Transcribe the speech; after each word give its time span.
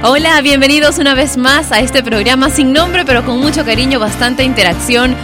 Hola, 0.00 0.40
bienvenidos 0.42 0.98
una 0.98 1.14
vez 1.14 1.36
más 1.36 1.72
a 1.72 1.80
este 1.80 2.04
programa 2.04 2.50
sin 2.50 2.72
nombre, 2.72 3.04
pero 3.04 3.24
con 3.24 3.40
mucho 3.40 3.64
cariño, 3.64 3.98
bastante 3.98 4.44
interacción, 4.44 5.16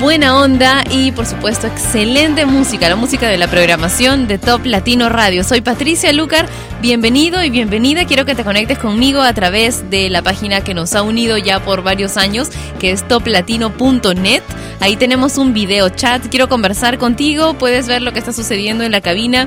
buena 0.00 0.36
onda 0.36 0.82
y 0.90 1.12
por 1.12 1.24
supuesto 1.24 1.68
excelente 1.68 2.44
música, 2.44 2.88
la 2.88 2.96
música 2.96 3.28
de 3.28 3.38
la 3.38 3.46
programación 3.46 4.26
de 4.26 4.38
Top 4.38 4.66
Latino 4.66 5.08
Radio. 5.08 5.44
Soy 5.44 5.60
Patricia 5.60 6.12
Lucar, 6.12 6.48
bienvenido 6.82 7.44
y 7.44 7.50
bienvenida. 7.50 8.06
Quiero 8.06 8.24
que 8.24 8.34
te 8.34 8.42
conectes 8.42 8.78
conmigo 8.78 9.22
a 9.22 9.32
través 9.34 9.88
de 9.88 10.10
la 10.10 10.20
página 10.20 10.62
que 10.62 10.74
nos 10.74 10.96
ha 10.96 11.02
unido 11.02 11.38
ya 11.38 11.60
por 11.60 11.84
varios 11.84 12.16
años, 12.16 12.48
que 12.80 12.90
es 12.90 13.06
toplatino.net. 13.06 14.42
Ahí 14.80 14.96
tenemos 14.96 15.38
un 15.38 15.54
video 15.54 15.90
chat, 15.90 16.26
quiero 16.26 16.48
conversar 16.48 16.98
contigo, 16.98 17.54
puedes 17.54 17.86
ver 17.86 18.02
lo 18.02 18.12
que 18.12 18.18
está 18.18 18.32
sucediendo 18.32 18.82
en 18.82 18.90
la 18.90 19.00
cabina. 19.00 19.46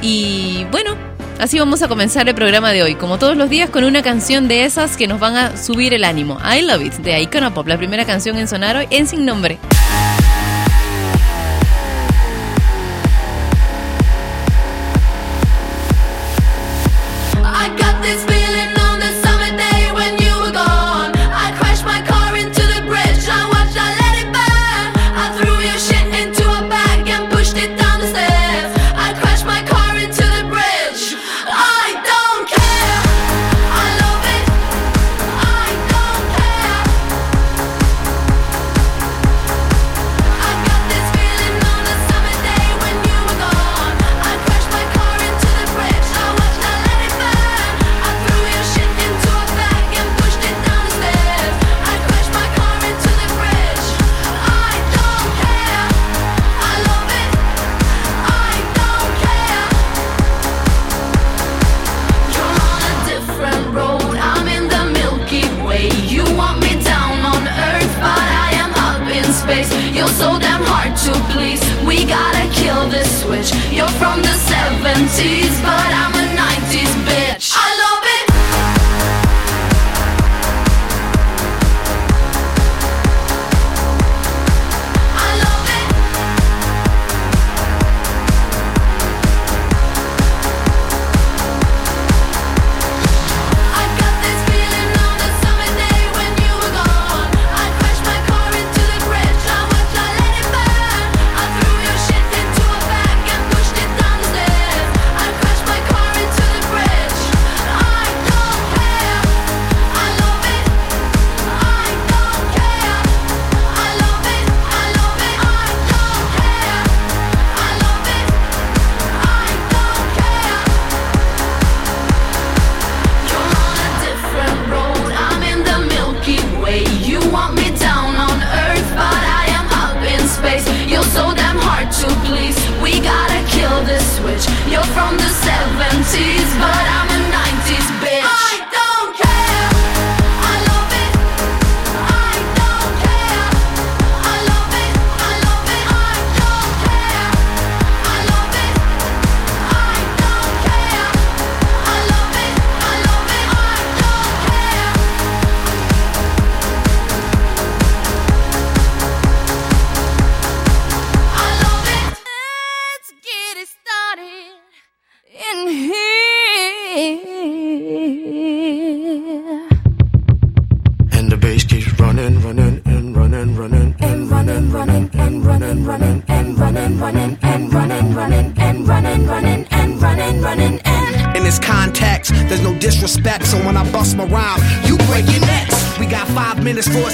Y 0.00 0.64
bueno, 0.70 1.07
Así 1.38 1.56
vamos 1.58 1.82
a 1.82 1.88
comenzar 1.88 2.28
el 2.28 2.34
programa 2.34 2.72
de 2.72 2.82
hoy, 2.82 2.96
como 2.96 3.16
todos 3.16 3.36
los 3.36 3.48
días, 3.48 3.70
con 3.70 3.84
una 3.84 4.02
canción 4.02 4.48
de 4.48 4.64
esas 4.64 4.96
que 4.96 5.06
nos 5.06 5.20
van 5.20 5.36
a 5.36 5.56
subir 5.56 5.94
el 5.94 6.02
ánimo. 6.02 6.38
I 6.40 6.62
Love 6.62 6.86
It, 6.86 6.94
de 6.94 7.20
Iconopop, 7.22 7.68
la 7.68 7.78
primera 7.78 8.04
canción 8.04 8.38
en 8.38 8.48
sonar 8.48 8.76
hoy 8.76 8.88
en 8.90 9.06
Sin 9.06 9.24
Nombre. 9.24 9.58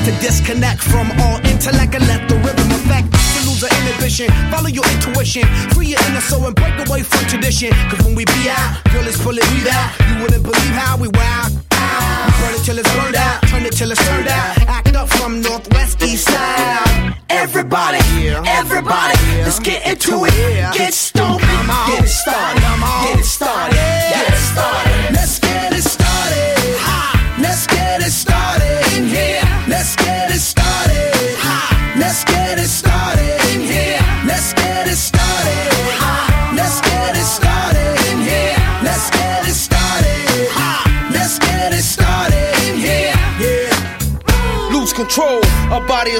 to 0.04 0.12
disconnect 0.20 0.82
from 0.82 1.10
all 1.20 1.38
intellect 1.46 1.94
and 1.94 2.06
let 2.06 2.28
the 2.28 2.36
rhythm 2.44 2.68
affect. 2.76 3.08
To 3.10 3.40
lose 3.48 3.60
the 3.64 3.70
inhibition, 3.80 4.28
follow 4.52 4.68
your 4.68 4.84
intuition, 4.92 5.44
free 5.72 5.96
your 5.96 6.00
inner 6.08 6.20
soul 6.20 6.44
and 6.44 6.54
break 6.54 6.76
away 6.86 7.02
from 7.02 7.24
tradition. 7.26 7.72
Cause 7.88 8.04
when 8.04 8.14
we 8.14 8.24
be 8.26 8.50
out, 8.50 8.84
girl, 8.92 9.06
it's 9.06 9.16
pulling 9.22 9.48
me 9.54 9.64
out. 9.70 9.88
You 10.08 10.22
wouldn't 10.22 10.42
believe 10.44 10.74
how 10.76 10.98
we 10.98 11.08
wow. 11.08 11.48
We 11.48 12.32
burn 12.40 12.54
it 12.54 12.64
till 12.64 12.78
it's 12.78 12.92
burned 12.94 13.16
out, 13.16 13.42
turn 13.48 13.64
it 13.64 13.72
till 13.72 13.90
it's 13.90 14.04
turned 14.06 14.28
out. 14.28 14.58
Act 14.68 14.94
up 14.94 15.08
from 15.08 15.40
northwest 15.40 16.02
east 16.02 16.28
side. 16.28 17.16
Everybody, 17.30 17.98
everybody, 18.46 19.16
let's 19.40 19.58
get 19.58 19.86
into 19.86 20.24
it. 20.26 20.74
Get 20.74 20.92
stoned, 20.92 21.40
get 21.40 22.08
started. 22.08 22.63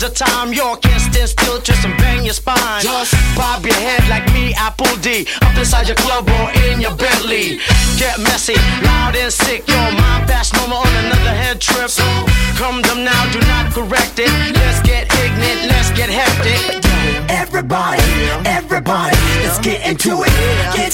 the 0.00 0.08
time. 0.08 0.52
You 0.52 0.64
can't 0.80 1.00
stand 1.00 1.28
still, 1.28 1.60
twist 1.60 1.84
and 1.84 1.96
bang 1.98 2.24
your 2.24 2.32
spine. 2.32 2.80
Just 2.80 3.12
bob 3.36 3.64
your 3.64 3.74
head 3.74 4.02
like 4.08 4.24
me, 4.32 4.54
Apple 4.54 4.96
D. 5.04 5.26
Up 5.42 5.56
inside 5.56 5.88
your 5.88 5.96
club 5.96 6.26
or 6.26 6.48
in 6.64 6.80
your 6.80 6.96
Bentley. 6.96 7.60
Get 8.00 8.18
messy, 8.18 8.56
loud 8.82 9.14
and 9.14 9.32
sick. 9.32 9.68
Your 9.68 9.92
mind 9.92 10.26
fast, 10.26 10.54
no 10.54 10.66
more 10.68 10.80
on 10.80 10.94
another 11.04 11.36
head 11.36 11.60
trip. 11.60 11.90
So 11.90 12.04
come 12.56 12.80
them 12.82 13.04
now, 13.04 13.30
do 13.30 13.40
not 13.52 13.72
correct 13.72 14.18
it. 14.18 14.32
Let's 14.56 14.80
get 14.80 15.04
ignorant, 15.20 15.68
let's 15.68 15.90
get 15.92 16.08
hectic. 16.08 16.80
Everybody, 17.28 18.02
everybody, 18.48 19.16
let's 19.44 19.58
get 19.58 19.86
into 19.86 20.22
it. 20.24 20.32
Get 20.74 20.92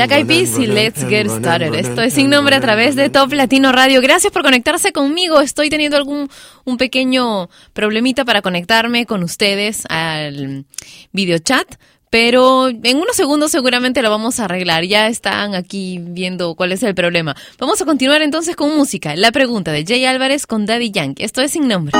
Black 0.00 0.12
Eyed 0.12 0.26
Peas 0.26 0.58
y 0.58 0.66
Let's 0.66 1.04
Get 1.06 1.28
Started. 1.28 1.74
Esto 1.74 2.00
es 2.00 2.14
sin 2.14 2.30
nombre 2.30 2.56
a 2.56 2.60
través 2.62 2.96
de 2.96 3.10
Top 3.10 3.34
Latino 3.34 3.70
Radio. 3.70 4.00
Gracias 4.00 4.32
por 4.32 4.42
conectarse 4.42 4.92
conmigo. 4.92 5.42
Estoy 5.42 5.68
teniendo 5.68 5.98
algún 5.98 6.30
un 6.64 6.78
pequeño 6.78 7.50
problemita 7.74 8.24
para 8.24 8.40
conectarme 8.40 9.04
con 9.04 9.22
ustedes 9.22 9.84
al 9.90 10.64
video 11.12 11.36
chat. 11.40 11.68
Pero 12.08 12.68
en 12.68 12.96
unos 12.96 13.14
segundos 13.14 13.50
seguramente 13.50 14.00
lo 14.00 14.08
vamos 14.08 14.40
a 14.40 14.46
arreglar. 14.46 14.84
Ya 14.84 15.06
están 15.06 15.54
aquí 15.54 16.00
viendo 16.00 16.54
cuál 16.54 16.72
es 16.72 16.82
el 16.82 16.94
problema. 16.94 17.36
Vamos 17.58 17.82
a 17.82 17.84
continuar 17.84 18.22
entonces 18.22 18.56
con 18.56 18.74
música. 18.74 19.14
La 19.16 19.32
pregunta 19.32 19.70
de 19.70 19.84
Jay 19.84 20.06
Álvarez 20.06 20.46
con 20.46 20.64
Daddy 20.64 20.92
Yankee. 20.92 21.24
Esto 21.24 21.42
es 21.42 21.52
sin 21.52 21.68
nombre. 21.68 21.92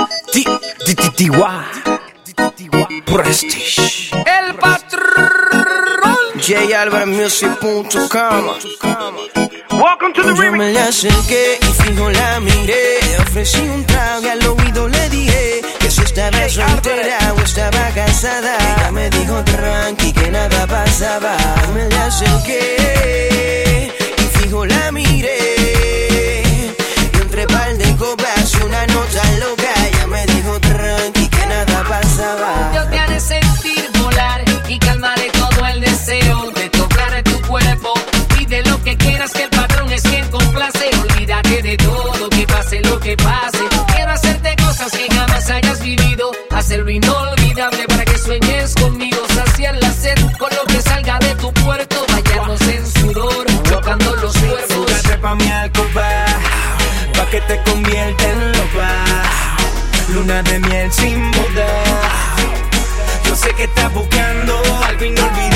Prestige. 3.04 4.10
El 4.14 4.54
patrón. 4.54 5.29
Welcome 9.72 10.14
to 10.14 10.22
the 10.22 10.34
Yo 10.34 10.52
me 10.52 10.72
le 10.72 10.80
acerqué 10.80 11.58
y 11.60 11.66
fijo 11.82 12.08
la 12.10 12.40
miré. 12.40 12.98
Ofrecí 13.18 13.60
un 13.60 13.84
trago 13.84 14.24
y 14.24 14.28
al 14.28 14.46
oído 14.46 14.88
le 14.88 15.10
dije 15.10 15.60
Que 15.78 15.90
si 15.90 16.00
estaba 16.00 16.48
soltera 16.48 17.34
o 17.36 17.40
estaba 17.40 17.90
casada. 17.94 18.56
Ella 18.56 18.90
me 18.90 19.10
dijo 19.10 19.44
tranqui 19.44 20.12
que 20.14 20.30
nada 20.30 20.66
pasaba 20.66 21.36
Me 21.74 21.88
le 21.88 21.96
acerqué 21.96 23.92
y 24.16 24.38
fijo 24.38 24.64
la 24.64 24.92
miré 24.92 25.59
Quiero 43.16 44.12
hacerte 44.12 44.54
cosas 44.62 44.92
que 44.92 45.12
jamás 45.12 45.50
hayas 45.50 45.80
vivido. 45.82 46.30
Hacerlo 46.50 46.90
inolvidable 46.90 47.84
para 47.88 48.04
que 48.04 48.16
sueñes 48.16 48.72
conmigo. 48.74 49.18
Saciar 49.34 49.74
la 49.80 49.92
sed 49.92 50.16
con 50.38 50.48
lo 50.54 50.64
que 50.66 50.80
salga 50.80 51.18
de 51.18 51.34
tu 51.34 51.52
puerto. 51.54 52.06
Bañarnos 52.06 52.60
en 52.62 52.86
sudor, 52.86 53.46
chocando 53.64 54.14
los 54.14 54.36
cuerpos. 54.36 54.68
Súbete 54.68 55.18
pa' 55.18 55.34
mi 55.34 55.50
alcoba, 55.50 56.24
pa' 57.16 57.26
que 57.30 57.40
te 57.40 57.60
convierta 57.64 58.30
en 58.30 58.52
loba. 58.52 58.92
Luna 60.14 60.42
de 60.44 60.60
miel 60.60 60.92
sin 60.92 61.32
boda. 61.32 61.66
Yo 63.24 63.34
sé 63.34 63.52
que 63.54 63.64
estás 63.64 63.92
buscando 63.92 64.54
algo 64.86 65.04
inolvidable. 65.04 65.49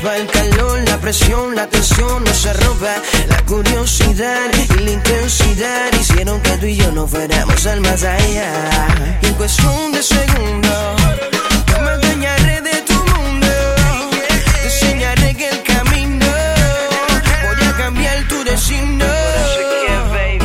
ropa, 0.00 0.16
el 0.16 0.26
calor, 0.26 0.80
la 0.88 0.98
presión, 0.98 1.54
la 1.54 1.66
tensión 1.66 2.24
nos 2.24 2.46
arropa. 2.46 2.94
La 3.28 3.42
curiosidad 3.44 4.50
y 4.54 4.80
la 4.80 4.90
intensidad 4.90 5.92
hicieron 5.98 6.40
que 6.40 6.50
tú 6.58 6.66
y 6.66 6.76
yo 6.76 6.90
no 6.92 7.06
fuéramos 7.06 7.66
al 7.66 7.80
más 7.80 8.02
allá. 8.02 8.88
Y 9.22 9.26
en 9.26 9.34
cuestión 9.34 9.92
de 9.92 10.02
segundos, 10.02 11.02
yo 11.66 11.80
me 11.82 11.92
engañaré 11.94 12.60
de 12.60 12.82
tu 12.82 12.94
mundo. 12.94 13.48
Te 14.52 14.64
enseñaré 14.64 15.34
que 15.34 15.48
el 15.48 15.62
camino 15.62 16.26
voy 16.26 17.66
a 17.66 17.72
cambiar 17.76 18.28
tu 18.28 18.44
destino. 18.44 19.04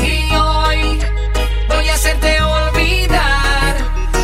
Y 0.01 0.35
hoy 0.35 0.99
voy 1.67 1.89
a 1.89 1.93
hacerte 1.93 2.41
olvidar 2.41 3.77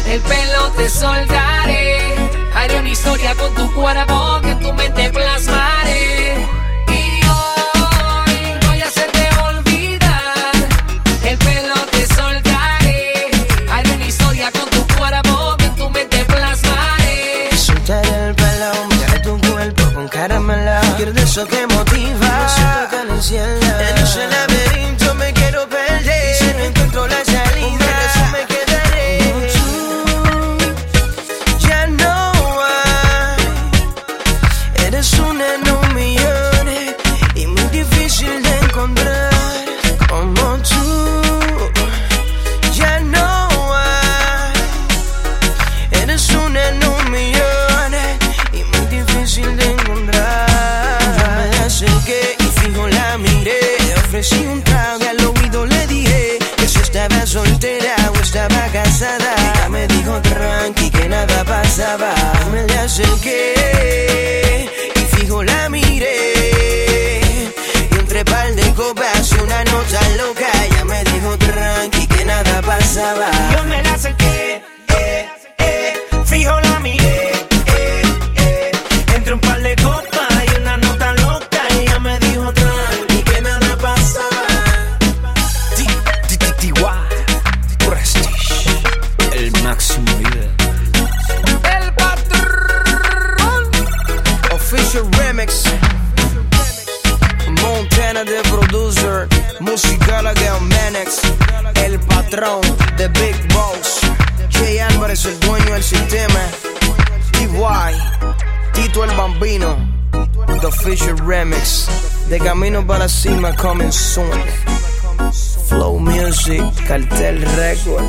El 0.07 0.21
pelo 0.21 0.71
te 0.77 0.89
soltaré, 0.89 2.15
haré 2.55 2.79
una 2.79 2.89
historia 2.89 3.35
con 3.35 3.53
tu 3.55 3.73
cuerpo 3.73 4.20
cielo. 23.31 23.60
Me 62.51 62.67
le 62.67 62.77
acerqué 62.77 64.69
y 64.95 64.99
fijo 65.15 65.41
la 65.43 65.67
miré. 65.67 67.21
Y 67.91 67.95
entre 67.97 68.23
par 68.23 68.53
de 68.53 68.71
copas 68.73 69.31
y 69.31 69.41
una 69.41 69.63
nota 69.63 69.99
loca. 70.17 70.45
Ella 70.63 70.85
me 70.85 71.03
dijo 71.05 71.35
tranqui 71.39 72.05
que 72.05 72.23
nada 72.23 72.61
pasaba. 72.61 73.31
De 112.31 112.39
camino 112.39 112.87
para 112.87 112.99
la 112.99 113.09
cima, 113.09 113.53
coming 113.57 113.91
soon. 113.91 114.31
Flow 115.67 115.99
Music, 115.99 116.63
Cartel 116.87 117.41
Record. 117.57 118.05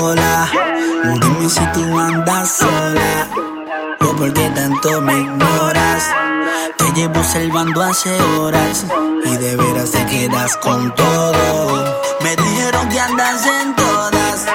Hola, 0.00 0.48
dime 1.20 1.48
si 1.50 1.66
tú 1.74 1.98
andas 1.98 2.50
sola 2.52 3.28
o 4.00 4.16
por 4.16 4.32
qué 4.32 4.48
tanto 4.54 5.02
me 5.02 5.12
ignoras. 5.12 6.10
Te 6.78 6.84
llevo 6.92 7.20
observando 7.20 7.82
hace 7.82 8.18
horas 8.38 8.86
y 9.26 9.36
de 9.36 9.56
veras 9.56 9.90
te 9.90 10.06
quedas 10.06 10.56
con 10.56 10.94
todo. 10.94 12.00
Me 12.22 12.34
dijeron 12.34 12.88
que 12.88 12.98
andas 12.98 13.46
en 13.46 13.76
todas, 13.76 14.46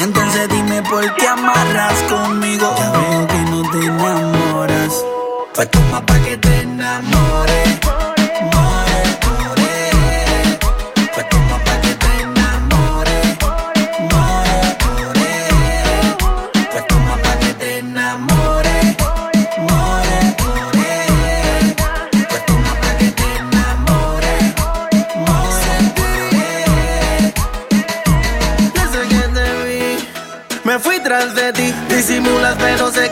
entonces 0.00 0.48
dime 0.48 0.82
por 0.82 1.14
qué 1.14 1.28
amarras 1.28 2.02
conmigo. 2.10 2.74
Ya 2.76 2.90
veo 2.90 3.26
que 3.28 3.38
no 3.50 3.70
te 3.70 3.78
enamoras, 3.86 4.35
pues 5.56 5.70
toma 5.70 6.04
pa' 6.04 6.25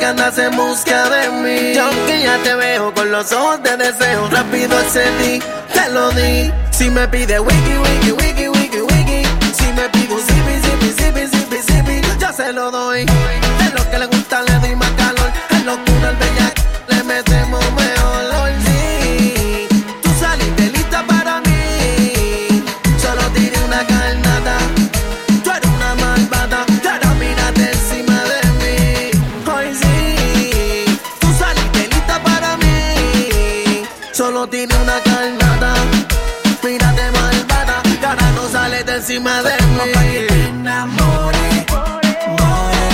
que 0.05 0.11
andas 0.11 0.37
en 0.37 0.55
busca 0.55 1.09
de 1.09 1.31
mí. 1.31 1.73
Y 1.75 1.79
aunque 1.79 2.23
ya 2.23 2.37
te 2.43 2.55
veo 2.55 2.93
con 2.93 3.11
los 3.11 3.33
ojos 3.33 3.63
de 3.63 3.75
deseo, 3.77 4.29
rápido 4.29 4.77
accedí, 4.77 5.39
te 5.73 5.89
lo 5.93 6.11
di. 6.11 6.53
Si 6.73 6.91
me 6.91 7.09
pide 7.09 7.41
wiki, 7.41 7.75
wiki, 7.85 8.13
wiki, 8.13 8.49
wiki, 8.49 8.81
wiki. 8.81 9.23
Si 9.59 9.67
me 9.73 9.89
pide 9.89 10.13
un 10.13 10.21
zipi, 10.21 10.55
zipi, 10.65 10.89
zipi, 10.99 11.27
zipi, 11.33 11.59
zipi, 11.69 11.97
yo 12.21 12.33
se 12.35 12.53
lo 12.53 12.71
doy. 12.71 13.07
Es 13.65 13.75
lo 13.75 13.91
que 13.91 13.99
le 13.99 14.07
gusta, 14.07 14.43
le 14.43 14.55
doy 14.59 14.77
más 14.77 14.91
calor. 14.91 15.31
Es 15.51 15.65
locura, 15.65 16.11
el 16.11 16.17
bellac, 16.17 16.44
Tiene 34.51 34.75
una 34.77 35.01
carnada. 35.01 35.75
Mírate 36.63 37.11
malvada, 37.13 37.83
y 38.01 38.05
ahora 38.05 38.31
no 38.37 38.49
sales 38.49 38.85
de 38.87 38.97
encima 38.97 39.43
de 39.43 39.57
Toma 39.57 39.85
pa' 39.95 40.01
que 40.03 40.27
te 40.29 40.35
mí. 40.35 40.41
enamores. 40.49 41.67
More, 41.71 42.13
more. 42.39 42.85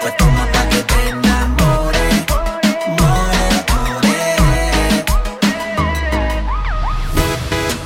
Pues 0.00 0.16
toma 0.16 0.46
pa' 0.52 0.68
que 0.68 0.82
te 0.82 1.08
enamores. 1.08 2.14
More, 2.98 3.48
more. 3.70 4.16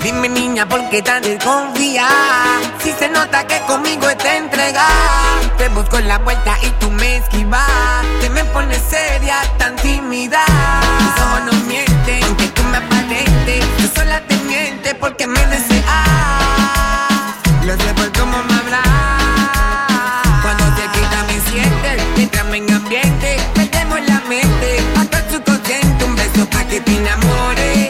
Dime 0.03 0.29
niña, 0.29 0.67
¿por 0.69 0.89
qué 0.89 1.03
tan 1.03 1.23
desconfía? 1.23 2.09
Se 3.01 3.09
nota 3.09 3.47
que 3.47 3.59
conmigo 3.63 4.07
te 4.19 4.37
entrega. 4.37 4.87
Te 5.57 5.71
busco 5.71 5.97
en 5.97 6.07
la 6.07 6.19
vuelta 6.19 6.59
y 6.61 6.69
tú 6.73 6.91
me 6.91 7.17
esquivas. 7.17 7.67
Te 8.21 8.29
me 8.29 8.45
pones 8.45 8.79
seria, 8.91 9.41
tan 9.57 9.75
tímida. 9.77 10.45
Tus 10.99 11.25
ojos 11.25 11.41
no 11.47 11.53
mienten, 11.67 12.23
aunque 12.25 12.49
tú 12.49 12.63
me 12.65 12.77
aparentes. 12.77 13.65
Yo 13.79 13.89
sola 13.95 14.21
te 14.29 14.37
miente 14.41 14.95
porque 14.97 15.27
me 15.27 15.41
deseas 15.47 15.87
Lo 17.65 17.73
sé 17.73 17.95
por 17.95 18.13
cómo 18.19 18.37
me 18.43 18.55
hablas. 18.55 18.87
Cuando 20.43 20.65
te 20.75 20.83
quita 20.93 21.25
me 21.27 21.41
sientes 21.51 22.03
Mientras 22.17 22.45
en 22.53 22.75
ambiente 22.75 23.37
Perdemos 23.55 24.01
la 24.07 24.21
mente. 24.29 24.85
Hasta 24.99 25.21
el 25.21 25.31
subconsciente 25.31 26.05
Un 26.05 26.17
beso 26.17 26.45
pa' 26.51 26.65
que 26.65 26.81
te 26.83 26.97
enamores 26.99 27.90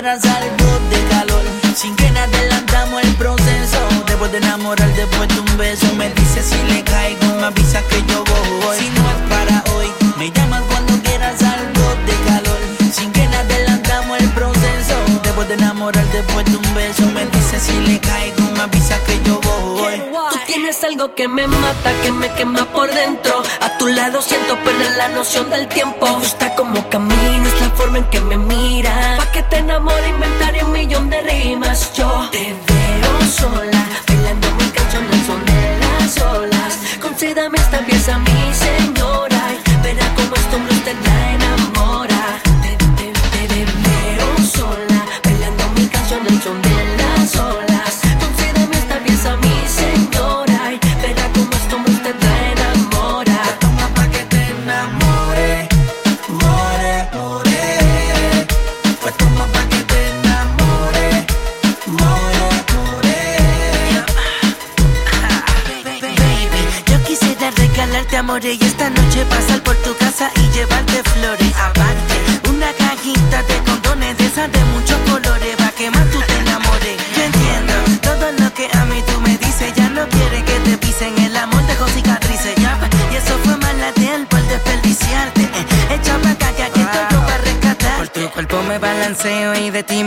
quieras 0.00 0.24
algo 0.24 0.78
de 0.88 0.98
calor. 1.10 1.42
Sin 1.76 1.94
que 1.94 2.06
adelantamos 2.06 3.02
el 3.02 3.14
proceso. 3.16 3.80
Después 4.06 4.32
de 4.32 4.38
enamorar, 4.38 4.88
después 4.94 5.28
de 5.28 5.40
un 5.40 5.58
beso, 5.58 5.94
me 5.94 6.08
dices 6.10 6.46
si 6.46 6.72
le 6.72 6.82
caigo, 6.82 7.26
me 7.38 7.44
avisas 7.44 7.82
que 7.84 8.02
yo 8.08 8.24
voy. 8.24 8.78
Si 8.78 8.88
no 8.96 9.02
es 9.14 9.20
para 9.28 9.62
hoy, 9.74 9.88
me 10.16 10.30
llamas 10.30 10.62
cuando 10.70 10.94
quieras 11.02 11.42
algo 11.42 11.84
de 12.06 12.14
calor. 12.28 12.60
Sin 12.90 13.12
que 13.12 13.24
adelantamos 13.24 14.18
el 14.20 14.28
proceso. 14.30 14.96
Después 15.22 15.48
de 15.48 15.54
enamorar, 15.54 16.06
después 16.12 16.46
de 16.46 16.56
un 16.56 16.74
beso, 16.74 17.04
me 17.12 17.26
dices 17.26 17.62
si 17.62 17.78
le 17.80 18.00
caigo, 18.00 18.42
me 18.56 18.62
avisas 18.62 19.00
que 19.00 19.20
yo 19.24 19.34
voy. 19.34 19.39
Tienes 20.70 20.84
algo 20.84 21.16
que 21.16 21.26
me 21.26 21.48
mata, 21.48 21.92
que 22.00 22.12
me 22.12 22.28
quema 22.34 22.64
por 22.66 22.88
dentro. 22.94 23.42
A 23.60 23.76
tu 23.76 23.88
lado 23.88 24.22
siento 24.22 24.54
perder 24.62 24.96
la 24.98 25.08
noción 25.08 25.50
del 25.50 25.66
tiempo. 25.66 26.06
Me 26.06 26.12
gusta 26.20 26.54
como 26.54 26.88
caminas, 26.88 27.60
la 27.60 27.70
forma 27.70 27.98
en 27.98 28.04
que 28.04 28.20
me 28.20 28.36
miras. 28.36 29.18
Pa' 29.18 29.32
que 29.32 29.42
te 29.42 29.56
enamore, 29.56 30.08
inventaré 30.08 30.62
un 30.62 30.70
millón 30.70 31.10
de 31.10 31.22
rimas. 31.22 31.92
Yo 31.94 32.28
te 32.30 32.54
veo 32.68 33.20
sola, 33.32 33.79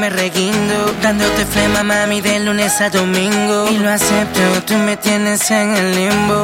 me 0.03 0.10
reguindo 0.10 0.93
Dándote 1.01 1.45
flema, 1.45 1.81
mami, 1.81 2.19
de 2.19 2.39
lunes 2.41 2.81
a 2.81 2.89
domingo. 2.89 3.69
Y 3.72 3.77
lo 3.77 3.89
acepto, 3.89 4.41
tú 4.67 4.74
me 4.75 4.98
tienes 4.98 5.50
en 5.50 5.69
el 5.77 5.95
limbo. 5.95 6.43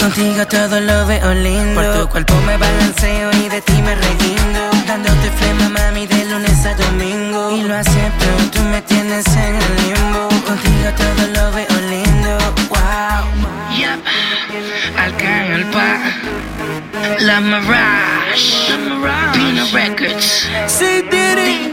Contigo 0.00 0.46
todo 0.46 0.80
lo 0.80 1.06
veo 1.06 1.34
lindo. 1.34 1.74
Por 1.74 2.00
tu 2.00 2.08
cuerpo 2.08 2.34
me 2.46 2.56
balanceo 2.56 3.30
y 3.44 3.48
de 3.50 3.60
ti 3.60 3.74
me 3.86 3.94
reguindo. 3.94 4.60
Dándote 4.86 5.28
flema, 5.38 5.68
mami, 5.68 6.06
de 6.06 6.24
lunes 6.24 6.64
a 6.64 6.74
domingo. 6.74 7.50
Y 7.56 7.62
lo 7.62 7.74
acepto, 7.76 8.28
tú 8.52 8.60
me 8.72 8.80
tienes 8.82 9.26
en 9.26 9.54
el 9.66 9.72
limbo. 9.82 10.28
Contigo 10.48 10.88
todo 11.02 11.22
lo 11.36 11.52
veo 11.52 11.76
lindo. 11.94 12.32
Wow 12.70 13.24
Yep 13.76 14.00
Alcan, 14.96 15.44
el 15.58 15.64
pa 15.66 15.90
La 17.20 17.38
Mirage. 17.40 18.72
Pino 19.34 19.66
Records. 19.72 20.48
Say 20.68 21.02
Diddy 21.10 21.72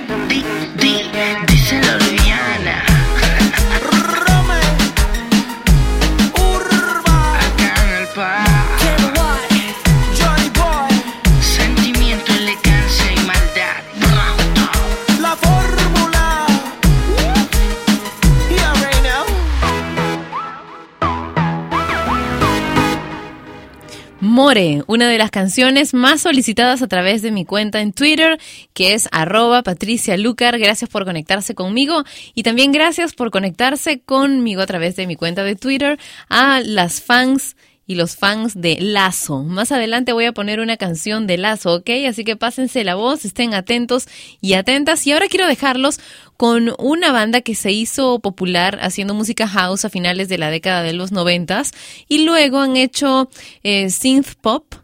Una 24.87 25.07
de 25.07 25.17
las 25.17 25.31
canciones 25.31 25.93
más 25.93 26.19
solicitadas 26.19 26.81
a 26.81 26.89
través 26.89 27.21
de 27.21 27.31
mi 27.31 27.45
cuenta 27.45 27.79
en 27.79 27.93
Twitter, 27.93 28.37
que 28.73 28.93
es 28.93 29.07
arroba 29.13 29.63
Patricia 29.63 30.17
Lucar. 30.17 30.59
Gracias 30.59 30.89
por 30.89 31.05
conectarse 31.05 31.55
conmigo 31.55 32.03
y 32.33 32.43
también 32.43 32.73
gracias 32.73 33.13
por 33.13 33.31
conectarse 33.31 34.01
conmigo 34.01 34.61
a 34.61 34.65
través 34.65 34.97
de 34.97 35.07
mi 35.07 35.15
cuenta 35.15 35.45
de 35.45 35.55
Twitter 35.55 35.97
a 36.27 36.59
las 36.59 37.01
fans 37.01 37.55
y 37.89 37.95
los 37.95 38.15
fans 38.15 38.53
de 38.61 38.77
Lazo. 38.79 39.41
Más 39.41 39.71
adelante 39.71 40.13
voy 40.13 40.25
a 40.25 40.31
poner 40.31 40.59
una 40.59 40.77
canción 40.77 41.25
de 41.25 41.39
Lazo, 41.39 41.73
¿ok? 41.73 41.89
Así 42.07 42.23
que 42.23 42.35
pásense 42.35 42.83
la 42.83 42.93
voz, 42.93 43.25
estén 43.25 43.55
atentos 43.55 44.07
y 44.41 44.53
atentas. 44.53 45.07
Y 45.07 45.11
ahora 45.11 45.25
quiero 45.27 45.47
dejarlos 45.47 45.99
con 46.37 46.71
una 46.77 47.11
banda 47.11 47.41
que 47.41 47.55
se 47.55 47.71
hizo 47.71 48.19
popular 48.19 48.77
haciendo 48.83 49.15
música 49.15 49.47
house 49.47 49.85
a 49.85 49.89
finales 49.89 50.29
de 50.29 50.37
la 50.37 50.51
década 50.51 50.83
de 50.83 50.93
los 50.93 51.11
noventas 51.11 51.71
y 52.07 52.25
luego 52.25 52.59
han 52.59 52.77
hecho 52.77 53.27
eh, 53.63 53.89
synth 53.89 54.35
pop. 54.39 54.75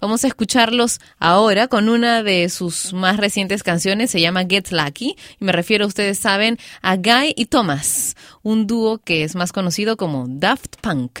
Vamos 0.00 0.24
a 0.24 0.28
escucharlos 0.28 1.00
ahora 1.18 1.68
con 1.68 1.90
una 1.90 2.22
de 2.22 2.48
sus 2.48 2.94
más 2.94 3.18
recientes 3.18 3.62
canciones, 3.62 4.10
se 4.10 4.22
llama 4.22 4.46
Get 4.48 4.70
Lucky, 4.70 5.16
y 5.38 5.44
me 5.44 5.52
refiero, 5.52 5.86
ustedes 5.86 6.18
saben, 6.18 6.58
a 6.80 6.96
Guy 6.96 7.34
y 7.36 7.44
Thomas, 7.44 8.16
un 8.42 8.66
dúo 8.66 8.98
que 8.98 9.22
es 9.22 9.34
más 9.34 9.52
conocido 9.52 9.98
como 9.98 10.24
Daft 10.28 10.76
Punk. 10.80 11.20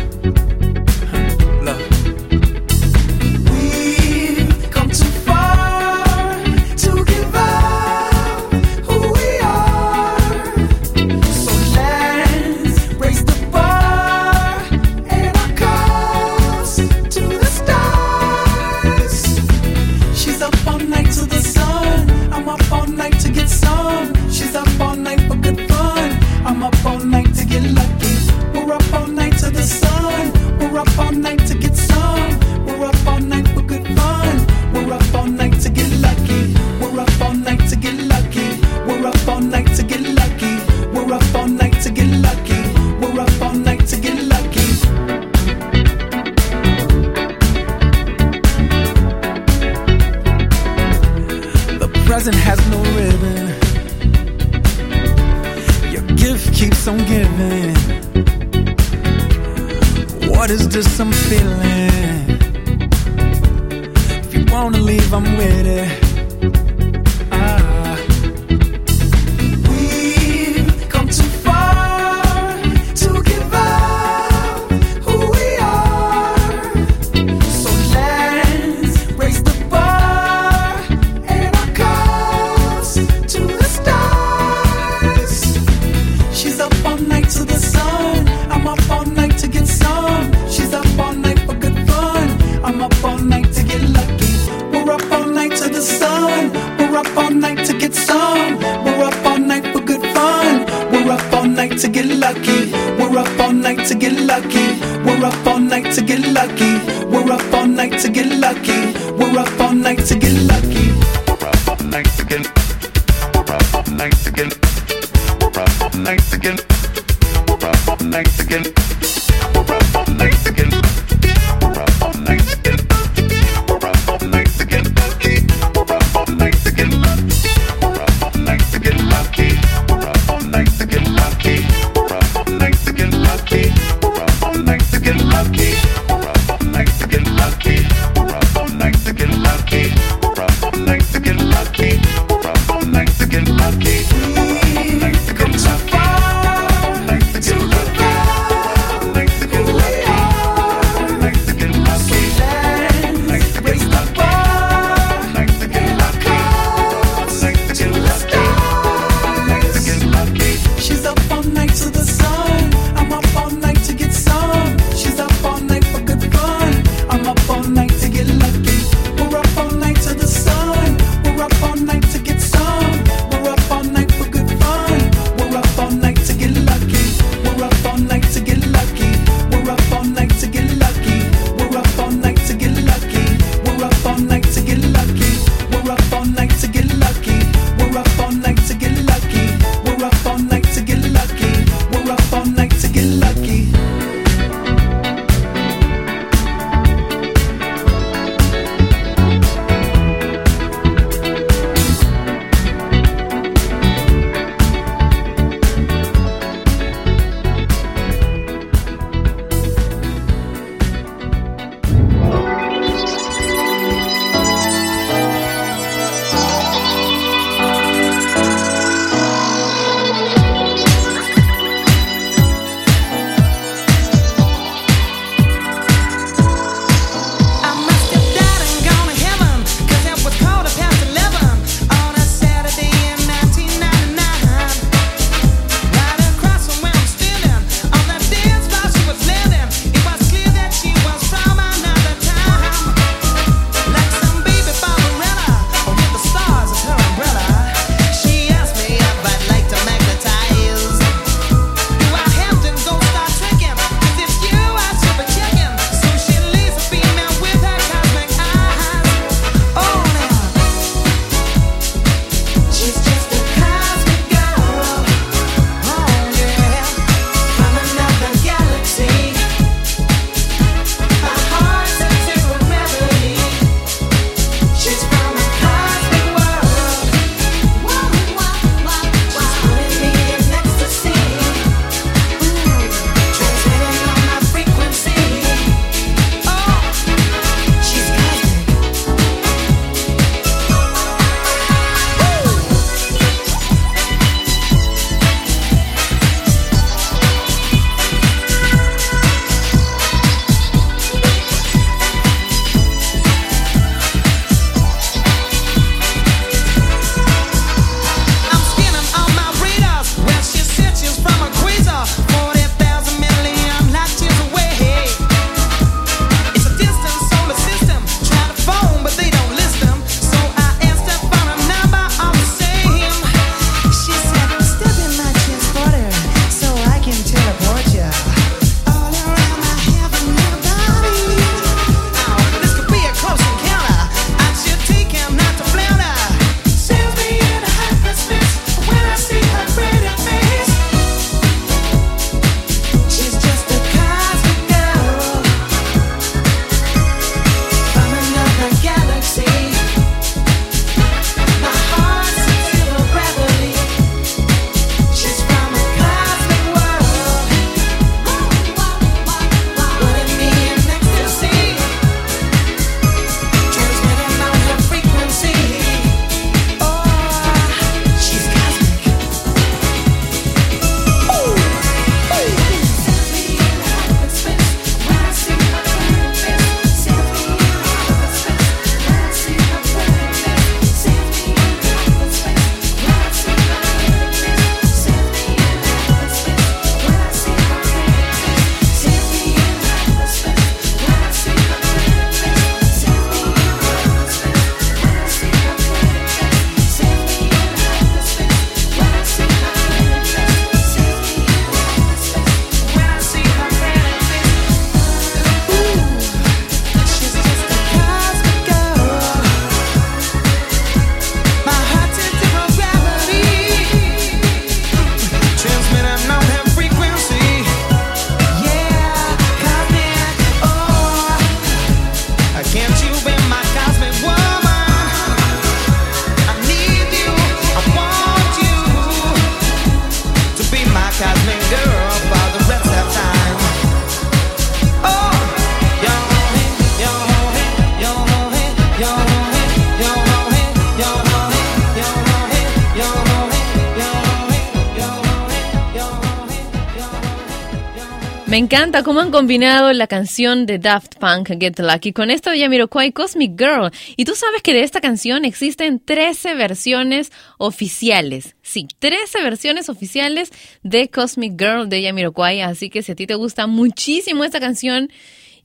Encanta 448.71 449.03
cómo 449.03 449.19
han 449.19 449.31
combinado 449.31 449.91
la 449.91 450.07
canción 450.07 450.65
de 450.65 450.79
Daft 450.79 451.15
Punk, 451.15 451.49
Get 451.59 451.77
Lucky, 451.77 452.13
con 452.13 452.31
esta 452.31 452.51
de 452.51 452.59
Yamiroquai, 452.59 453.11
Cosmic 453.11 453.59
Girl. 453.59 453.91
Y 454.15 454.23
tú 454.23 454.33
sabes 454.33 454.61
que 454.61 454.73
de 454.73 454.83
esta 454.83 455.01
canción 455.01 455.43
existen 455.43 455.99
13 455.99 456.55
versiones 456.55 457.33
oficiales. 457.57 458.55
Sí, 458.61 458.87
13 458.99 459.43
versiones 459.43 459.89
oficiales 459.89 460.51
de 460.83 461.09
Cosmic 461.09 461.59
Girl 461.59 461.89
de 461.89 462.01
Yamiroquai. 462.01 462.61
Así 462.61 462.89
que 462.89 463.03
si 463.03 463.11
a 463.11 463.15
ti 463.15 463.27
te 463.27 463.35
gusta 463.35 463.67
muchísimo 463.67 464.45
esta 464.45 464.61
canción 464.61 465.11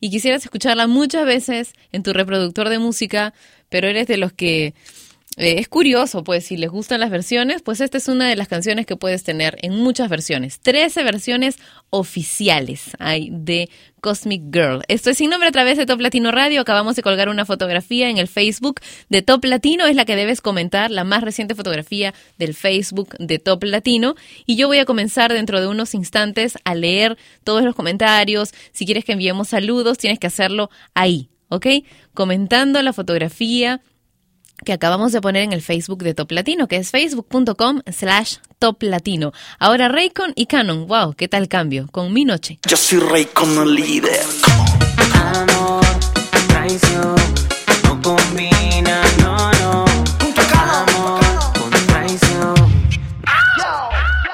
y 0.01 0.11
quisieras 0.11 0.43
escucharla 0.43 0.89
muchas 0.89 1.25
veces 1.27 1.75
en 1.93 2.03
tu 2.03 2.13
reproductor 2.13 2.69
de 2.69 2.81
música, 2.81 3.35
pero 3.69 3.87
eres 3.87 4.09
de 4.09 4.17
los 4.17 4.33
que 4.33 4.75
eh, 5.39 5.57
es 5.59 5.69
curioso, 5.69 6.25
pues, 6.25 6.47
si 6.47 6.57
les 6.57 6.71
gustan 6.71 7.01
las 7.01 7.11
versiones, 7.11 7.61
pues 7.61 7.83
esta 7.83 7.99
es 7.99 8.09
una 8.09 8.27
de 8.27 8.37
las 8.37 8.49
canciones 8.49 8.87
que 8.87 8.97
puedes 8.97 9.23
tener 9.23 9.59
en 9.61 9.75
muchas 9.75 10.09
versiones. 10.09 10.61
13 10.61 11.05
versiones 11.05 11.59
oficiales 11.91 12.93
hay 12.99 13.29
de 13.31 13.69
Cosmic 14.01 14.45
Girl. 14.51 14.83
Esto 14.89 15.11
es 15.11 15.19
sin 15.19 15.29
nombre 15.29 15.51
a 15.51 15.53
través 15.53 15.77
de 15.77 15.85
Top 15.85 16.01
Latino 16.01 16.33
Radio. 16.33 16.63
Acabamos 16.63 16.97
de 16.97 17.03
colgar 17.03 17.29
una 17.29 17.45
fotografía 17.45 18.09
en 18.09 18.17
el 18.17 18.29
Facebook 18.29 18.81
de 19.11 19.21
Top 19.21 19.45
Latino. 19.45 19.87
Es 19.87 19.95
la 19.95 20.07
que 20.07 20.17
debes 20.17 20.41
comentar, 20.41 20.91
la 20.91 21.05
más 21.05 21.23
reciente 21.23 21.55
fotografía 21.55 22.15
del 22.39 22.55
Facebook 22.55 23.15
de 23.19 23.39
Top 23.39 23.63
Latino. 23.65 24.15
Y 24.47 24.57
yo 24.57 24.69
voy 24.69 24.79
a 24.79 24.87
comenzar 24.87 25.35
dentro 25.35 25.61
de 25.61 25.67
unos 25.67 25.95
instantes 25.95 26.57
a 26.65 26.75
leer 26.75 27.19
todos 27.45 27.63
los 27.63 27.75
comentarios. 27.75 28.55
Si 28.73 28.87
quieres 28.87 29.05
que 29.05 29.13
enviemos 29.13 29.49
saludos, 29.49 29.99
tienes 29.99 30.19
que 30.19 30.29
hacerlo 30.29 30.71
ahí, 30.95 31.29
¿ok? 31.49 31.67
Comentando 32.15 32.81
la 32.81 32.95
fotografía 32.95 33.83
que 34.65 34.73
acabamos 34.73 35.13
de 35.13 35.21
poner 35.21 35.43
en 35.43 35.53
el 35.53 35.63
Facebook 35.63 36.03
de 36.03 36.15
Top 36.15 36.31
Latino, 36.33 36.69
que 36.69 36.77
es 36.77 36.91
facebook.com 36.91 37.83
slash 37.91 38.37
Top 38.59 38.83
Latino. 38.83 39.33
Ahora 39.59 39.89
Raycon 39.89 40.33
y 40.35 40.47
Canon, 40.47 40.87
wow, 40.87 41.15
¿qué 41.15 41.29
tal 41.29 41.49
cambio? 41.49 41.89
Con 41.93 42.13
mi 42.13 42.25
noche. 42.25 42.59
Yo 42.67 42.77
soy 42.77 42.99
rey 42.99 43.27
como 43.27 43.65
líder. 43.65 44.25
Amor, 45.15 45.85
traición, 46.49 47.15
no 47.85 48.03
combina, 48.03 49.03
no, 49.21 49.53
no. 49.53 49.85
Amor 50.55 51.21
con 51.59 51.71
traición. 51.87 52.55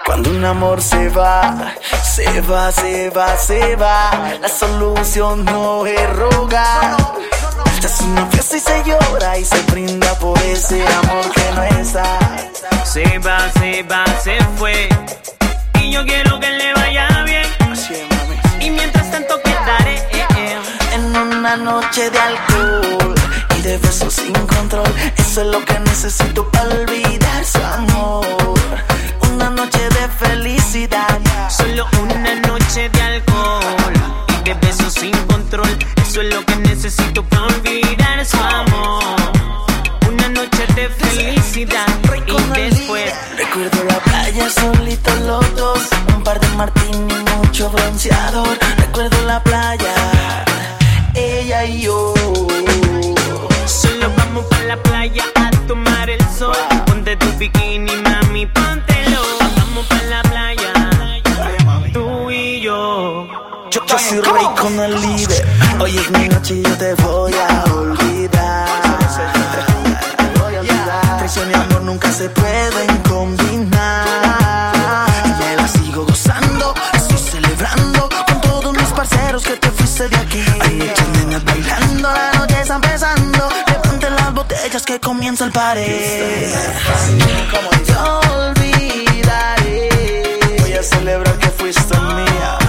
Cuando 0.06 0.30
un 0.30 0.44
amor 0.44 0.80
se 0.80 1.08
va, 1.08 1.74
se 2.02 2.40
va, 2.42 2.70
se 2.70 3.10
va, 3.10 3.36
se 3.36 3.76
va. 3.76 4.38
La 4.40 4.48
solución 4.48 5.44
no 5.44 5.86
es 5.86 6.10
rogar. 6.10 6.96
Se 7.80 7.86
hace 7.86 8.04
una 8.04 8.26
fiesta 8.26 8.56
y 8.56 8.60
se 8.60 8.84
llora 8.84 9.38
y 9.38 9.44
se 9.44 9.62
brinda 9.62 10.18
por 10.18 10.38
ese 10.40 10.82
amor 10.86 11.30
que 11.32 11.52
no 11.54 11.62
está. 11.80 12.18
Se 12.84 13.18
va, 13.18 13.50
se 13.58 13.82
va, 13.84 14.04
se 14.22 14.38
fue. 14.56 14.88
Y 15.80 15.90
yo 15.92 16.04
quiero 16.04 16.38
que 16.38 16.50
le 16.50 16.72
vaya 16.74 17.24
bien. 17.24 17.46
Y 18.60 18.70
mientras 18.70 19.10
tanto 19.10 19.34
quedaré 19.42 19.94
eh, 19.94 20.26
eh. 20.36 20.56
En 20.94 21.16
una 21.16 21.56
noche 21.56 22.10
de 22.10 22.18
alcohol 22.18 23.14
y 23.58 23.62
de 23.62 23.78
besos 23.78 24.14
sin 24.14 24.32
control. 24.32 24.92
Eso 25.16 25.40
es 25.42 25.46
lo 25.48 25.64
que 25.64 25.78
necesito 25.80 26.48
para 26.50 26.68
olvidar 26.68 27.44
su 27.44 27.58
amor. 27.58 28.26
Una 29.32 29.50
noche 29.50 29.80
de 29.88 30.08
felicidad. 30.26 31.18
Solo 31.48 31.86
una 32.00 32.34
noche 32.46 32.88
de 32.88 33.02
alcohol 33.02 33.94
y 34.28 34.48
de 34.48 34.54
besos 34.54 34.92
sin 34.94 35.16
control. 35.26 35.78
Eso 36.12 36.20
es 36.20 36.34
lo 36.34 36.44
que 36.44 36.56
necesito 36.56 37.24
para 37.24 37.44
olvidar 37.44 38.26
su 38.26 38.36
amor. 38.36 39.02
Una 40.06 40.28
noche 40.28 40.66
de 40.74 40.90
felicidad 40.90 41.86
y 42.26 42.60
después. 42.60 43.14
Recuerdo 43.38 43.82
la 43.84 43.98
playa 44.00 44.50
solitos 44.50 45.20
los 45.20 45.56
dos 45.56 45.78
Un 46.14 46.22
par 46.22 46.38
de 46.38 46.48
martini 46.48 47.14
mucho 47.38 47.70
bronceador 47.70 48.58
Recuerdo 48.76 49.26
la 49.26 49.42
playa 49.42 49.94
Ella 51.14 51.64
y 51.64 51.80
yo 51.80 52.12
Solo 53.64 54.12
vamos 54.14 54.44
para 54.50 54.64
la 54.64 54.82
playa 54.82 55.24
a 55.36 55.50
tomar 55.66 56.10
el 56.10 56.20
sol. 56.28 56.54
Ponte 56.84 57.16
tu 57.16 57.32
bikini, 57.38 57.96
mami, 58.02 58.44
póntelo. 58.44 59.22
Vamos 59.56 59.86
para 59.86 60.04
la 60.04 60.22
playa, 60.24 60.72
tú 61.94 62.30
y 62.30 62.60
yo. 62.60 63.28
Yo, 63.70 63.86
yo 63.86 63.98
soy 63.98 64.20
rey 64.20 64.46
con 64.60 64.78
el 64.78 65.00
líder 65.00 65.51
Hoy 65.82 65.98
es 65.98 66.10
mi 66.12 66.28
noche 66.28 66.54
y 66.54 66.62
yo 66.62 66.78
te 66.78 66.94
voy 66.94 67.32
a 67.34 67.64
olvidar. 67.74 68.68
Traición 71.18 71.50
y 71.50 71.54
amor 71.54 71.82
nunca 71.82 72.12
se 72.12 72.28
pueden 72.28 72.98
combinar. 72.98 74.04
Y 75.24 75.28
me 75.42 75.56
la 75.56 75.66
sigo 75.66 76.06
gozando, 76.06 76.72
estoy 76.94 77.18
celebrando 77.18 78.08
Con 78.28 78.40
todos 78.42 78.72
mis 78.76 78.90
parceros 78.90 79.42
que 79.42 79.56
te 79.56 79.72
fuiste 79.72 80.08
de 80.08 80.16
aquí. 80.18 80.44
Hay 80.60 80.74
muchas 80.74 81.08
nenas 81.08 81.44
bailando, 81.44 82.12
la 82.12 82.32
noche 82.38 82.60
está 82.60 82.76
empezando. 82.76 83.48
Levanten 83.66 84.14
las 84.14 84.34
botellas 84.34 84.82
que 84.84 85.00
comienza 85.00 85.46
el 85.46 85.50
pared 85.50 86.54
Yo 87.88 88.20
olvidaré. 88.36 89.88
Voy 90.60 90.74
a 90.74 90.82
celebrar 90.84 91.36
que 91.38 91.48
fuiste 91.48 91.98
mía 91.98 92.61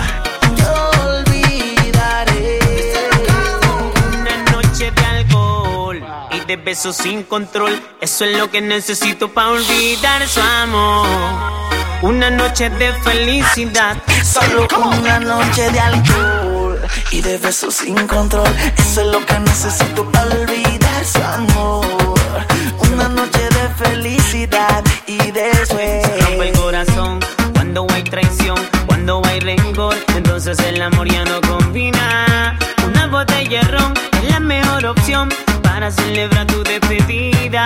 de 6.55 6.63
besos 6.63 6.97
sin 6.97 7.23
control. 7.23 7.73
Eso 7.99 8.25
es 8.25 8.37
lo 8.37 8.51
que 8.51 8.61
necesito 8.61 9.27
para 9.33 9.49
olvidar 9.49 10.27
su 10.27 10.39
amor. 10.39 11.07
Una 12.03 12.29
noche 12.29 12.69
de 12.69 12.93
felicidad. 13.01 13.97
Solo 14.23 14.67
una 14.99 15.19
noche 15.19 15.71
de 15.71 15.79
alcohol 15.79 16.79
y 17.11 17.21
de 17.21 17.37
besos 17.39 17.73
sin 17.73 17.95
control. 18.07 18.47
Eso 18.77 19.01
es 19.01 19.07
lo 19.07 19.25
que 19.25 19.39
necesito 19.39 20.05
para 20.11 20.29
olvidar 20.29 21.05
su 21.05 21.23
amor. 21.23 21.87
Una 22.91 23.09
noche 23.09 23.49
de 23.57 23.85
felicidad 23.85 24.83
y 25.07 25.17
después. 25.31 26.03
rompe 26.21 26.49
el 26.49 26.59
corazón 26.59 27.19
cuando 27.53 27.87
hay 27.93 28.03
traición, 28.03 28.57
cuando 28.85 29.21
hay 29.25 29.39
rencor, 29.39 29.95
entonces 30.15 30.59
el 30.59 30.79
amor 30.83 31.07
ya 31.11 31.25
no 31.25 31.41
combina. 31.41 32.59
Una 32.85 33.07
botella 33.07 33.61
de 33.61 33.67
ron 33.69 33.93
es 34.21 34.29
la 34.29 34.39
mejor 34.39 34.85
opción 34.85 35.29
para 35.73 35.89
celebrar 35.89 36.45
tu 36.45 36.61
despedida. 36.61 37.65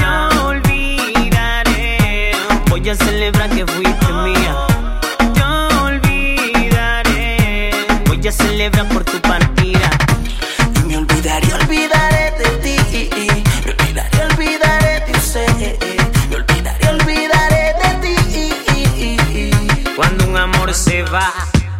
No 0.00 0.46
olvidaré, 0.48 2.32
voy 2.70 2.88
a 2.88 2.94
celebrar 2.94 3.50
que 3.50 3.66
fuiste 3.66 4.12
mía. 4.24 4.56
Yo 5.34 5.68
olvidaré, 5.84 7.70
voy 8.06 8.26
a 8.26 8.32
celebrar 8.32 8.88
por 8.88 9.04
tu 9.04 9.20
partida. 9.20 9.90
Y 10.76 10.78
me 10.86 10.96
olvidaré, 10.96 11.52
olvidaré 11.52 12.32
de 12.38 12.48
ti. 12.64 12.78
Me 13.66 13.72
olvidaré, 13.72 14.24
olvidaré 14.30 15.04
de 15.06 15.12
usted. 15.18 15.76
Me 16.30 16.36
olvidaré, 16.36 16.88
olvidaré 16.88 17.74
de 17.82 17.90
ti. 18.00 18.46
Cuando 19.94 20.24
un 20.26 20.38
amor 20.38 20.72
se 20.72 21.02
va, 21.02 21.34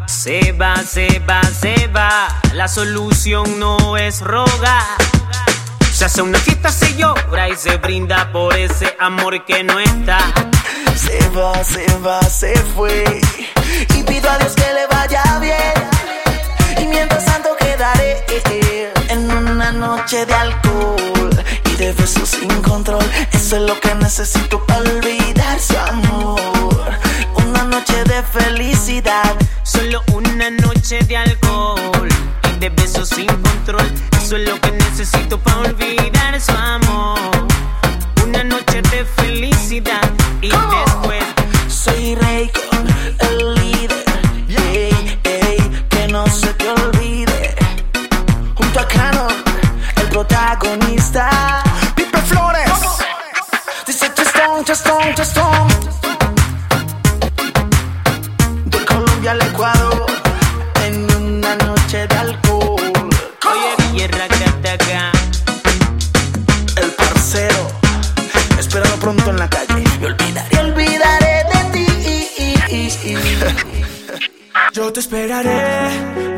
se 0.05 0.53
va, 0.53 0.77
se 0.83 1.19
va, 1.21 1.42
se 1.45 1.88
va. 1.97 2.29
La 2.53 2.69
solución 2.69 3.59
no 3.59 3.97
es 3.97 4.21
rogar. 4.21 5.15
Hace 6.16 6.22
una 6.22 6.38
fiesta, 6.38 6.72
se 6.72 6.96
llora 6.96 7.50
y 7.50 7.57
se 7.57 7.76
brinda 7.76 8.33
por 8.33 8.57
ese 8.57 8.96
amor 8.98 9.44
que 9.44 9.62
no 9.62 9.79
está. 9.79 10.18
Se 10.96 11.29
va, 11.29 11.62
se 11.62 11.87
va, 11.98 12.22
se 12.22 12.55
fue. 12.74 13.20
Y 13.94 14.02
pido 14.02 14.31
a 14.31 14.38
Dios 14.38 14.55
que 14.55 14.72
le 14.72 14.87
vaya 14.87 15.38
bien. 15.38 15.74
Y 16.81 16.87
mientras 16.87 17.22
tanto 17.26 17.55
quedaré 17.59 18.24
en 19.11 19.31
una 19.31 19.72
noche 19.72 20.24
de 20.24 20.33
alcohol 20.33 21.44
y 21.66 21.76
de 21.76 21.92
besos 21.92 22.31
sin 22.31 22.62
control. 22.62 23.05
Eso 23.33 23.57
es 23.57 23.62
lo 23.64 23.79
que 23.79 23.94
necesito 23.96 24.64
para 24.64 24.81
olvidar 24.81 25.61
su 25.61 25.76
amor. 25.76 26.92
Una 27.46 27.64
noche 27.64 28.05
de 28.05 28.22
felicidad. 28.22 29.37
Solo 29.64 30.02
una 30.14 30.48
noche 30.48 30.98
de 31.00 31.14
alcohol 31.18 32.09
y 32.55 32.59
de 32.59 32.70
besos 32.70 33.11
sin 33.11 33.26
control. 33.26 33.92
Eso 34.18 34.37
es 34.38 34.48
lo 34.48 34.59
que 34.62 34.72
necesito 34.72 35.38
para 35.38 35.59
olvidar 35.59 35.95
su 36.46 36.52
amor. 36.52 37.36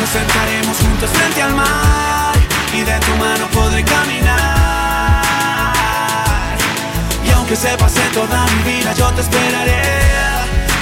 nos 0.00 0.10
sentaremos 0.10 0.76
juntos 0.78 1.10
frente 1.10 1.42
al 1.42 1.54
mar 1.54 2.34
y 2.72 2.80
de 2.82 2.98
tu 3.00 3.12
mano 3.16 3.46
podré 3.52 3.84
caminar. 3.84 5.22
Y 7.24 7.30
aunque 7.30 7.56
se 7.56 7.76
pase 7.76 8.00
toda 8.12 8.46
mi 8.46 8.72
vida, 8.72 8.92
yo 8.94 9.10
te 9.12 9.20
esperaré. 9.20 9.82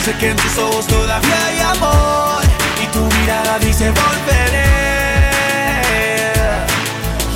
Sé 0.04 0.12
que 0.18 0.30
en 0.30 0.36
tus 0.36 0.58
ojos 0.58 0.86
todavía 0.86 1.46
hay 1.46 1.60
amor 1.60 2.42
y 2.82 2.86
tu 2.86 3.00
mirada 3.16 3.58
dice 3.58 3.90
volveré. 3.90 4.70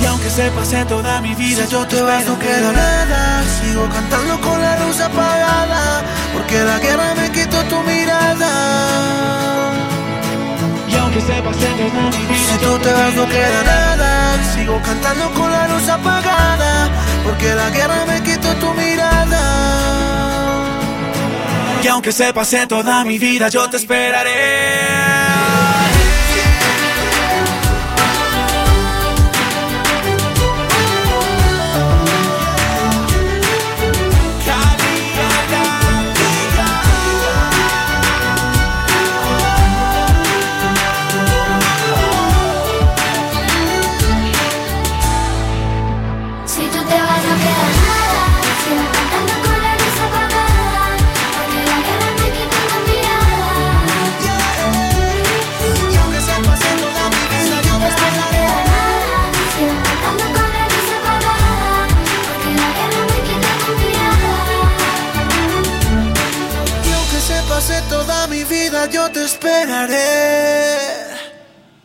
Y 0.01 0.05
aunque 0.05 0.29
se 0.29 0.49
pase 0.51 0.85
toda 0.85 1.21
mi 1.21 1.33
vida, 1.35 1.65
yo 1.65 1.85
te 1.87 2.01
vas, 2.01 2.25
no 2.25 2.37
queda 2.39 2.71
nada. 2.71 3.43
Sigo 3.61 3.87
cantando 3.89 4.39
con 4.41 4.61
la 4.61 4.79
luz 4.79 4.99
apagada, 4.99 6.03
porque 6.33 6.63
la 6.63 6.79
guerra 6.79 7.15
me 7.15 7.31
quitó 7.31 7.63
tu 7.65 7.81
mirada. 7.83 9.17
Aunque 11.07 11.21
se 11.21 11.41
pase 11.41 11.67
toda 11.67 12.09
mi 12.11 12.25
vida, 12.25 12.45
Si 12.51 12.57
tú 12.57 12.77
te 12.79 12.91
vas 12.91 13.13
no 13.13 13.29
queda 13.29 13.63
nada. 13.63 14.43
Sigo 14.53 14.81
cantando 14.81 15.31
con 15.31 15.49
la 15.49 15.67
luz 15.69 15.87
apagada 15.87 16.89
Porque 17.23 17.55
la 17.55 17.69
guerra 17.69 18.05
me 18.07 18.21
quitó 18.23 18.53
tu 18.55 18.73
mirada. 18.73 19.41
Y 21.81 21.87
aunque 21.87 22.11
se 22.11 22.33
pase 22.33 22.67
toda 22.67 23.05
mi 23.05 23.17
vida, 23.17 23.47
yo 23.47 23.69
te 23.69 23.77
esperaré. 23.77 25.66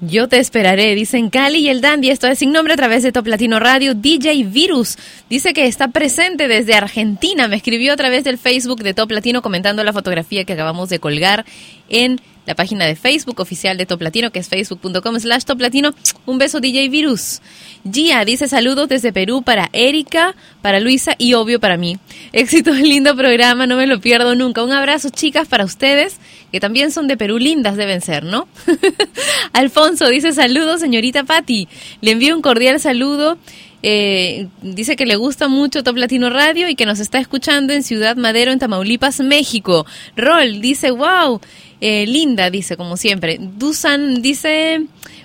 Yo 0.04 0.28
te 0.28 0.38
esperaré, 0.38 0.96
dicen 0.96 1.30
Cali 1.30 1.60
y 1.60 1.68
el 1.68 1.80
Dandy. 1.80 2.10
Esto 2.10 2.26
es 2.26 2.40
sin 2.40 2.50
nombre 2.50 2.74
a 2.74 2.76
través 2.76 3.04
de 3.04 3.12
Top 3.12 3.26
Latino 3.28 3.60
Radio. 3.60 3.94
DJ 3.94 4.44
Virus 4.44 4.98
dice 5.30 5.54
que 5.54 5.66
está 5.66 5.88
presente 5.88 6.48
desde 6.48 6.74
Argentina. 6.74 7.46
Me 7.46 7.54
escribió 7.54 7.92
a 7.92 7.96
través 7.96 8.24
del 8.24 8.36
Facebook 8.36 8.82
de 8.82 8.94
Top 8.94 9.12
Latino 9.12 9.42
comentando 9.42 9.84
la 9.84 9.92
fotografía 9.92 10.44
que 10.44 10.54
acabamos 10.54 10.88
de 10.88 10.98
colgar 10.98 11.46
en 11.88 12.20
la 12.46 12.54
página 12.54 12.86
de 12.86 12.96
Facebook 12.96 13.40
oficial 13.40 13.76
de 13.76 13.86
Top 13.86 14.02
Latino, 14.02 14.30
que 14.30 14.38
es 14.38 14.48
facebook.com 14.48 15.18
slash 15.18 15.44
Top 15.44 15.60
Latino. 15.60 15.94
Un 16.26 16.38
beso, 16.38 16.60
DJ 16.60 16.88
Virus. 16.88 17.40
Gia 17.84 18.24
dice 18.24 18.48
saludos 18.48 18.88
desde 18.88 19.12
Perú 19.12 19.42
para 19.42 19.68
Erika, 19.72 20.34
para 20.60 20.80
Luisa 20.80 21.14
y 21.18 21.34
obvio 21.34 21.60
para 21.60 21.76
mí. 21.76 21.98
Éxito, 22.32 22.72
lindo 22.72 23.16
programa, 23.16 23.66
no 23.66 23.76
me 23.76 23.86
lo 23.86 24.00
pierdo 24.00 24.34
nunca. 24.34 24.62
Un 24.62 24.72
abrazo, 24.72 25.10
chicas, 25.10 25.48
para 25.48 25.64
ustedes, 25.64 26.18
que 26.50 26.60
también 26.60 26.92
son 26.92 27.08
de 27.08 27.16
Perú, 27.16 27.38
lindas 27.38 27.76
deben 27.76 28.00
ser, 28.00 28.24
¿no? 28.24 28.48
Alfonso 29.52 30.08
dice 30.08 30.32
saludos, 30.32 30.80
señorita 30.80 31.24
Patti. 31.24 31.68
Le 32.00 32.12
envío 32.12 32.36
un 32.36 32.42
cordial 32.42 32.80
saludo. 32.80 33.38
Eh, 33.82 34.48
dice 34.62 34.94
que 34.94 35.06
le 35.06 35.16
gusta 35.16 35.48
mucho 35.48 35.82
Top 35.82 35.96
Latino 35.96 36.30
Radio 36.30 36.68
y 36.68 36.76
que 36.76 36.86
nos 36.86 37.00
está 37.00 37.18
escuchando 37.18 37.72
en 37.72 37.82
Ciudad 37.82 38.16
Madero, 38.16 38.52
en 38.52 38.58
Tamaulipas, 38.58 39.20
México. 39.20 39.86
Rol 40.16 40.60
dice, 40.60 40.92
wow, 40.92 41.40
eh, 41.80 42.06
linda, 42.06 42.50
dice, 42.50 42.76
como 42.76 42.96
siempre. 42.96 43.38
Dusan 43.40 44.22
dice, 44.22 44.82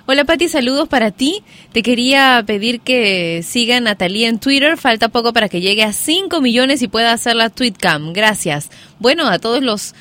hola 0.08 0.26
Patti, 0.26 0.50
saludos 0.50 0.88
para 0.88 1.12
ti. 1.12 1.44
Te 1.72 1.84
quería 1.84 2.44
pedir 2.48 2.80
que 2.80 3.44
siga 3.44 3.78
a 3.78 3.80
Natalia 3.80 4.28
en 4.28 4.40
Twitter. 4.40 4.78
Falta 4.78 5.10
poco 5.10 5.34
para 5.34 5.50
que 5.50 5.62
llegue 5.62 5.84
a 5.84 5.94
5 5.94 6.42
millones 6.42 6.82
y 6.82 6.88
pueda 6.88 7.12
hacer 7.12 7.36
la 7.36 7.52
tweetcam. 7.52 8.12
Gracias. 8.12 8.70
Bueno, 9.00 9.28
a 9.28 9.38
todos 9.38 9.62
los 9.62 9.94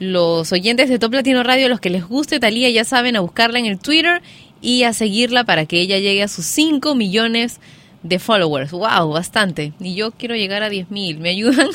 los 0.00 0.50
oyentes 0.50 0.88
de 0.88 0.98
Top 0.98 1.12
Latino 1.12 1.42
Radio, 1.42 1.68
los 1.68 1.78
que 1.78 1.90
les 1.90 2.08
guste 2.08 2.40
Talía, 2.40 2.70
ya 2.70 2.84
saben, 2.84 3.16
a 3.16 3.20
buscarla 3.20 3.58
en 3.58 3.66
el 3.66 3.78
Twitter 3.78 4.22
y 4.62 4.84
a 4.84 4.94
seguirla 4.94 5.44
para 5.44 5.66
que 5.66 5.78
ella 5.78 5.98
llegue 5.98 6.22
a 6.22 6.28
sus 6.28 6.46
5 6.46 6.94
millones 6.94 7.56
de 7.56 7.70
followers. 8.18 8.70
Wow, 8.70 9.10
bastante. 9.10 9.72
Y 9.80 9.94
yo 9.94 10.10
quiero 10.12 10.34
llegar 10.34 10.62
a 10.62 10.70
10.000. 10.70 11.18
¿Me 11.18 11.30
ayudan? 11.30 11.68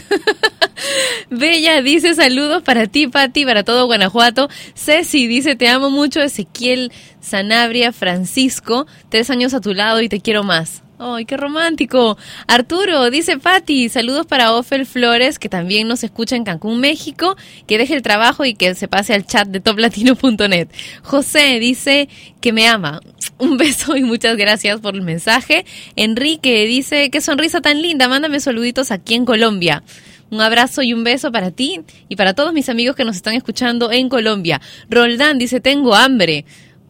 Bella 1.29 1.81
dice 1.81 2.13
saludos 2.15 2.63
para 2.63 2.87
ti, 2.87 3.07
Pati, 3.07 3.45
para 3.45 3.63
todo 3.63 3.85
Guanajuato. 3.85 4.49
Ceci 4.75 5.27
dice 5.27 5.55
te 5.55 5.67
amo 5.67 5.89
mucho. 5.89 6.21
Ezequiel 6.21 6.91
Sanabria 7.21 7.91
Francisco, 7.91 8.87
tres 9.09 9.29
años 9.29 9.53
a 9.53 9.61
tu 9.61 9.73
lado 9.73 10.01
y 10.01 10.09
te 10.09 10.21
quiero 10.21 10.43
más. 10.43 10.84
¡Ay, 10.97 11.25
qué 11.25 11.35
romántico! 11.35 12.17
Arturo, 12.47 13.09
dice 13.09 13.37
Patti, 13.37 13.89
saludos 13.89 14.25
para 14.25 14.53
Ofel 14.53 14.85
Flores, 14.85 15.39
que 15.39 15.49
también 15.49 15.89
nos 15.89 16.05
escucha 16.05 16.37
en 16.37 16.45
Cancún, 16.45 16.79
México, 16.79 17.35
que 17.67 17.77
deje 17.77 17.95
el 17.95 18.01
trabajo 18.01 18.45
y 18.45 18.53
que 18.53 18.75
se 18.75 18.87
pase 18.87 19.13
al 19.13 19.25
chat 19.25 19.45
de 19.49 19.59
toplatino.net. 19.59 20.69
José 21.03 21.59
dice 21.59 22.07
que 22.39 22.53
me 22.53 22.69
ama. 22.69 23.01
Un 23.37 23.57
beso 23.57 23.97
y 23.97 24.03
muchas 24.03 24.37
gracias 24.37 24.79
por 24.79 24.95
el 24.95 25.01
mensaje. 25.01 25.65
Enrique 25.97 26.65
dice, 26.65 27.09
qué 27.09 27.19
sonrisa 27.19 27.59
tan 27.59 27.81
linda, 27.81 28.07
mándame 28.07 28.39
saluditos 28.39 28.91
aquí 28.91 29.15
en 29.15 29.25
Colombia. 29.25 29.83
Un 30.31 30.41
abrazo 30.41 30.81
y 30.81 30.93
un 30.93 31.03
beso 31.03 31.31
para 31.31 31.51
ti 31.51 31.81
y 32.09 32.15
para 32.15 32.33
todos 32.33 32.51
mis 32.53 32.69
amigos 32.69 32.95
que 32.95 33.05
nos 33.05 33.15
están 33.15 33.35
escuchando 33.35 33.91
en 33.91 34.09
Colombia. 34.09 34.59
Roldán 34.89 35.37
dice, 35.37 35.59
tengo 35.59 35.93
hambre. 35.93 36.45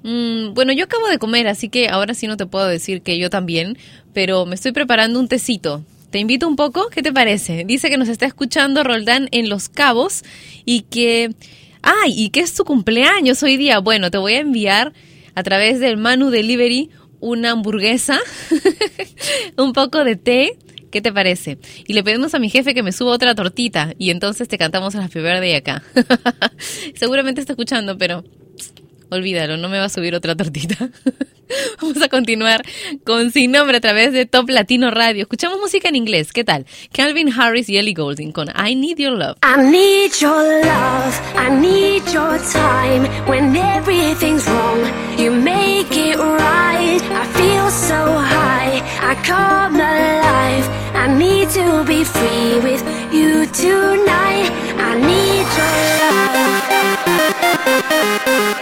Mm, 0.06 0.54
bueno, 0.54 0.72
yo 0.72 0.84
acabo 0.84 1.08
de 1.08 1.18
comer, 1.18 1.48
así 1.48 1.68
que 1.68 1.90
ahora 1.90 2.14
sí 2.14 2.28
no 2.28 2.38
te 2.38 2.46
puedo 2.46 2.68
decir 2.68 3.02
que 3.02 3.18
yo 3.18 3.32
también, 3.32 3.76
pero 4.14 4.46
me 4.46 4.54
estoy 4.54 4.72
preparando 4.72 5.20
un 5.20 5.28
tecito. 5.28 5.84
Te 6.12 6.20
invito 6.20 6.48
un 6.48 6.56
poco, 6.56 6.90
¿qué 6.90 7.02
te 7.02 7.12
parece? 7.12 7.64
Dice 7.66 7.90
que 7.90 7.98
nos 7.98 8.08
está 8.08 8.28
escuchando 8.28 8.84
Roldán 8.84 9.30
en 9.32 9.50
Los 9.50 9.68
Cabos 9.68 10.22
y 10.64 10.82
que... 10.82 11.34
¡Ay! 11.82 12.14
y 12.16 12.30
que 12.30 12.42
es 12.42 12.54
tu 12.54 12.66
cumpleaños 12.66 13.42
hoy 13.42 13.58
día. 13.58 13.80
Bueno, 13.80 14.12
te 14.12 14.20
voy 14.20 14.34
a 14.34 14.42
enviar 14.42 14.94
a 15.34 15.42
través 15.42 15.80
del 15.80 15.98
Manu 15.98 16.30
Delivery 16.30 16.92
una 17.20 17.52
hamburguesa, 17.52 18.20
un 19.58 19.74
poco 19.74 20.04
de 20.04 20.18
té. 20.18 20.60
¿Qué 20.92 21.02
te 21.02 21.12
parece? 21.12 21.58
Y 21.88 21.94
le 21.94 22.04
pedimos 22.04 22.36
a 22.36 22.40
mi 22.40 22.52
jefe 22.52 22.76
que 22.76 22.84
me 22.84 22.92
suba 22.92 23.12
otra 23.12 23.34
tortita 23.34 23.94
y 23.98 24.12
entonces 24.12 24.48
te 24.48 24.60
cantamos 24.60 24.94
a 24.94 25.02
la 25.02 25.08
primera 25.08 25.42
de 25.42 25.56
acá. 25.56 25.84
Seguramente 26.96 27.42
está 27.42 27.54
escuchando, 27.54 27.98
pero 27.98 28.24
Olvídalo, 29.16 29.58
no 29.58 29.70
me 29.70 29.80
va 29.80 29.86
a 29.86 29.90
subir 29.90 30.16
otra 30.16 30.36
tortita. 30.36 30.76
Vamos 31.82 32.02
a 32.02 32.10
continuar 32.10 32.64
con 33.06 33.32
Sin 33.32 33.52
Nombre 33.52 33.78
a 33.78 33.82
través 33.82 34.14
de 34.14 34.26
Top 34.26 34.50
Latino 34.50 34.92
Radio. 34.92 35.24
Escuchamos 35.24 35.60
música 35.60 35.90
en 35.90 35.96
inglés. 35.96 36.34
¿Qué 36.34 36.44
tal? 36.44 36.66
Calvin 36.92 37.32
Harris 37.32 37.70
y 37.70 37.78
Ellie 37.78 37.94
Goulding 37.94 38.32
con 38.32 38.50
I 38.50 38.76
Need 38.76 38.98
Your 38.98 39.14
Love. 39.14 39.38
I 39.44 39.62
need 39.62 40.12
your 40.20 40.44
love, 40.64 41.22
I 41.36 41.50
need 41.50 42.04
your 42.14 42.40
time. 42.52 43.08
When 43.28 43.56
everything's 43.56 44.46
wrong, 44.48 44.80
you 45.18 45.32
make 45.32 45.92
it 45.92 46.18
right. 46.18 47.02
I 47.12 47.26
feel 47.34 47.70
so 47.70 48.18
high, 48.18 48.82
I 49.02 49.16
come 49.24 49.80
alive. 49.80 50.68
I 50.96 51.08
need 51.08 51.50
to 51.52 51.84
be 51.84 52.04
free 52.04 52.60
with 52.64 52.84
you 53.14 53.46
tonight. 53.48 54.52
I 54.78 54.96
need 55.00 55.46
your 58.50 58.55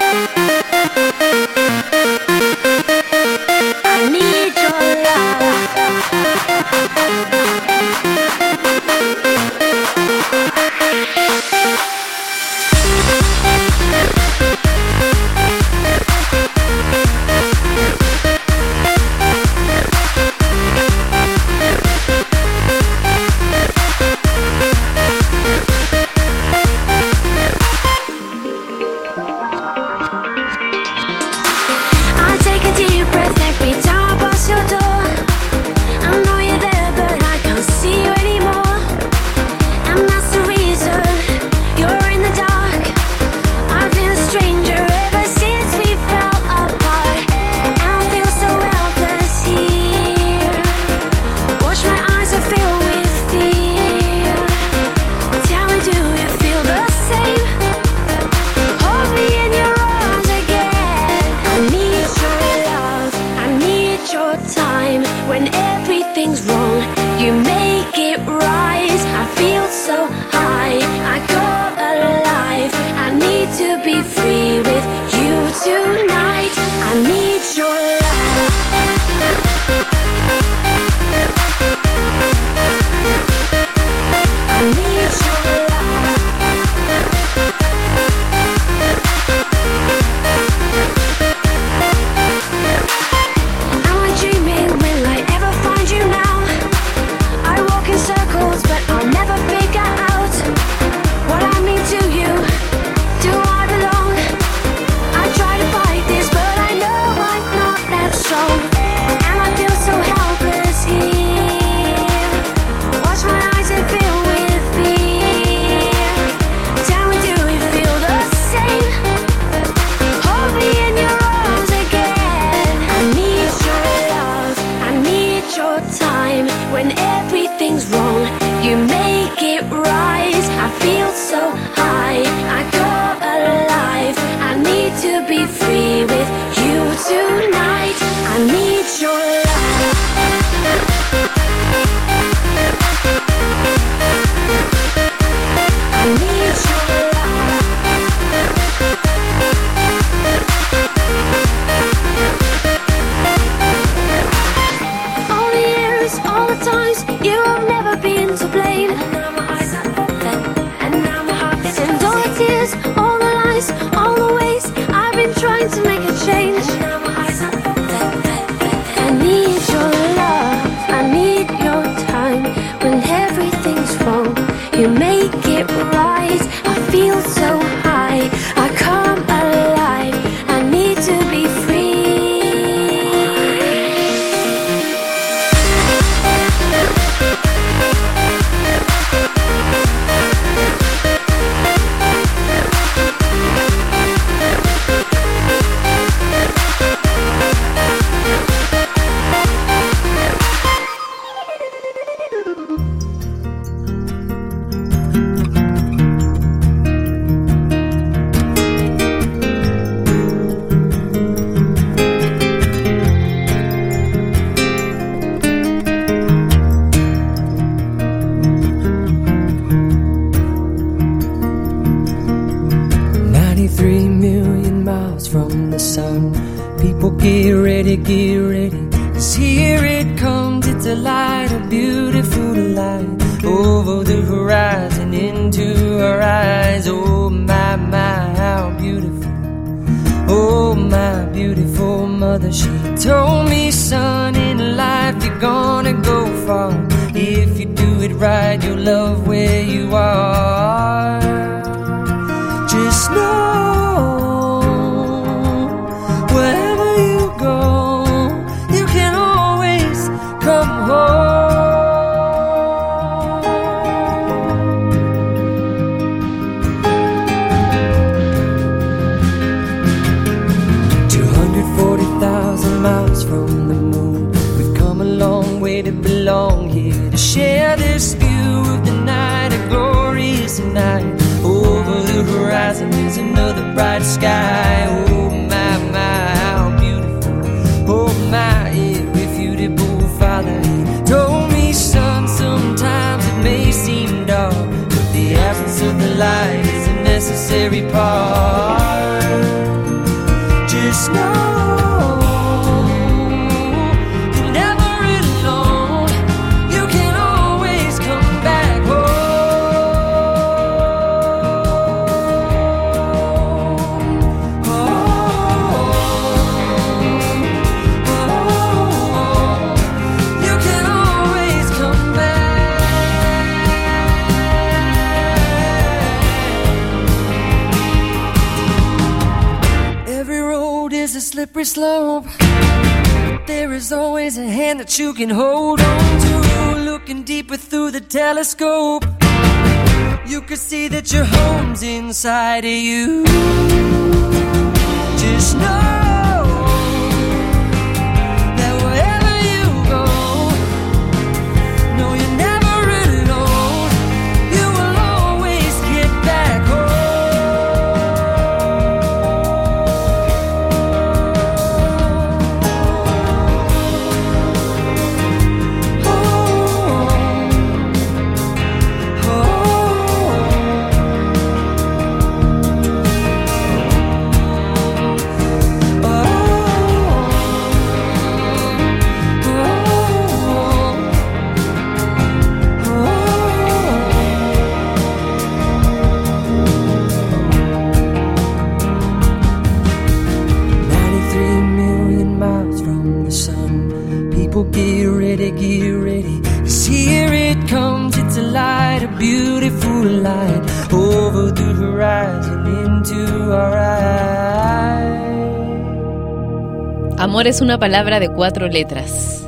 una 407.64 407.80
palabra 407.80 408.20
de 408.20 408.28
cuatro 408.28 408.68
letras. 408.68 409.48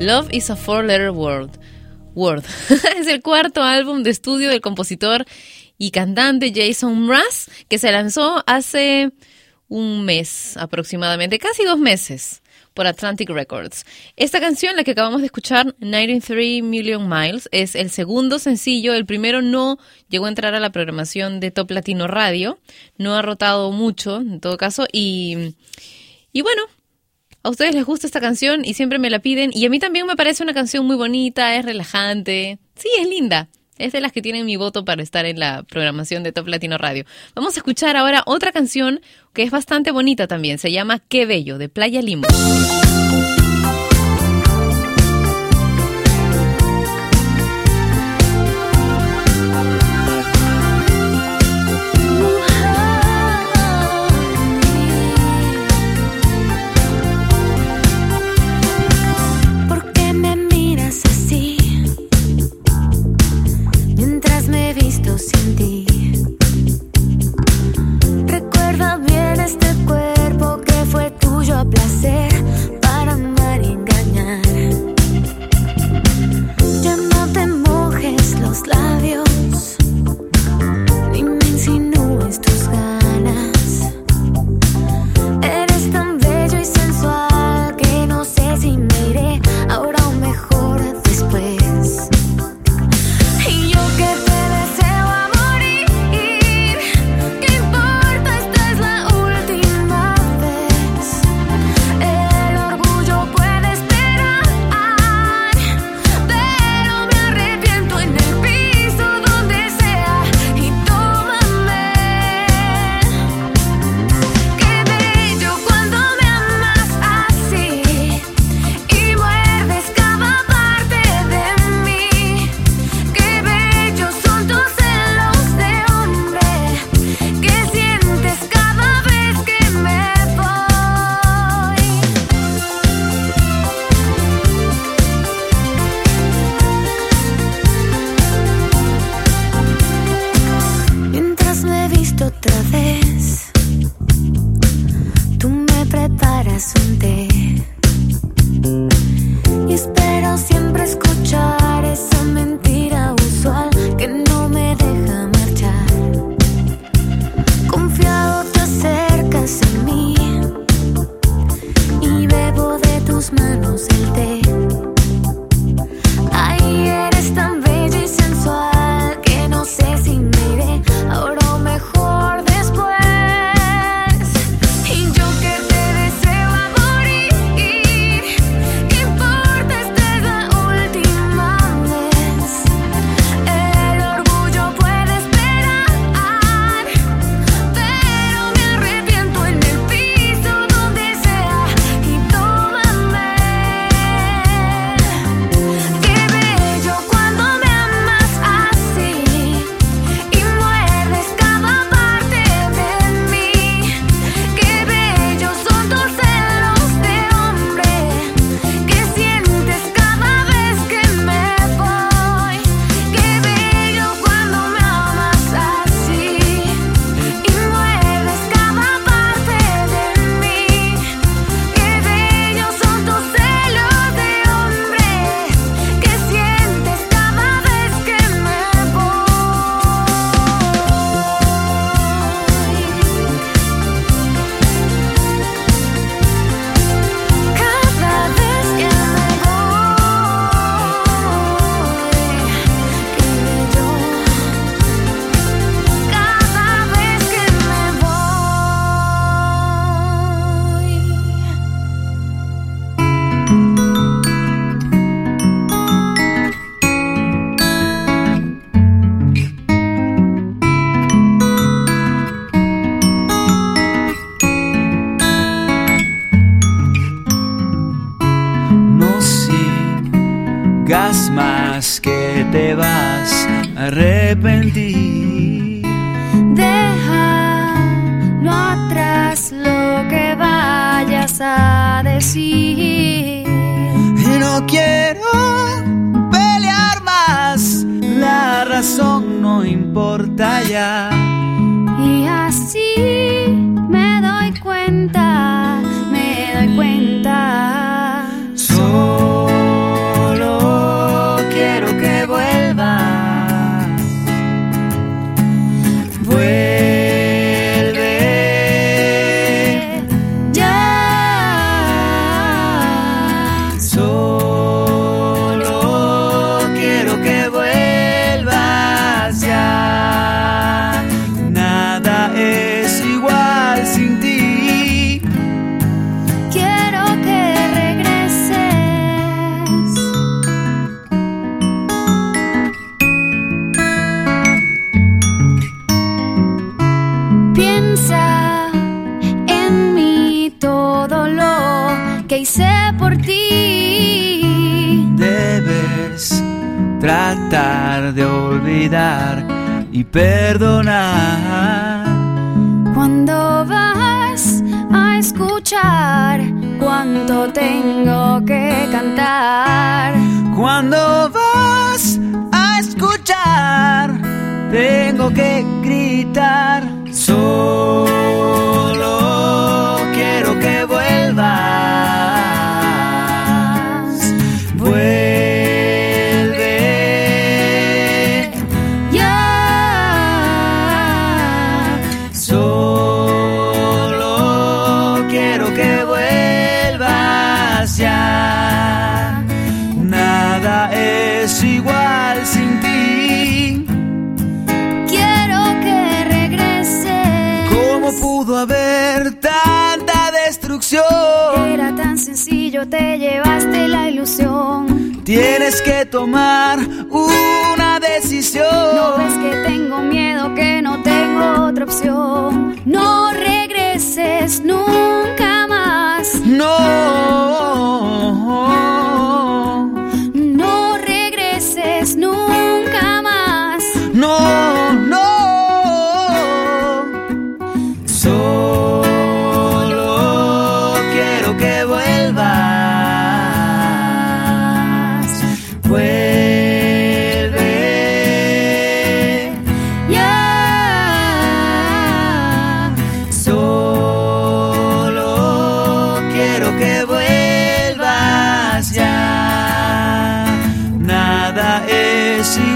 Love 0.00 0.32
is 0.32 0.48
a 0.48 0.56
four-letter 0.56 1.10
word. 1.10 1.50
Word. 2.14 2.44
es 2.96 3.06
el 3.06 3.20
cuarto 3.20 3.62
álbum 3.62 4.02
de 4.02 4.08
estudio 4.08 4.48
del 4.48 4.62
compositor 4.62 5.26
y 5.76 5.90
cantante 5.90 6.50
Jason 6.54 7.02
Mraz, 7.02 7.50
que 7.68 7.76
se 7.76 7.92
lanzó 7.92 8.42
hace 8.46 9.12
un 9.68 10.02
mes 10.06 10.56
aproximadamente, 10.56 11.38
casi 11.38 11.64
dos 11.64 11.78
meses, 11.78 12.42
por 12.72 12.86
Atlantic 12.86 13.28
Records. 13.28 13.84
Esta 14.16 14.40
canción, 14.40 14.74
la 14.74 14.82
que 14.82 14.92
acabamos 14.92 15.20
de 15.20 15.26
escuchar, 15.26 15.74
93 15.78 16.62
Million 16.62 17.06
Miles, 17.06 17.50
es 17.52 17.74
el 17.74 17.90
segundo 17.90 18.38
sencillo. 18.38 18.94
El 18.94 19.04
primero 19.04 19.42
no 19.42 19.78
llegó 20.08 20.24
a 20.24 20.30
entrar 20.30 20.54
a 20.54 20.60
la 20.60 20.72
programación 20.72 21.38
de 21.38 21.50
Top 21.50 21.70
Latino 21.70 22.06
Radio, 22.06 22.58
no 22.96 23.14
ha 23.14 23.20
rotado 23.20 23.72
mucho, 23.72 24.16
en 24.16 24.40
todo 24.40 24.56
caso, 24.56 24.86
y, 24.90 25.54
y 26.32 26.40
bueno, 26.40 26.62
a 27.42 27.50
ustedes 27.50 27.74
les 27.74 27.84
gusta 27.84 28.06
esta 28.06 28.20
canción 28.20 28.64
y 28.64 28.74
siempre 28.74 28.98
me 28.98 29.10
la 29.10 29.18
piden. 29.18 29.50
Y 29.52 29.66
a 29.66 29.70
mí 29.70 29.78
también 29.78 30.06
me 30.06 30.16
parece 30.16 30.42
una 30.42 30.54
canción 30.54 30.86
muy 30.86 30.96
bonita, 30.96 31.56
es 31.56 31.64
relajante. 31.64 32.58
Sí, 32.76 32.88
es 32.98 33.08
linda. 33.08 33.48
Es 33.78 33.92
de 33.92 34.00
las 34.00 34.12
que 34.12 34.22
tienen 34.22 34.46
mi 34.46 34.56
voto 34.56 34.84
para 34.84 35.02
estar 35.02 35.24
en 35.24 35.40
la 35.40 35.64
programación 35.64 36.22
de 36.22 36.32
Top 36.32 36.46
Latino 36.46 36.78
Radio. 36.78 37.04
Vamos 37.34 37.56
a 37.56 37.60
escuchar 37.60 37.96
ahora 37.96 38.22
otra 38.26 38.52
canción 38.52 39.00
que 39.32 39.42
es 39.42 39.50
bastante 39.50 39.90
bonita 39.90 40.26
también. 40.28 40.58
Se 40.58 40.70
llama 40.70 41.00
Qué 41.00 41.26
Bello, 41.26 41.58
de 41.58 41.68
Playa 41.68 42.02
Limbo. 42.02 42.28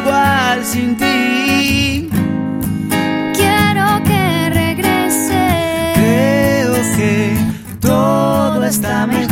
Igual 0.06 0.64
sin 0.64 0.96
ti. 0.96 2.08
Quiero 3.34 3.86
que 4.04 4.50
regreses. 4.50 5.94
Creo 5.94 6.74
que 6.96 7.36
todo 7.80 8.64
está 8.64 9.06
mejor. 9.06 9.25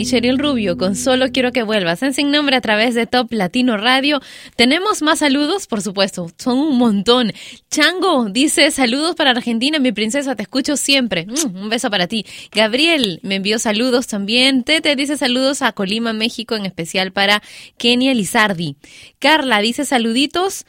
Y 0.00 0.06
Cheryl 0.06 0.38
Rubio 0.38 0.78
con 0.78 0.96
Solo 0.96 1.30
Quiero 1.30 1.52
que 1.52 1.62
vuelvas 1.62 2.02
en 2.02 2.14
Sin 2.14 2.30
Nombre 2.30 2.56
a 2.56 2.62
través 2.62 2.94
de 2.94 3.06
Top 3.06 3.30
Latino 3.32 3.76
Radio. 3.76 4.22
Tenemos 4.56 5.02
más 5.02 5.18
saludos, 5.18 5.66
por 5.66 5.82
supuesto, 5.82 6.30
son 6.38 6.58
un 6.58 6.78
montón. 6.78 7.34
Chango 7.70 8.30
dice 8.30 8.70
saludos 8.70 9.14
para 9.14 9.32
Argentina, 9.32 9.78
mi 9.78 9.92
princesa, 9.92 10.34
te 10.36 10.42
escucho 10.44 10.78
siempre. 10.78 11.26
Mm, 11.26 11.54
un 11.54 11.68
beso 11.68 11.90
para 11.90 12.06
ti. 12.06 12.24
Gabriel 12.50 13.20
me 13.22 13.34
envió 13.34 13.58
saludos 13.58 14.06
también. 14.06 14.64
Tete 14.64 14.96
dice 14.96 15.18
saludos 15.18 15.60
a 15.60 15.72
Colima, 15.72 16.14
México, 16.14 16.56
en 16.56 16.64
especial 16.64 17.12
para 17.12 17.42
Kenia 17.76 18.14
Lizardi. 18.14 18.76
Carla 19.18 19.60
dice 19.60 19.84
saluditos 19.84 20.64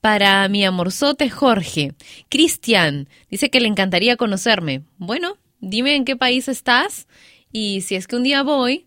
para 0.00 0.48
mi 0.48 0.64
amorzote 0.64 1.28
Jorge. 1.28 1.94
Cristian 2.28 3.08
dice 3.32 3.50
que 3.50 3.58
le 3.58 3.66
encantaría 3.66 4.16
conocerme. 4.16 4.82
Bueno, 4.96 5.38
dime 5.58 5.96
en 5.96 6.04
qué 6.04 6.14
país 6.14 6.46
estás 6.46 7.08
y 7.52 7.80
si 7.82 7.94
es 7.94 8.06
que 8.06 8.16
un 8.16 8.22
día 8.22 8.42
voy, 8.42 8.86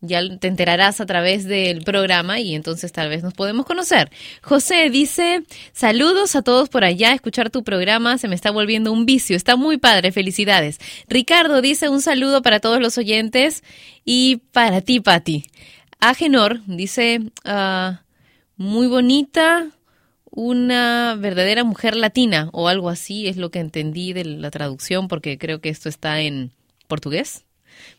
ya 0.00 0.22
te 0.38 0.48
enterarás 0.48 1.00
a 1.00 1.06
través 1.06 1.44
del 1.44 1.82
programa 1.82 2.40
y 2.40 2.54
entonces 2.54 2.90
tal 2.92 3.08
vez 3.10 3.22
nos 3.22 3.34
podemos 3.34 3.66
conocer. 3.66 4.10
José 4.42 4.88
dice, 4.90 5.42
saludos 5.72 6.36
a 6.36 6.42
todos 6.42 6.68
por 6.68 6.84
allá, 6.84 7.12
escuchar 7.12 7.50
tu 7.50 7.62
programa 7.62 8.16
se 8.18 8.28
me 8.28 8.34
está 8.34 8.50
volviendo 8.50 8.92
un 8.92 9.04
vicio, 9.04 9.36
está 9.36 9.56
muy 9.56 9.76
padre, 9.76 10.12
felicidades. 10.12 10.78
Ricardo 11.08 11.60
dice 11.60 11.88
un 11.88 12.00
saludo 12.00 12.42
para 12.42 12.60
todos 12.60 12.80
los 12.80 12.96
oyentes 12.96 13.62
y 14.04 14.36
para 14.52 14.80
ti, 14.80 15.00
Patti. 15.00 15.44
Agenor 16.00 16.60
dice, 16.66 17.20
ah, 17.44 18.02
muy 18.56 18.86
bonita, 18.86 19.68
una 20.30 21.16
verdadera 21.18 21.64
mujer 21.64 21.94
latina 21.94 22.48
o 22.52 22.68
algo 22.68 22.88
así 22.88 23.26
es 23.26 23.36
lo 23.36 23.50
que 23.50 23.58
entendí 23.58 24.12
de 24.12 24.24
la 24.24 24.50
traducción 24.50 25.08
porque 25.08 25.36
creo 25.36 25.60
que 25.60 25.68
esto 25.68 25.88
está 25.90 26.20
en 26.20 26.52
portugués. 26.88 27.44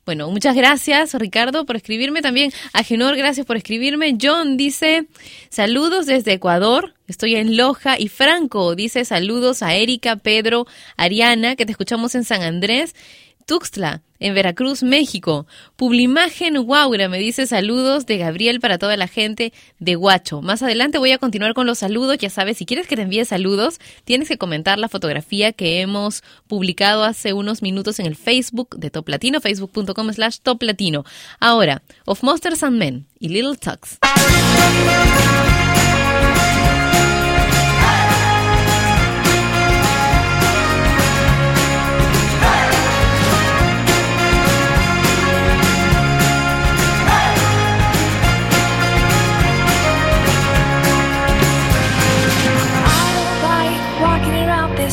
Bueno, 0.06 0.30
muchas 0.30 0.56
gracias 0.56 1.14
Ricardo 1.14 1.66
por 1.66 1.76
escribirme 1.76 2.22
también. 2.22 2.52
A 2.74 2.84
Genor, 2.84 3.16
gracias 3.16 3.46
por 3.46 3.58
escribirme. 3.58 4.18
John 4.22 4.58
dice 4.58 5.08
saludos 5.50 6.06
desde 6.06 6.34
Ecuador. 6.34 6.94
Estoy 7.08 7.36
en 7.36 7.58
Loja 7.58 8.00
y 8.00 8.08
Franco 8.08 8.76
dice 8.76 9.04
saludos 9.06 9.64
a 9.64 9.76
Erika, 9.76 10.16
Pedro, 10.16 10.66
Ariana, 10.98 11.56
que 11.56 11.66
te 11.66 11.72
escuchamos 11.72 12.16
en 12.16 12.24
San 12.24 12.42
Andrés. 12.42 12.96
Tuxtla, 13.42 14.02
en 14.22 14.36
Veracruz, 14.36 14.84
México. 14.84 15.48
Publimagen 15.76 16.62
Guaura 16.64 17.10
me 17.10 17.18
dice 17.18 17.48
saludos 17.48 18.06
de 18.06 18.18
Gabriel 18.18 18.60
para 18.60 18.78
toda 18.78 18.96
la 18.96 19.08
gente 19.08 19.52
de 19.80 19.96
Guacho. 19.96 20.42
Más 20.42 20.62
adelante 20.62 21.00
voy 21.00 21.12
a 21.12 21.18
continuar 21.18 21.54
con 21.54 21.68
los 21.68 21.80
saludos. 21.80 22.18
Ya 22.20 22.30
sabes, 22.30 22.58
si 22.58 22.66
quieres 22.66 22.88
que 22.88 22.96
te 22.96 23.02
envíe 23.02 23.26
saludos, 23.26 23.80
tienes 24.06 24.28
que 24.28 24.38
comentar 24.38 24.78
la 24.78 24.88
fotografía 24.88 25.52
que 25.52 25.82
hemos 25.82 26.24
publicado 26.48 27.04
hace 27.04 27.34
unos 27.34 27.62
minutos 27.62 28.00
en 28.00 28.06
el 28.06 28.16
Facebook 28.16 28.78
de 28.78 28.92
Top 28.92 29.10
Latino, 29.10 29.42
facebook.com 29.42 30.14
slash 30.14 30.38
Top 30.44 30.62
Latino. 30.62 31.04
Ahora, 31.40 31.82
Of 32.06 32.24
Monsters 32.24 32.64
and 32.64 32.78
Men 32.78 33.08
y 33.20 33.30
Little 33.30 33.58
Tux. 33.58 33.98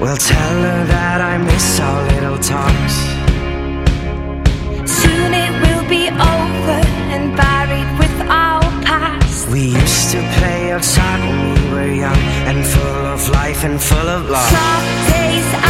Well, 0.00 0.16
tell 0.16 0.62
her 0.62 0.84
that 0.86 1.20
I 1.20 1.36
miss 1.36 1.78
our 1.78 2.02
little 2.12 2.38
talks. 2.38 2.94
Soon 4.90 5.34
it 5.34 5.52
will 5.60 5.86
be 5.90 6.08
over 6.08 6.80
and 7.12 7.36
buried 7.36 7.90
with 7.98 8.16
our 8.30 8.62
past. 8.80 9.48
We 9.48 9.60
used 9.60 10.10
to 10.12 10.18
play 10.38 10.72
outside 10.72 11.20
when 11.28 11.52
we 11.52 11.70
were 11.70 11.92
young 11.92 12.22
and 12.48 12.64
full 12.64 13.04
of 13.12 13.28
life 13.28 13.62
and 13.62 13.78
full 13.78 14.08
of 14.16 14.30
love. 14.30 14.48
Some 14.48 14.88
days 15.12 15.69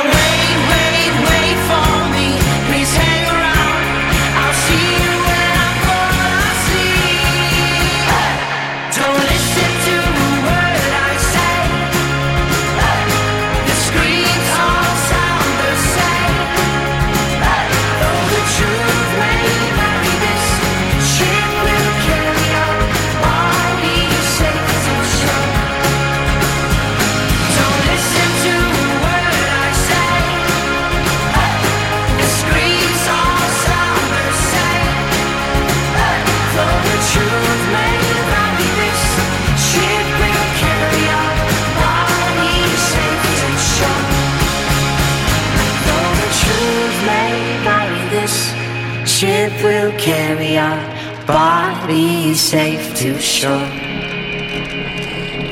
will 49.63 49.91
carry 49.99 50.57
our 50.57 50.81
bodies 51.25 52.39
safe 52.39 52.95
to 52.97 53.19
shore. 53.19 53.71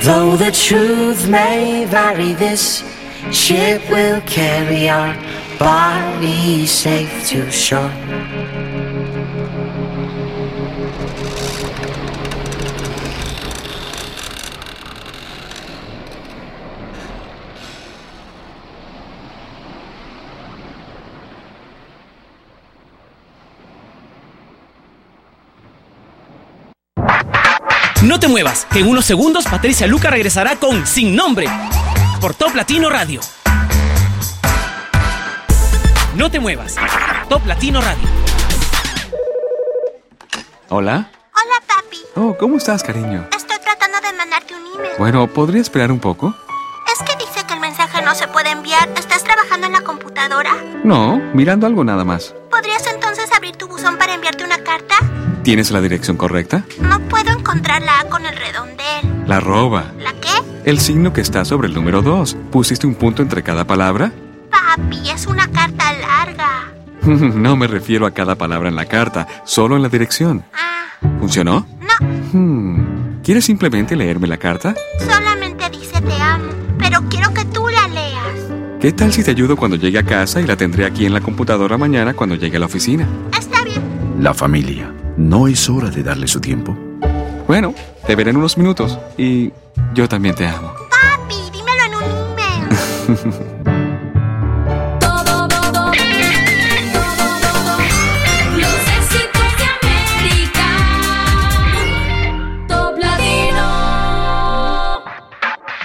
Though 0.03 0.35
the 0.37 0.51
truth 0.51 1.27
may 1.27 1.85
vary, 1.85 2.33
this 2.33 2.83
ship 3.31 3.81
will 3.89 4.21
carry 4.21 4.89
our 4.89 5.13
bodies 5.59 6.71
safe 6.71 7.27
to 7.27 7.51
shore. 7.51 7.91
En 28.79 28.87
unos 28.87 29.05
segundos 29.05 29.45
Patricia 29.45 29.87
Luca 29.87 30.09
regresará 30.09 30.55
con 30.55 30.87
Sin 30.87 31.15
Nombre 31.15 31.47
por 32.21 32.33
Top 32.33 32.55
Latino 32.55 32.89
Radio. 32.89 33.19
No 36.15 36.31
te 36.31 36.39
muevas, 36.39 36.75
Top 37.27 37.45
Latino 37.45 37.81
Radio. 37.81 38.07
Hola. 40.69 41.11
Hola, 41.33 41.65
papi. 41.67 41.97
Oh, 42.15 42.37
¿cómo 42.37 42.57
estás, 42.57 42.81
cariño? 42.83 43.27
Estoy 43.35 43.57
tratando 43.59 43.97
de 43.99 44.17
mandarte 44.17 44.53
un 44.55 44.61
email. 44.61 44.93
Bueno, 44.97 45.27
¿podría 45.27 45.61
esperar 45.61 45.91
un 45.91 45.99
poco? 45.99 46.33
trabajando 49.23 49.67
en 49.67 49.73
la 49.73 49.81
computadora? 49.81 50.51
No, 50.83 51.17
mirando 51.33 51.67
algo 51.67 51.83
nada 51.83 52.03
más. 52.03 52.33
¿Podrías 52.49 52.85
entonces 52.87 53.31
abrir 53.35 53.55
tu 53.55 53.67
buzón 53.67 53.97
para 53.97 54.13
enviarte 54.13 54.43
una 54.43 54.63
carta? 54.63 54.95
¿Tienes 55.43 55.71
la 55.71 55.81
dirección 55.81 56.17
correcta? 56.17 56.63
No 56.81 56.99
puedo 57.07 57.31
encontrar 57.31 57.81
la 57.81 58.01
A 58.01 58.05
con 58.05 58.25
el 58.25 58.35
redondel. 58.35 58.68
La 59.29 59.37
arroba. 59.37 59.91
¿La 59.99 60.11
qué? 60.13 60.29
El 60.65 60.79
signo 60.79 61.13
que 61.13 61.21
está 61.21 61.45
sobre 61.45 61.67
el 61.67 61.75
número 61.75 62.01
2. 62.01 62.35
¿Pusiste 62.51 62.87
un 62.87 62.95
punto 62.95 63.21
entre 63.21 63.43
cada 63.43 63.63
palabra? 63.65 64.11
Papi, 64.49 65.07
es 65.07 65.27
una 65.27 65.47
carta 65.47 65.93
larga. 65.93 66.73
no 67.35 67.55
me 67.55 67.67
refiero 67.67 68.07
a 68.07 68.11
cada 68.11 68.33
palabra 68.33 68.69
en 68.69 68.75
la 68.75 68.85
carta, 68.85 69.27
solo 69.45 69.75
en 69.75 69.83
la 69.83 69.89
dirección. 69.89 70.43
¿Funcionó? 71.19 71.67
No, 71.79 72.07
Hmm. 72.33 73.21
¿Quieres 73.23 73.45
simplemente 73.45 73.95
leerme 73.95 74.25
la 74.27 74.37
carta? 74.37 74.73
solamente 74.99 75.69
dice 75.69 76.01
te 76.01 76.13
amo, 76.19 76.45
pero 76.79 76.99
quiero 77.07 77.31
que 77.31 77.45
tú 77.45 77.67
la 77.67 77.87
leas. 77.87 78.79
¿Qué 78.81 78.91
tal 78.93 79.13
si 79.13 79.23
te 79.23 79.29
ayudo 79.29 79.55
cuando 79.55 79.77
llegue 79.77 79.99
a 79.99 80.03
casa 80.03 80.41
y 80.41 80.47
la 80.47 80.55
tendré 80.55 80.85
aquí 80.85 81.05
en 81.05 81.13
la 81.13 81.21
computadora 81.21 81.77
mañana 81.77 82.15
cuando 82.15 82.33
llegue 82.35 82.57
a 82.57 82.61
la 82.61 82.65
oficina? 82.65 83.07
Está 83.37 83.63
bien. 83.63 83.81
La 84.19 84.33
familia. 84.33 84.91
¿No 85.17 85.47
es 85.47 85.69
hora 85.69 85.91
de 85.91 86.01
darle 86.01 86.27
su 86.27 86.41
tiempo? 86.41 86.75
Bueno, 87.49 87.73
te 88.05 88.15
veré 88.15 88.29
en 88.29 88.37
unos 88.37 88.59
minutos 88.59 88.99
y 89.17 89.51
yo 89.95 90.07
también 90.07 90.35
te 90.35 90.45
amo. 90.45 90.71
Papi, 90.91 91.33
dímelo 91.51 91.83
en 91.83 91.95
un 91.95 92.03
email. 92.37 92.67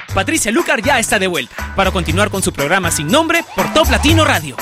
Patricia 0.15 0.53
Lucar 0.53 0.83
ya 0.83 0.99
está 0.99 1.19
de 1.19 1.29
vuelta 1.29 1.73
para 1.75 1.91
continuar 1.91 2.29
con 2.29 2.43
su 2.43 2.53
programa 2.53 2.91
sin 2.91 3.07
nombre 3.07 3.43
por 3.57 3.73
Top 3.73 3.89
Latino 3.89 4.27
Radio. 4.27 4.55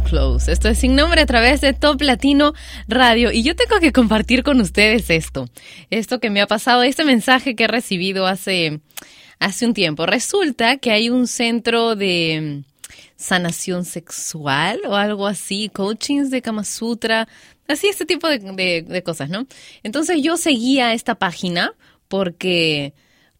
Close. 0.00 0.50
Esto 0.50 0.68
es 0.68 0.78
sin 0.78 0.94
nombre 0.94 1.20
a 1.20 1.26
través 1.26 1.60
de 1.60 1.72
Top 1.72 2.00
Latino 2.02 2.52
Radio. 2.88 3.32
Y 3.32 3.42
yo 3.42 3.54
tengo 3.56 3.78
que 3.80 3.92
compartir 3.92 4.42
con 4.42 4.60
ustedes 4.60 5.10
esto. 5.10 5.48
Esto 5.90 6.20
que 6.20 6.30
me 6.30 6.40
ha 6.40 6.46
pasado, 6.46 6.82
este 6.82 7.04
mensaje 7.04 7.54
que 7.56 7.64
he 7.64 7.68
recibido 7.68 8.26
hace, 8.26 8.80
hace 9.38 9.66
un 9.66 9.74
tiempo. 9.74 10.06
Resulta 10.06 10.76
que 10.78 10.90
hay 10.90 11.10
un 11.10 11.26
centro 11.26 11.96
de 11.96 12.62
sanación 13.16 13.84
sexual 13.84 14.80
o 14.86 14.94
algo 14.94 15.26
así, 15.26 15.70
coachings 15.72 16.30
de 16.30 16.42
Kama 16.42 16.64
Sutra, 16.64 17.26
así 17.66 17.88
este 17.88 18.04
tipo 18.04 18.28
de- 18.28 18.82
de 18.82 19.02
cosas, 19.02 19.30
¿no? 19.30 19.46
Entonces 19.82 20.22
yo 20.22 20.36
seguía 20.36 20.92
esta 20.92 21.14
página 21.14 21.72
porque 22.08 22.92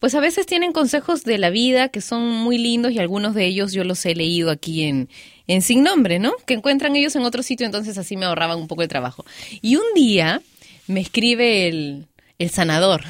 pues 0.07 0.15
a 0.15 0.21
veces 0.21 0.47
tienen 0.47 0.71
consejos 0.71 1.25
de 1.25 1.37
la 1.37 1.51
vida 1.51 1.89
que 1.89 2.01
son 2.01 2.29
muy 2.29 2.59
lindos 2.59 2.93
y 2.93 3.01
algunos 3.01 3.35
de 3.35 3.45
ellos 3.45 3.73
yo 3.73 3.83
los 3.83 4.07
he 4.07 4.15
leído 4.15 4.53
aquí 4.53 4.85
en, 4.85 5.09
en 5.49 5.63
Sin 5.63 5.83
Nombre, 5.83 6.21
¿no? 6.21 6.33
Que 6.47 6.55
encuentran 6.55 6.95
ellos 6.95 7.17
en 7.17 7.23
otro 7.23 7.43
sitio, 7.43 7.67
entonces 7.67 7.99
así 7.99 8.17
me 8.17 8.25
ahorraban 8.25 8.57
un 8.57 8.69
poco 8.69 8.83
de 8.83 8.87
trabajo. 8.87 9.25
Y 9.63 9.75
un 9.75 9.83
día 9.97 10.43
me 10.87 11.01
escribe 11.01 11.67
el, 11.67 12.07
el 12.39 12.51
sanador. 12.51 13.03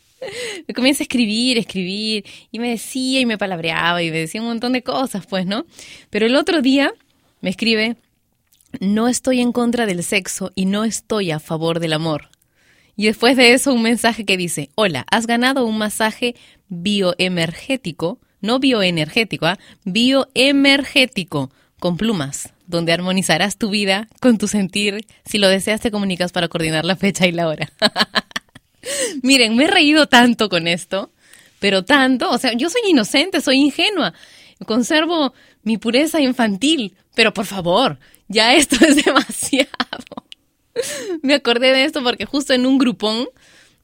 me 0.66 0.72
comienza 0.72 1.02
a 1.02 1.04
escribir, 1.04 1.58
escribir, 1.58 2.24
y 2.50 2.58
me 2.58 2.70
decía 2.70 3.20
y 3.20 3.26
me 3.26 3.36
palabreaba 3.36 4.02
y 4.02 4.10
me 4.10 4.20
decía 4.20 4.40
un 4.40 4.46
montón 4.46 4.72
de 4.72 4.80
cosas, 4.80 5.26
pues, 5.26 5.44
¿no? 5.44 5.66
Pero 6.08 6.24
el 6.24 6.36
otro 6.36 6.62
día 6.62 6.94
me 7.42 7.50
escribe, 7.50 7.96
no 8.80 9.08
estoy 9.08 9.42
en 9.42 9.52
contra 9.52 9.84
del 9.84 10.02
sexo 10.02 10.52
y 10.54 10.64
no 10.64 10.84
estoy 10.84 11.32
a 11.32 11.38
favor 11.38 11.80
del 11.80 11.92
amor. 11.92 12.30
Y 12.96 13.06
después 13.06 13.36
de 13.36 13.52
eso 13.52 13.72
un 13.72 13.82
mensaje 13.82 14.24
que 14.24 14.36
dice, 14.36 14.70
hola, 14.74 15.04
has 15.10 15.26
ganado 15.26 15.64
un 15.64 15.78
masaje 15.78 16.34
bioenergético, 16.68 18.20
no 18.40 18.58
bioenergético, 18.58 19.46
¿ah? 19.46 19.58
bioenergético, 19.84 21.50
con 21.80 21.96
plumas, 21.96 22.54
donde 22.66 22.92
armonizarás 22.92 23.58
tu 23.58 23.68
vida 23.68 24.08
con 24.20 24.38
tu 24.38 24.48
sentir. 24.48 25.06
Si 25.24 25.38
lo 25.38 25.48
deseas, 25.48 25.80
te 25.80 25.90
comunicas 25.90 26.32
para 26.32 26.48
coordinar 26.48 26.84
la 26.84 26.96
fecha 26.96 27.26
y 27.26 27.32
la 27.32 27.48
hora. 27.48 27.70
Miren, 29.22 29.56
me 29.56 29.64
he 29.64 29.66
reído 29.66 30.06
tanto 30.06 30.48
con 30.48 30.66
esto, 30.66 31.10
pero 31.58 31.84
tanto, 31.84 32.30
o 32.30 32.38
sea, 32.38 32.52
yo 32.54 32.70
soy 32.70 32.82
inocente, 32.88 33.40
soy 33.40 33.56
ingenua, 33.56 34.14
conservo 34.66 35.34
mi 35.62 35.78
pureza 35.78 36.20
infantil, 36.20 36.96
pero 37.14 37.34
por 37.34 37.46
favor, 37.46 37.98
ya 38.28 38.54
esto 38.54 38.76
es 38.86 39.04
demasiado. 39.04 39.68
Me 41.22 41.34
acordé 41.34 41.72
de 41.72 41.84
esto 41.84 42.02
porque 42.02 42.24
justo 42.24 42.52
en 42.52 42.66
un 42.66 42.78
grupón, 42.78 43.28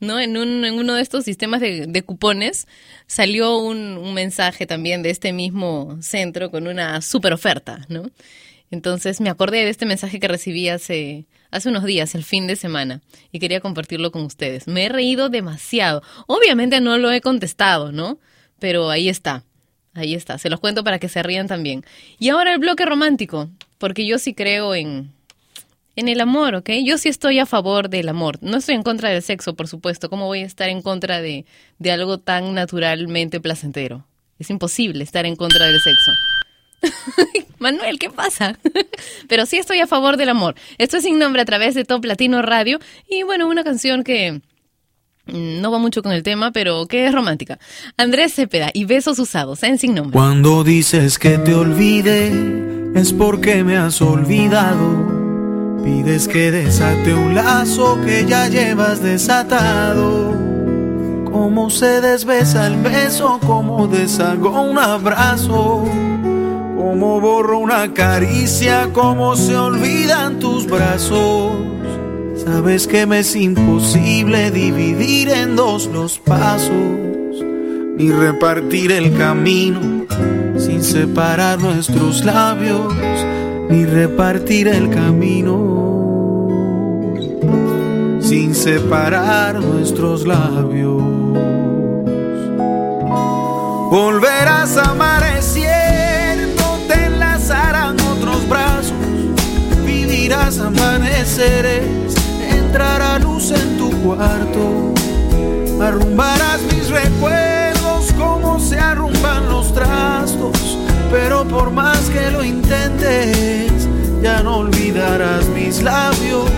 ¿no? 0.01 0.19
En, 0.19 0.37
un, 0.37 0.65
en 0.65 0.75
uno 0.75 0.95
de 0.95 1.03
estos 1.03 1.25
sistemas 1.25 1.61
de, 1.61 2.03
cupones 2.05 2.67
salió 3.07 3.59
un, 3.59 3.99
un 3.99 4.15
mensaje 4.15 4.67
también 4.67 5.03
de 5.03 5.11
este 5.11 5.33
mismo 5.33 5.99
centro 6.01 6.51
con 6.51 6.67
una 6.67 7.01
super 7.03 7.33
oferta, 7.33 7.85
¿no? 7.89 8.11
Entonces 8.71 9.21
me 9.21 9.31
acordé 9.31 9.65
de 9.65 9.71
este 9.71 9.85
mensaje 9.87 10.21
que 10.21 10.29
recibí 10.29 10.69
hace, 10.69 11.27
hace 11.51 11.69
unos 11.69 11.85
días, 11.85 12.15
el 12.15 12.23
fin 12.23 12.47
de 12.47 12.57
semana, 12.57 13.01
y 13.33 13.41
quería 13.41 13.61
compartirlo 13.61 14.13
con 14.13 14.23
ustedes. 14.23 14.69
Me 14.69 14.85
he 14.85 14.89
reído 14.89 15.29
demasiado. 15.29 16.03
Obviamente 16.27 16.81
no 16.81 16.97
lo 16.97 17.11
he 17.11 17.21
contestado, 17.21 17.91
¿no? 17.91 18.19
Pero 18.61 18.91
ahí 18.91 19.09
está, 19.09 19.45
ahí 19.95 20.15
está. 20.15 20.39
Se 20.39 20.51
los 20.51 20.61
cuento 20.61 20.85
para 20.85 21.01
que 21.01 21.09
se 21.09 21.23
rían 21.23 21.49
también. 21.49 21.85
Y 22.19 22.29
ahora 22.29 22.53
el 22.53 22.61
bloque 22.61 22.87
romántico, 22.87 23.51
porque 23.79 24.07
yo 24.07 24.19
sí 24.19 24.35
creo 24.35 24.75
en, 24.75 25.13
en 26.01 26.09
el 26.09 26.21
amor, 26.21 26.55
¿ok? 26.55 26.71
Yo 26.85 26.99
sí 26.99 27.09
estoy 27.09 27.39
a 27.39 27.47
favor 27.47 27.91
del 27.91 28.09
amor. 28.09 28.39
No 28.41 28.57
estoy 28.57 28.75
en 28.75 28.83
contra 28.83 29.11
del 29.11 29.23
sexo, 29.23 29.55
por 29.55 29.69
supuesto. 29.69 30.11
¿Cómo 30.11 30.27
voy 30.27 30.41
a 30.41 30.47
estar 30.47 30.69
en 30.69 30.83
contra 30.83 31.21
de, 31.21 31.45
de 31.79 31.93
algo 31.93 32.19
tan 32.19 32.55
naturalmente 32.55 33.39
placentero? 33.39 34.07
Es 34.39 34.51
imposible 34.51 35.05
estar 35.05 35.27
en 35.27 35.37
contra 35.37 35.67
del 35.67 35.79
sexo. 35.79 36.11
Manuel, 37.59 37.99
¿qué 37.99 38.09
pasa? 38.09 38.59
Pero 39.29 39.45
sí 39.45 39.59
estoy 39.59 39.81
a 39.81 39.87
favor 39.87 40.17
del 40.17 40.31
amor. 40.31 40.55
Esto 40.79 40.97
es 40.97 41.05
sin 41.05 41.19
nombre 41.19 41.43
a 41.43 41.45
través 41.45 41.75
de 41.75 41.85
Top 41.85 42.05
Latino 42.07 42.41
Radio. 42.41 42.79
Y 43.07 43.23
bueno, 43.23 43.47
una 43.47 43.63
canción 43.63 44.03
que 44.03 44.41
no 45.27 45.71
va 45.71 45.79
mucho 45.79 46.03
con 46.03 46.13
el 46.13 46.23
tema, 46.23 46.51
pero 46.51 46.87
que 46.87 47.07
es 47.07 47.13
romántica. 47.13 47.59
Andrés 47.99 48.35
Cepeda 48.35 48.71
y 48.73 48.87
Besos 48.87 49.19
Usados 49.19 49.63
en 49.63 49.79
Sin 49.79 49.95
Nombre. 49.95 50.15
Cuando 50.15 50.65
dices 50.65 51.19
que 51.19 51.39
te 51.39 51.55
olvide, 51.55 52.33
es 52.95 53.13
porque 53.13 53.63
me 53.63 53.77
has 53.77 54.01
olvidado. 54.01 55.20
Pides 55.83 56.29
que 56.29 56.51
desate 56.51 57.15
un 57.15 57.35
lazo 57.35 57.99
que 58.05 58.27
ya 58.27 58.49
llevas 58.49 59.03
desatado. 59.03 60.35
Cómo 61.31 61.71
se 61.71 62.01
desbesa 62.01 62.67
el 62.67 62.77
beso, 62.77 63.41
cómo 63.47 63.87
deshago 63.87 64.61
un 64.61 64.79
abrazo. 64.79 65.85
Cómo 66.77 67.21
borro 67.21 67.59
una 67.59 67.93
caricia, 67.95 68.91
cómo 68.93 69.37
se 69.37 69.57
olvidan 69.57 70.39
tus 70.39 70.67
brazos. 70.67 71.53
Sabes 72.45 72.87
que 72.87 73.07
me 73.07 73.21
es 73.21 73.37
imposible 73.37 74.51
dividir 74.51 75.29
en 75.29 75.57
dos 75.57 75.87
los 75.87 76.19
pasos, 76.19 76.73
ni 77.97 78.11
repartir 78.11 78.93
el 78.93 79.17
camino 79.17 80.07
sin 80.61 80.83
separar 80.85 81.59
nuestros 81.59 82.25
labios, 82.25 82.93
ni 83.71 83.87
repartir 83.87 84.67
el 84.69 84.91
camino. 84.91 86.49
Sin 88.21 88.55
separar 88.55 89.61
nuestros 89.61 90.27
labios. 90.27 91.03
Volverás 93.91 94.77
a 94.77 94.91
amaneciendo, 94.91 96.63
te 96.87 97.07
enlazarán 97.07 97.97
otros 98.01 98.49
brazos, 98.49 98.93
vivirás 99.85 100.61
amaneceres, 100.61 102.15
entrará 102.53 103.19
luz 103.19 103.51
en 103.51 103.79
tu 103.79 103.91
cuarto, 104.03 104.95
arrumbarás 105.83 106.61
mis 106.73 106.89
recuerdos 106.89 108.13
como 108.17 108.61
se 108.61 108.79
arrumban 108.79 109.49
los 109.49 109.75
trastos, 109.75 110.79
pero 111.11 111.45
por 111.45 111.71
más 111.71 111.99
que 112.11 112.31
lo 112.31 112.45
intentes, 112.45 113.89
ya 114.23 114.43
no 114.43 114.59
olvidarás 114.59 115.49
mis 115.49 115.83
labios, 115.83 116.51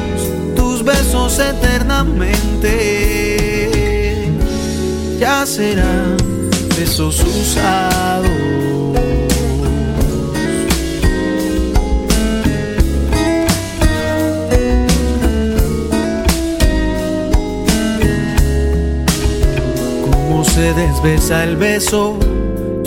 tus 0.54 0.84
besos 0.84 1.38
eternamente, 1.38 2.70
ya 5.18 5.46
serán 5.46 6.16
besos 6.78 7.20
usados. 7.24 8.30
Cómo 20.10 20.44
se 20.44 20.74
desbesa 20.74 21.44
el 21.44 21.56
beso, 21.56 22.18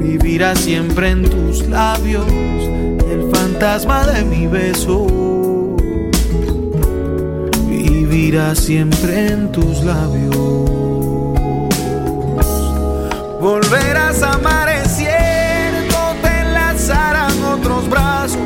vivirá 0.00 0.56
siempre 0.56 1.10
en 1.10 1.22
tus 1.22 1.66
labios. 1.68 2.26
El 2.26 3.30
fantasma 3.32 4.06
de 4.06 4.24
mi 4.24 4.46
beso 4.46 5.06
vivirá 7.68 8.54
siempre 8.54 9.28
en 9.28 9.52
tus 9.52 9.82
labios. 9.84 10.36
Volverás 13.40 14.22
amaneciendo, 14.22 15.96
te 16.22 16.40
enlazarán 16.40 17.42
otros 17.44 17.88
brazos, 17.88 18.38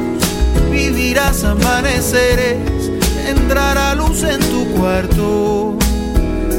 vivirás 0.71 1.43
amaneceres, 1.45 2.59
entrará 3.29 3.95
luz 3.95 4.23
en 4.23 4.41
tu 4.41 4.67
cuarto, 4.77 5.77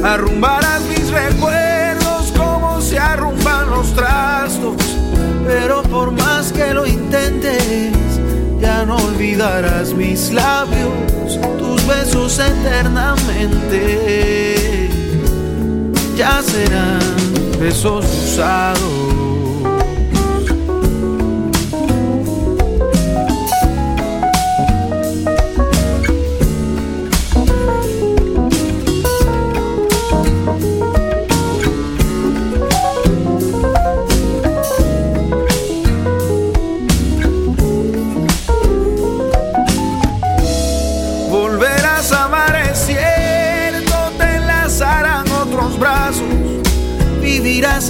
arrumbarás 0.03 0.81
mis 0.89 1.09
recuerdos 1.09 1.74
se 2.95 3.01
arrumban 3.01 3.69
los 3.71 3.93
trastos, 3.93 4.77
pero 5.45 5.83
por 5.83 6.11
más 6.11 6.53
que 6.53 6.73
lo 6.73 6.87
intentes, 6.87 7.91
ya 8.61 8.85
no 8.85 8.95
olvidarás 8.95 9.93
mis 9.93 10.31
labios, 10.31 11.37
tus 11.59 11.85
besos 11.85 12.39
eternamente, 12.39 14.89
ya 16.15 16.41
serán 16.41 17.01
besos 17.59 18.05
usados. 18.05 19.44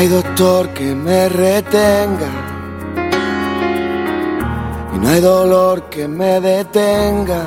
Hay 0.00 0.08
doctor 0.08 0.70
que 0.70 0.94
me 0.94 1.28
retenga. 1.28 2.30
Y 4.94 4.98
no 4.98 5.08
hay 5.10 5.20
dolor 5.20 5.90
que 5.90 6.08
me 6.08 6.40
detenga. 6.40 7.42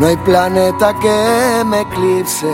No 0.00 0.06
hay 0.08 0.16
planeta 0.16 0.92
que 1.00 1.62
me 1.66 1.82
eclipse. 1.82 2.52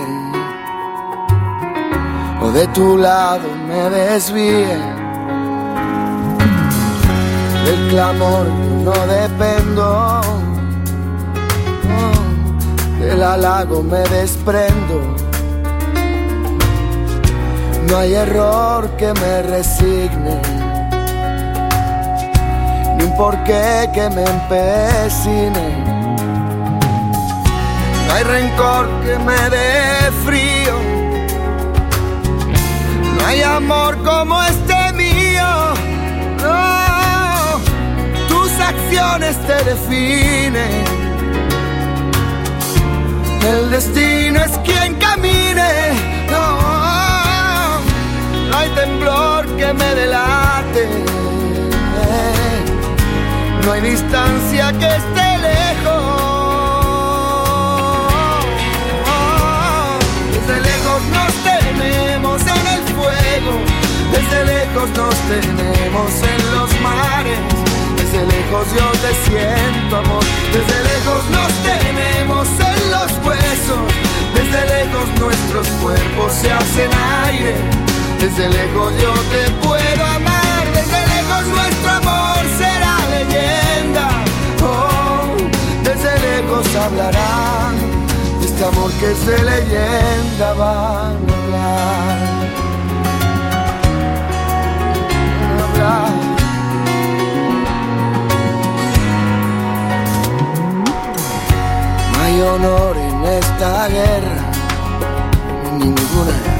O 2.43 2.51
de 2.51 2.67
tu 2.69 2.99
lado 2.99 3.49
me 3.67 3.89
desvíe. 3.89 4.77
Del 7.65 7.89
clamor 7.89 8.47
no 8.85 8.97
dependo. 9.07 10.21
Del 13.01 13.23
halago 13.23 13.83
me 13.83 14.01
desprendo. 14.17 15.22
No 17.89 17.99
hay 17.99 18.15
error 18.15 18.89
que 18.97 19.13
me 19.13 19.43
resigne, 19.43 20.41
ni 22.97 23.05
un 23.05 23.17
porqué 23.17 23.91
que 23.93 24.09
me 24.11 24.25
empecine. 24.25 25.67
No 28.07 28.15
hay 28.15 28.23
rencor 28.25 28.89
que 29.05 29.19
me 29.19 29.51
dé 29.51 30.11
frío, 30.25 30.75
no 33.17 33.27
hay 33.27 33.43
amor 33.43 33.97
como 34.03 34.43
este 34.45 34.93
mío. 34.93 35.75
No, 36.43 37.59
tus 38.29 38.51
acciones 38.61 39.37
te 39.47 39.65
definen. 39.65 40.85
El 43.51 43.71
destino 43.71 44.41
es 44.41 44.57
quien 44.59 44.95
camine. 44.95 46.12
Temblor 48.75 49.47
que 49.57 49.73
me 49.73 49.95
delate. 49.95 50.89
No 53.65 53.73
hay 53.73 53.81
distancia 53.81 54.73
que 54.73 54.87
esté 54.87 55.39
lejos. 55.39 56.13
Desde 60.33 60.61
lejos 60.61 61.03
nos 61.17 61.33
tenemos 61.51 62.43
en 62.43 62.67
el 62.75 62.83
fuego. 62.97 63.53
Desde 64.11 64.45
lejos 64.45 64.89
nos 64.97 65.15
tenemos 65.31 66.11
en 66.33 66.41
los 66.57 66.81
mares. 66.81 67.39
Desde 67.97 68.27
lejos 68.27 68.67
yo 68.77 68.91
te 69.05 69.13
siento 69.31 69.97
amor. 69.97 70.25
Desde 70.53 70.77
lejos 70.93 71.23
nos 71.31 71.53
tenemos 71.71 72.49
en 72.49 72.91
los 72.91 73.11
huesos. 73.25 73.85
Desde 74.35 74.61
lejos 74.67 75.07
nuestros 75.21 75.69
cuerpos 75.83 76.33
se 76.33 76.51
hacen 76.51 76.91
aire. 77.27 77.92
Desde 78.23 78.49
lejos 78.49 78.93
yo 79.03 79.13
te 79.33 79.51
puedo 79.67 80.05
amar, 80.07 80.65
desde 80.73 81.07
lejos 81.09 81.45
nuestro 81.49 81.91
amor 81.91 82.39
será 82.57 82.97
leyenda. 83.11 84.09
Oh, 84.63 85.35
desde 85.83 86.21
lejos 86.21 86.65
hablarán 86.77 87.75
de 88.39 88.47
este 88.47 88.65
amor 88.65 88.93
que 88.93 89.11
es 89.11 89.27
de 89.27 89.43
leyenda 89.43 90.53
van 90.53 91.17
a 91.17 91.35
hablar. 91.35 92.19
Hablar. 95.65 96.13
No 102.13 102.23
hay 102.23 102.41
honor 102.41 102.97
en 102.97 103.25
esta 103.25 103.89
guerra, 103.89 104.37
ninguna 105.77 106.33
ni 106.47 106.52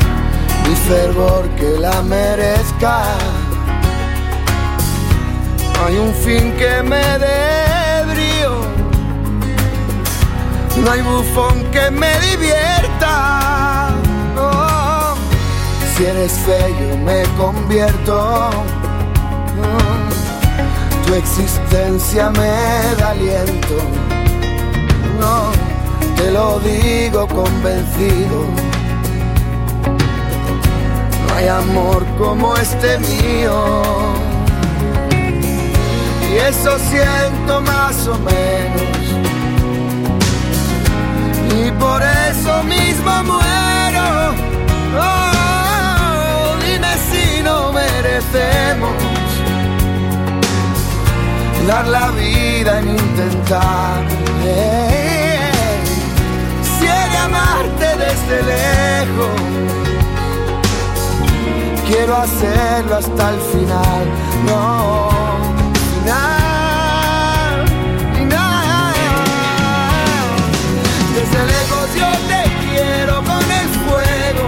fervor 0.89 1.49
que 1.51 1.79
la 1.79 2.03
merezca. 2.03 3.05
No 5.75 5.87
hay 5.87 5.97
un 5.97 6.15
fin 6.15 6.53
que 6.53 6.83
me 6.83 7.05
dé 7.19 8.05
brío, 8.13 8.53
no 10.83 10.91
hay 10.91 11.03
bufón 11.03 11.65
que 11.73 11.91
me 11.91 12.13
divierta. 12.21 13.91
No, 14.35 15.15
si 15.97 16.05
eres 16.05 16.33
feo 16.47 16.97
me 17.05 17.23
convierto. 17.37 18.51
No, 19.59 21.07
tu 21.07 21.15
existencia 21.15 22.31
me 22.31 22.53
da 22.99 23.11
aliento. 23.11 23.77
No, 25.21 25.51
te 26.17 26.31
lo 26.31 26.61
digo 26.61 27.27
convencido. 27.29 28.47
Hay 31.35 31.49
amor 31.49 32.05
como 32.19 32.55
este 32.57 32.99
mío. 32.99 34.13
Y 36.31 36.37
eso 36.37 36.79
siento 36.91 37.61
más 37.61 38.07
o 38.07 38.19
menos. 38.19 39.03
Y 41.59 41.71
por 41.73 42.03
eso 42.03 42.63
mismo 42.65 43.23
muero. 43.25 44.35
Oh, 44.99 46.57
dime 46.65 46.95
si 47.11 47.43
no 47.43 47.73
merecemos 47.73 49.13
dar 51.67 51.87
la 51.87 52.11
vida 52.11 52.79
en 52.81 52.91
intentar. 52.91 54.03
Si 56.79 56.87
he 56.87 57.17
amarte 57.19 57.87
desde 57.97 58.43
lejos 58.43 59.72
quiero 61.93 62.17
hacerlo 62.17 62.97
hasta 62.97 63.31
el 63.31 63.41
final. 63.53 64.05
No, 64.47 65.11
final, 66.01 67.67
final. 68.17 68.95
Desde 71.17 71.41
lejos 71.55 71.87
yo 72.01 72.11
te 72.31 72.43
quiero 72.65 73.15
con 73.31 73.45
el 73.61 73.69
fuego. 73.85 74.45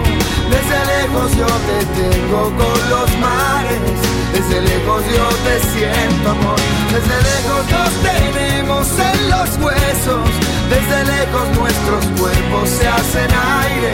Desde 0.55 0.79
lejos 0.95 1.29
yo 1.37 1.51
te 1.69 1.79
tengo 2.01 2.43
con 2.61 2.79
los 2.93 3.09
mares. 3.19 3.99
Desde 4.33 4.57
lejos 4.62 5.03
yo 5.16 5.27
te 5.47 5.55
siento 5.73 6.31
amor. 6.31 6.61
Desde 6.95 7.16
lejos 7.31 7.62
nos 7.75 7.93
tenemos 8.11 8.87
en 9.11 9.19
los 9.33 9.51
huesos. 9.65 10.29
Desde 10.75 10.99
lejos 11.15 11.47
nuestros 11.59 12.03
cuerpos 12.19 12.69
se 12.71 12.89
hacen 12.89 13.31
aire. 13.62 13.93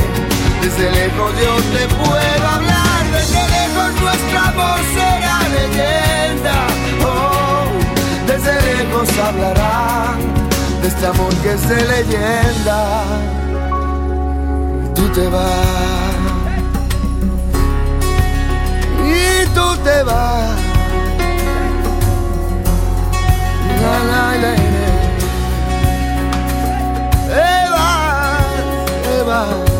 Desde 0.62 0.90
lejos 0.93 1.32
yo 1.43 1.55
te 1.74 1.89
puedo 1.94 2.47
hablar, 2.47 2.89
desde 3.12 3.42
lejos 3.56 4.00
nuestro 4.00 4.38
amor 4.38 4.78
será 4.94 5.38
leyenda. 5.56 6.56
Oh, 7.04 7.64
desde 8.26 8.54
lejos 8.70 9.08
hablarán 9.18 10.18
de 10.82 10.88
este 10.88 11.06
amor 11.06 11.34
que 11.42 11.52
es 11.52 11.68
de 11.68 11.80
leyenda. 11.94 13.02
Tú 14.94 15.08
te 15.08 15.28
vas 15.28 16.10
y 19.04 19.46
tú 19.54 19.76
te 19.84 20.02
vas. 20.02 20.58
La, 23.82 23.96
la, 24.10 24.36
la. 24.42 24.52
Eva, 27.62 27.88
Eva. 29.20 29.80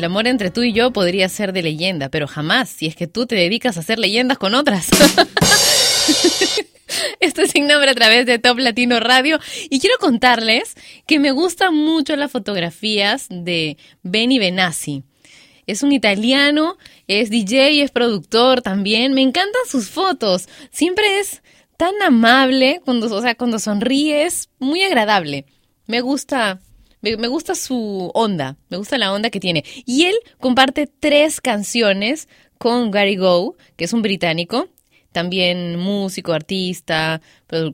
El 0.00 0.04
amor 0.04 0.26
entre 0.26 0.50
tú 0.50 0.62
y 0.62 0.72
yo 0.72 0.94
podría 0.94 1.28
ser 1.28 1.52
de 1.52 1.62
leyenda, 1.62 2.08
pero 2.08 2.26
jamás 2.26 2.70
si 2.70 2.86
es 2.86 2.96
que 2.96 3.06
tú 3.06 3.26
te 3.26 3.34
dedicas 3.34 3.76
a 3.76 3.80
hacer 3.80 3.98
leyendas 3.98 4.38
con 4.38 4.54
otras. 4.54 4.88
Esto 7.20 7.42
es 7.42 7.50
sin 7.50 7.66
nombre 7.66 7.90
a 7.90 7.94
través 7.94 8.24
de 8.24 8.38
Top 8.38 8.58
Latino 8.60 8.98
Radio 8.98 9.38
y 9.68 9.78
quiero 9.78 9.98
contarles 9.98 10.74
que 11.06 11.18
me 11.18 11.32
gustan 11.32 11.74
mucho 11.74 12.16
las 12.16 12.30
fotografías 12.30 13.26
de 13.28 13.76
Benny 14.02 14.38
Benassi. 14.38 15.02
Es 15.66 15.82
un 15.82 15.92
italiano, 15.92 16.78
es 17.06 17.28
DJ, 17.28 17.82
es 17.82 17.90
productor 17.90 18.62
también. 18.62 19.12
Me 19.12 19.20
encantan 19.20 19.66
sus 19.68 19.90
fotos. 19.90 20.48
Siempre 20.70 21.18
es 21.18 21.42
tan 21.76 22.00
amable 22.00 22.80
cuando, 22.86 23.14
o 23.14 23.20
sea, 23.20 23.34
cuando 23.34 23.58
sonríe, 23.58 24.24
es 24.24 24.48
muy 24.60 24.82
agradable. 24.82 25.44
Me 25.86 26.00
gusta 26.00 26.58
me, 27.02 27.28
gusta 27.28 27.54
su 27.54 28.10
onda, 28.14 28.56
me 28.68 28.76
gusta 28.76 28.98
la 28.98 29.12
onda 29.12 29.30
que 29.30 29.40
tiene. 29.40 29.64
Y 29.86 30.04
él 30.04 30.14
comparte 30.38 30.86
tres 30.86 31.40
canciones 31.40 32.28
con 32.58 32.90
Gary 32.90 33.16
Go, 33.16 33.56
que 33.76 33.86
es 33.86 33.92
un 33.94 34.02
británico, 34.02 34.68
también 35.12 35.76
músico, 35.76 36.32
artista, 36.32 37.20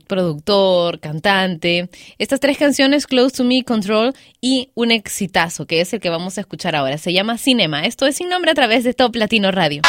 productor, 0.06 1.00
cantante. 1.00 1.90
Estas 2.18 2.40
tres 2.40 2.56
canciones, 2.56 3.06
Close 3.06 3.36
to 3.36 3.44
Me, 3.44 3.64
Control 3.64 4.14
y 4.40 4.70
un 4.74 4.92
exitazo, 4.92 5.66
que 5.66 5.80
es 5.80 5.92
el 5.92 6.00
que 6.00 6.08
vamos 6.08 6.38
a 6.38 6.42
escuchar 6.42 6.76
ahora. 6.76 6.96
Se 6.96 7.12
llama 7.12 7.36
Cinema. 7.36 7.84
Esto 7.84 8.06
es 8.06 8.16
sin 8.16 8.28
nombre 8.28 8.52
a 8.52 8.54
través 8.54 8.84
de 8.84 8.94
Top 8.94 9.16
Latino 9.16 9.50
Radio. 9.50 9.82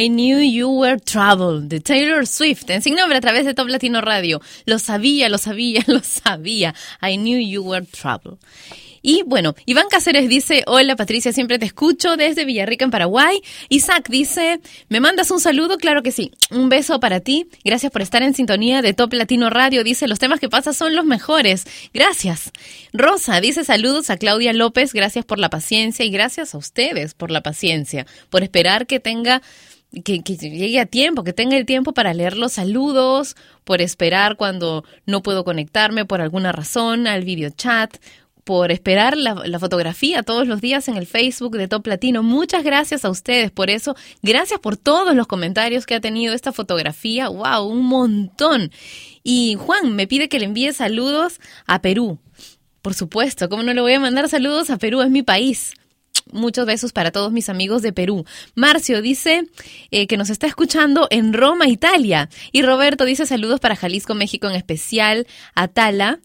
I 0.00 0.08
Knew 0.08 0.40
You 0.40 0.70
Were 0.70 0.98
Trouble 0.98 1.68
de 1.68 1.78
Taylor 1.78 2.26
Swift 2.26 2.70
en 2.70 2.80
sin 2.80 2.94
nombre 2.94 3.18
a 3.18 3.20
través 3.20 3.44
de 3.44 3.52
Top 3.52 3.68
Latino 3.68 4.00
Radio. 4.00 4.40
Lo 4.64 4.78
sabía, 4.78 5.28
lo 5.28 5.36
sabía, 5.36 5.84
lo 5.88 6.00
sabía. 6.02 6.74
I 7.02 7.18
Knew 7.18 7.38
You 7.38 7.62
Were 7.62 7.84
Trouble. 7.84 8.38
Y 9.02 9.22
bueno, 9.24 9.54
Iván 9.66 9.88
Cáceres 9.90 10.28
dice, 10.28 10.62
hola 10.66 10.96
Patricia, 10.96 11.32
siempre 11.32 11.58
te 11.58 11.66
escucho 11.66 12.16
desde 12.16 12.46
Villarrica 12.46 12.84
en 12.84 12.90
Paraguay. 12.90 13.40
Isaac 13.68 14.08
dice, 14.08 14.60
¿me 14.88 15.00
mandas 15.00 15.30
un 15.30 15.40
saludo? 15.40 15.76
Claro 15.76 16.02
que 16.02 16.12
sí. 16.12 16.32
Un 16.50 16.70
beso 16.70 16.98
para 16.98 17.20
ti. 17.20 17.48
Gracias 17.64 17.92
por 17.92 18.00
estar 18.00 18.22
en 18.22 18.34
sintonía 18.34 18.80
de 18.80 18.94
Top 18.94 19.12
Latino 19.12 19.50
Radio. 19.50 19.84
Dice, 19.84 20.08
los 20.08 20.18
temas 20.18 20.40
que 20.40 20.48
pasas 20.48 20.76
son 20.76 20.96
los 20.96 21.04
mejores. 21.04 21.64
Gracias. 21.92 22.52
Rosa 22.94 23.40
dice, 23.40 23.64
saludos 23.64 24.08
a 24.08 24.16
Claudia 24.16 24.52
López. 24.52 24.92
Gracias 24.92 25.24
por 25.26 25.38
la 25.38 25.50
paciencia 25.50 26.04
y 26.06 26.10
gracias 26.10 26.54
a 26.54 26.58
ustedes 26.58 27.12
por 27.12 27.30
la 27.30 27.42
paciencia, 27.42 28.06
por 28.30 28.42
esperar 28.42 28.86
que 28.86 29.00
tenga 29.00 29.42
que, 30.04 30.22
que 30.22 30.36
llegue 30.36 30.80
a 30.80 30.86
tiempo, 30.86 31.24
que 31.24 31.32
tenga 31.32 31.56
el 31.56 31.66
tiempo 31.66 31.92
para 31.92 32.14
leer 32.14 32.36
los 32.36 32.52
saludos, 32.52 33.36
por 33.64 33.80
esperar 33.80 34.36
cuando 34.36 34.84
no 35.06 35.22
puedo 35.22 35.44
conectarme 35.44 36.04
por 36.04 36.20
alguna 36.20 36.52
razón 36.52 37.06
al 37.06 37.24
video 37.24 37.50
chat, 37.50 37.96
por 38.44 38.72
esperar 38.72 39.16
la, 39.16 39.34
la, 39.44 39.58
fotografía 39.58 40.22
todos 40.22 40.48
los 40.48 40.60
días 40.60 40.88
en 40.88 40.96
el 40.96 41.06
Facebook 41.06 41.56
de 41.56 41.68
Top 41.68 41.86
Latino. 41.86 42.22
Muchas 42.22 42.64
gracias 42.64 43.04
a 43.04 43.10
ustedes 43.10 43.50
por 43.50 43.70
eso. 43.70 43.94
Gracias 44.22 44.58
por 44.60 44.76
todos 44.76 45.14
los 45.14 45.26
comentarios 45.26 45.86
que 45.86 45.94
ha 45.94 46.00
tenido 46.00 46.34
esta 46.34 46.52
fotografía. 46.52 47.28
¡Wow! 47.28 47.66
Un 47.66 47.84
montón. 47.84 48.72
Y 49.22 49.56
Juan 49.56 49.94
me 49.94 50.06
pide 50.06 50.28
que 50.28 50.38
le 50.38 50.46
envíe 50.46 50.72
saludos 50.72 51.40
a 51.66 51.80
Perú. 51.80 52.18
Por 52.82 52.94
supuesto, 52.94 53.48
¿cómo 53.48 53.62
no 53.62 53.74
le 53.74 53.82
voy 53.82 53.92
a 53.92 54.00
mandar 54.00 54.28
saludos 54.28 54.70
a 54.70 54.78
Perú? 54.78 55.02
Es 55.02 55.10
mi 55.10 55.22
país. 55.22 55.74
Muchos 56.32 56.66
besos 56.66 56.92
para 56.92 57.10
todos 57.10 57.32
mis 57.32 57.48
amigos 57.48 57.82
de 57.82 57.92
Perú. 57.92 58.24
Marcio 58.54 59.02
dice 59.02 59.48
eh, 59.90 60.06
que 60.06 60.16
nos 60.16 60.30
está 60.30 60.46
escuchando 60.46 61.06
en 61.10 61.32
Roma, 61.32 61.68
Italia. 61.68 62.28
Y 62.52 62.62
Roberto 62.62 63.04
dice 63.04 63.26
saludos 63.26 63.60
para 63.60 63.76
Jalisco, 63.76 64.14
México 64.14 64.48
en 64.48 64.56
especial. 64.56 65.26
A 65.54 65.68
Tala, 65.68 66.20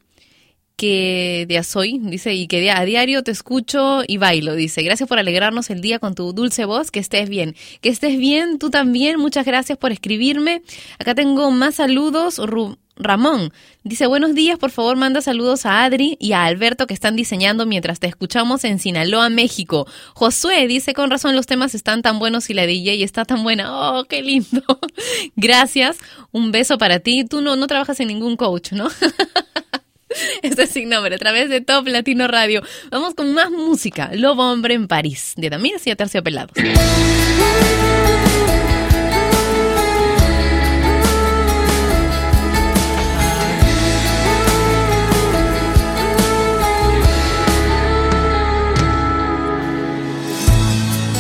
que 0.76 1.46
de 1.48 1.58
Azoy, 1.58 2.00
dice, 2.02 2.34
y 2.34 2.48
que 2.48 2.70
a 2.72 2.84
diario 2.86 3.24
te 3.24 3.32
escucho 3.32 4.04
y 4.08 4.18
bailo, 4.18 4.56
dice. 4.56 4.84
Gracias 4.84 5.08
por 5.08 5.20
alegrarnos 5.20 5.70
el 5.70 5.82
día 5.82 6.00
con 6.00 6.16
tu 6.16 6.34
dulce 6.34 6.66
voz, 6.66 6.92
que 6.92 7.00
estés 7.00 7.30
bien. 7.30 7.56
Que 7.82 7.90
estés 7.90 8.18
bien, 8.18 8.60
tú 8.60 8.70
también, 8.70 9.20
muchas 9.20 9.46
gracias 9.46 9.78
por 9.78 9.92
escribirme. 9.92 10.62
Acá 11.00 11.16
tengo 11.16 11.52
más 11.52 11.76
saludos. 11.76 12.38
Ru 12.38 12.78
Ramón 12.98 13.52
dice, 13.84 14.08
buenos 14.08 14.36
días, 14.36 14.58
por 14.58 14.72
favor 14.72 14.96
manda 14.96 15.20
saludos 15.20 15.66
a 15.66 15.84
Adri 15.84 16.16
y 16.20 16.32
a 16.32 16.46
Alberto 16.46 16.88
que 16.88 16.94
están 16.94 17.18
diseñando 17.18 17.66
mientras 17.66 18.00
te 18.00 18.08
escuchamos 18.08 18.64
en 18.64 18.80
Sinaloa, 18.80 19.30
México. 19.30 19.86
Josué 20.14 20.66
dice, 20.68 20.94
con 20.94 21.12
razón 21.12 21.36
los 21.36 21.46
temas 21.46 21.76
están 21.76 22.02
tan 22.02 22.20
buenos 22.20 22.50
y 22.50 22.54
la 22.54 22.66
DJ 22.66 23.04
está 23.04 23.26
tan 23.26 23.44
buena. 23.44 23.68
Oh, 23.70 24.06
qué 24.06 24.22
lindo. 24.22 24.64
Gracias. 25.36 25.98
Un 26.32 26.52
beso 26.52 26.78
para 26.78 27.00
ti. 27.00 27.26
Tú 27.26 27.42
no, 27.42 27.56
no 27.56 27.68
trabajas 27.68 28.00
en 28.00 28.08
ningún 28.08 28.38
coach, 28.38 28.72
¿no? 28.72 28.88
Este 30.42 30.64
es 30.64 30.70
sin 30.72 30.90
nombre, 30.90 31.16
a 31.16 31.18
través 31.18 31.50
de 31.50 31.62
Top 31.62 31.88
Latino 31.88 32.28
Radio. 32.28 32.62
Vamos 32.92 33.14
con 33.14 33.34
más 33.34 33.52
música. 33.52 34.12
Lobo 34.14 34.52
Hombre 34.52 34.74
en 34.74 34.88
París, 34.88 35.34
de 35.36 35.50
Tamires 35.50 35.86
y 35.88 35.92
Aterciopelados. 35.92 36.52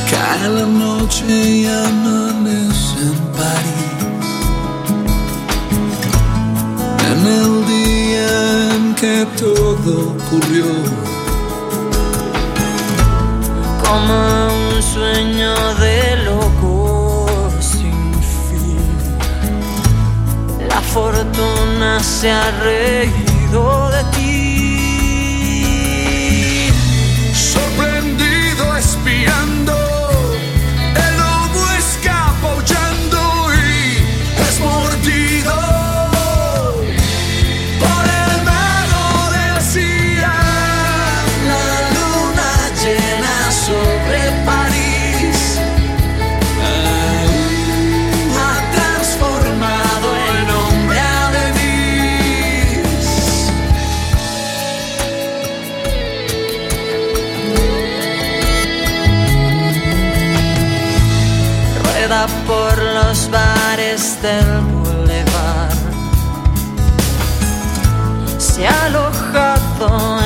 Cada 0.10 0.66
noche 0.66 1.26
y 1.28 1.66
amanece 1.66 3.02
en 3.02 3.18
París. 3.34 3.86
En 7.12 7.28
el 7.28 7.66
día 7.66 8.75
que 8.96 9.26
todo 9.38 10.16
ocurrió. 10.16 10.66
Como 13.84 14.48
un 14.48 14.84
sueño 14.84 15.54
de 15.76 16.24
loco 16.24 17.28
sin 17.60 18.14
fin. 18.48 18.80
La 20.70 20.82
fortuna 20.82 22.00
se 22.00 22.32
ha 22.32 22.52
reído 22.62 23.90
de 23.90 24.04
ti. 24.04 24.15
Del 64.26 64.62
boulevard. 64.72 65.72
Se 68.40 68.68
ha 68.68 68.86
alojado 68.86 70.25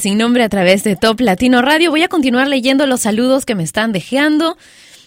Sin 0.00 0.16
Nombre 0.16 0.42
a 0.42 0.48
través 0.48 0.82
de 0.82 0.96
Top 0.96 1.20
Latino 1.20 1.60
Radio. 1.60 1.90
Voy 1.90 2.02
a 2.02 2.08
continuar 2.08 2.48
leyendo 2.48 2.86
los 2.86 3.00
saludos 3.00 3.44
que 3.44 3.54
me 3.54 3.62
están 3.62 3.92
dejando 3.92 4.56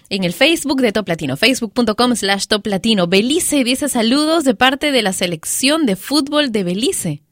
en 0.09 0.23
el 0.23 0.33
Facebook 0.33 0.81
de 0.81 0.91
Top 0.91 1.07
Latino, 1.07 1.35
facebook.com 1.35 2.15
slash 2.15 2.45
Top 2.45 2.67
Latino. 2.67 3.07
Belice 3.07 3.63
dice 3.63 3.89
saludos 3.89 4.43
de 4.43 4.53
parte 4.53 4.91
de 4.91 5.01
la 5.01 5.11
selección 5.11 5.87
de 5.87 5.95
fútbol 5.95 6.51
de 6.51 6.63
Belice. 6.63 7.23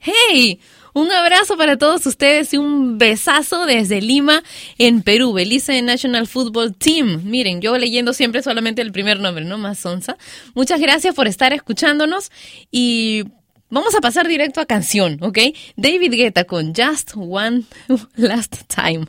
¡Hey! 0.00 0.60
Un 0.92 1.12
abrazo 1.12 1.56
para 1.56 1.78
todos 1.78 2.04
ustedes 2.06 2.52
y 2.52 2.56
un 2.56 2.98
besazo 2.98 3.66
desde 3.66 4.00
Lima, 4.00 4.42
en 4.78 5.02
Perú, 5.02 5.32
Belice 5.32 5.80
National 5.82 6.26
Football 6.26 6.74
Team. 6.74 7.22
Miren, 7.24 7.60
yo 7.60 7.78
leyendo 7.78 8.12
siempre 8.12 8.42
solamente 8.42 8.82
el 8.82 8.90
primer 8.90 9.20
nombre, 9.20 9.44
¿no? 9.44 9.56
Más 9.56 9.86
onza. 9.86 10.16
Muchas 10.54 10.80
gracias 10.80 11.14
por 11.14 11.28
estar 11.28 11.52
escuchándonos 11.52 12.32
y 12.72 13.22
Vamos 13.70 13.94
a 13.94 14.00
pasar 14.00 14.26
directo 14.26 14.60
a 14.60 14.66
canción, 14.66 15.18
¿ok? 15.22 15.38
David 15.76 16.12
Guetta 16.12 16.44
con 16.44 16.72
Just 16.74 17.12
One 17.16 17.64
Last 18.16 18.62
Time. 18.66 19.06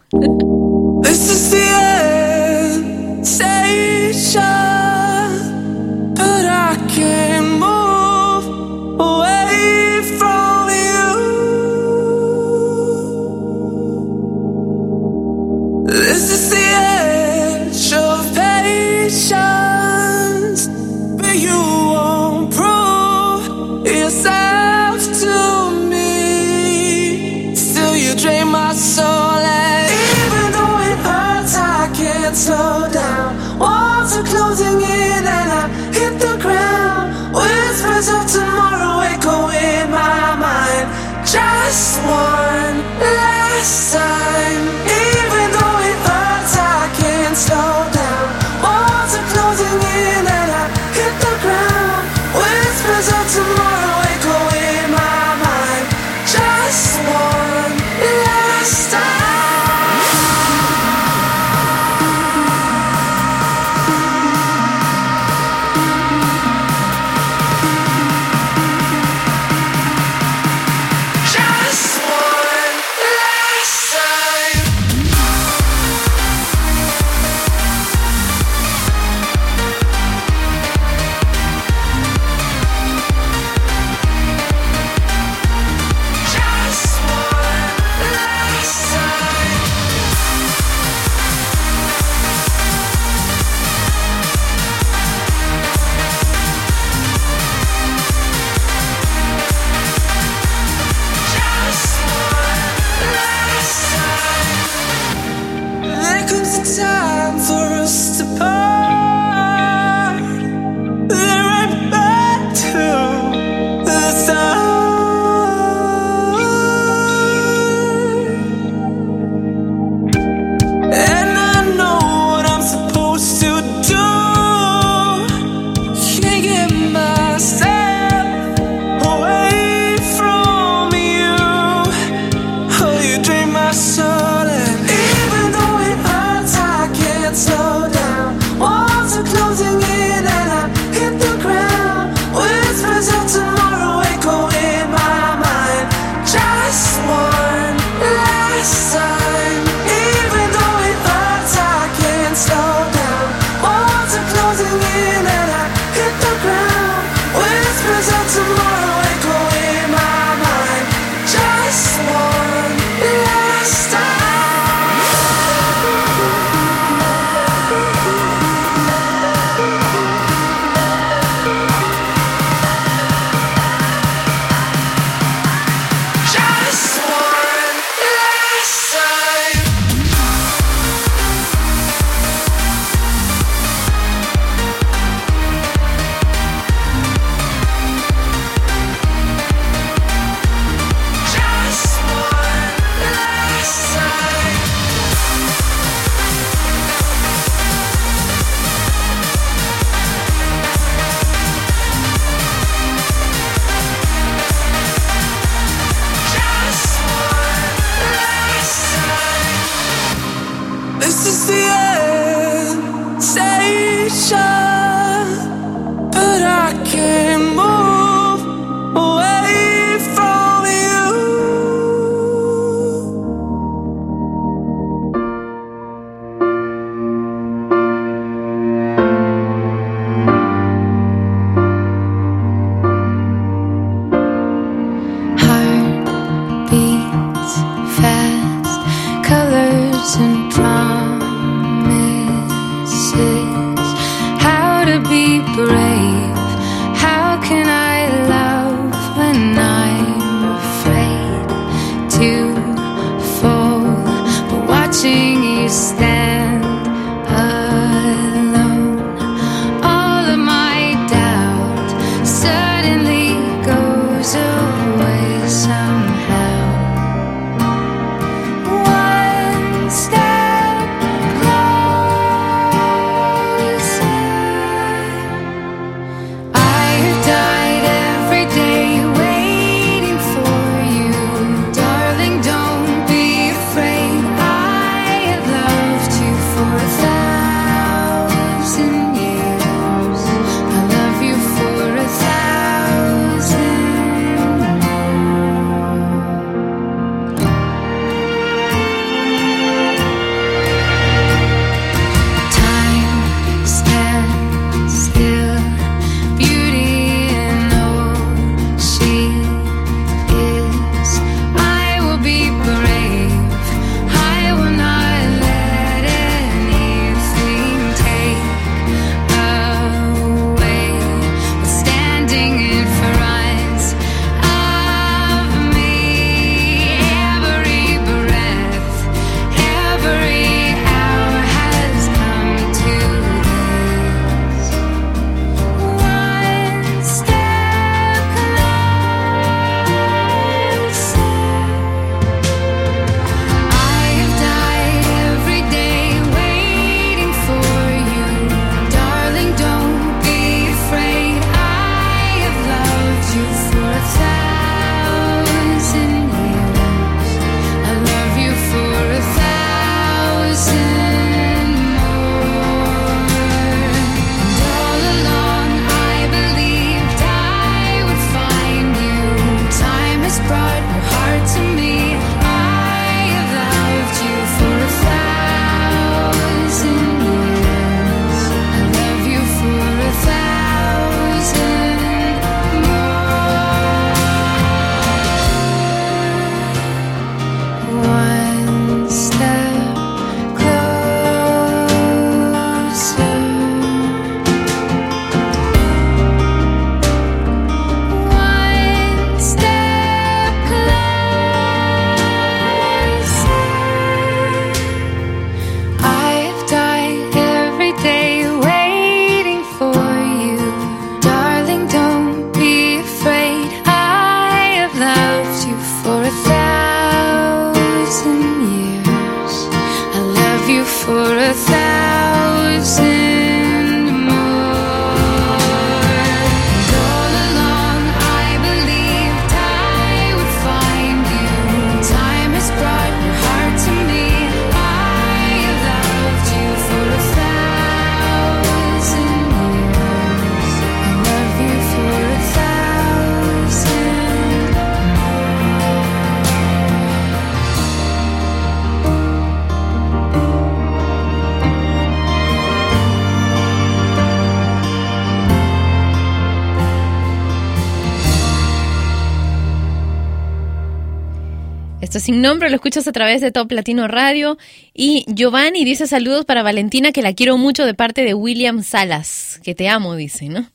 Nombre, 462.41 462.70
lo 462.70 462.76
escuchas 462.76 463.07
a 463.07 463.11
través 463.11 463.41
de 463.41 463.52
Top 463.52 463.72
Latino 463.72 464.07
Radio. 464.07 464.57
Y 464.94 465.26
Giovanni 465.28 465.86
dice 465.86 466.07
saludos 466.07 466.45
para 466.45 466.64
Valentina, 466.64 467.11
que 467.11 467.22
la 467.22 467.34
quiero 467.34 467.57
mucho 467.57 467.86
de 467.86 467.94
parte 467.94 468.24
de 468.24 468.34
William 468.34 468.84
Salas, 468.84 469.60
que 469.64 469.76
te 469.76 469.90
amo, 469.90 470.16
dice, 470.16 470.49
¿no? 470.49 470.70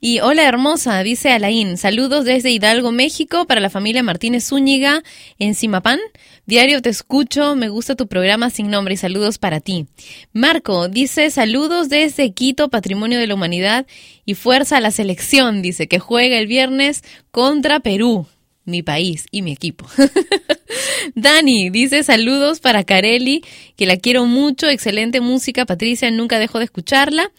Y 0.00 0.20
hola 0.20 0.44
hermosa, 0.44 1.02
dice 1.02 1.32
Alain, 1.32 1.76
saludos 1.76 2.24
desde 2.24 2.50
Hidalgo, 2.50 2.92
México, 2.92 3.46
para 3.46 3.60
la 3.60 3.68
familia 3.68 4.04
Martínez 4.04 4.44
Zúñiga 4.46 5.02
en 5.40 5.56
Simapán. 5.56 5.98
Diario 6.46 6.80
te 6.82 6.88
escucho, 6.88 7.56
me 7.56 7.68
gusta 7.68 7.96
tu 7.96 8.06
programa 8.06 8.48
sin 8.50 8.70
nombre 8.70 8.94
y 8.94 8.96
saludos 8.96 9.38
para 9.38 9.58
ti. 9.58 9.86
Marco 10.32 10.88
dice 10.88 11.30
saludos 11.30 11.88
desde 11.88 12.32
Quito, 12.32 12.68
Patrimonio 12.68 13.18
de 13.18 13.26
la 13.26 13.34
Humanidad 13.34 13.86
y 14.24 14.34
fuerza 14.34 14.76
a 14.76 14.80
la 14.80 14.92
selección, 14.92 15.62
dice 15.62 15.88
que 15.88 15.98
juega 15.98 16.38
el 16.38 16.46
viernes 16.46 17.02
contra 17.32 17.80
Perú, 17.80 18.26
mi 18.68 18.82
país 18.82 19.26
y 19.30 19.42
mi 19.42 19.52
equipo. 19.52 19.86
Dani 21.14 21.70
dice 21.70 22.02
saludos 22.04 22.60
para 22.60 22.84
Carelli, 22.84 23.42
que 23.76 23.86
la 23.86 23.96
quiero 23.96 24.26
mucho, 24.26 24.68
excelente 24.68 25.20
música, 25.20 25.66
Patricia, 25.66 26.10
nunca 26.10 26.38
dejo 26.38 26.58
de 26.58 26.66
escucharla. 26.66 27.30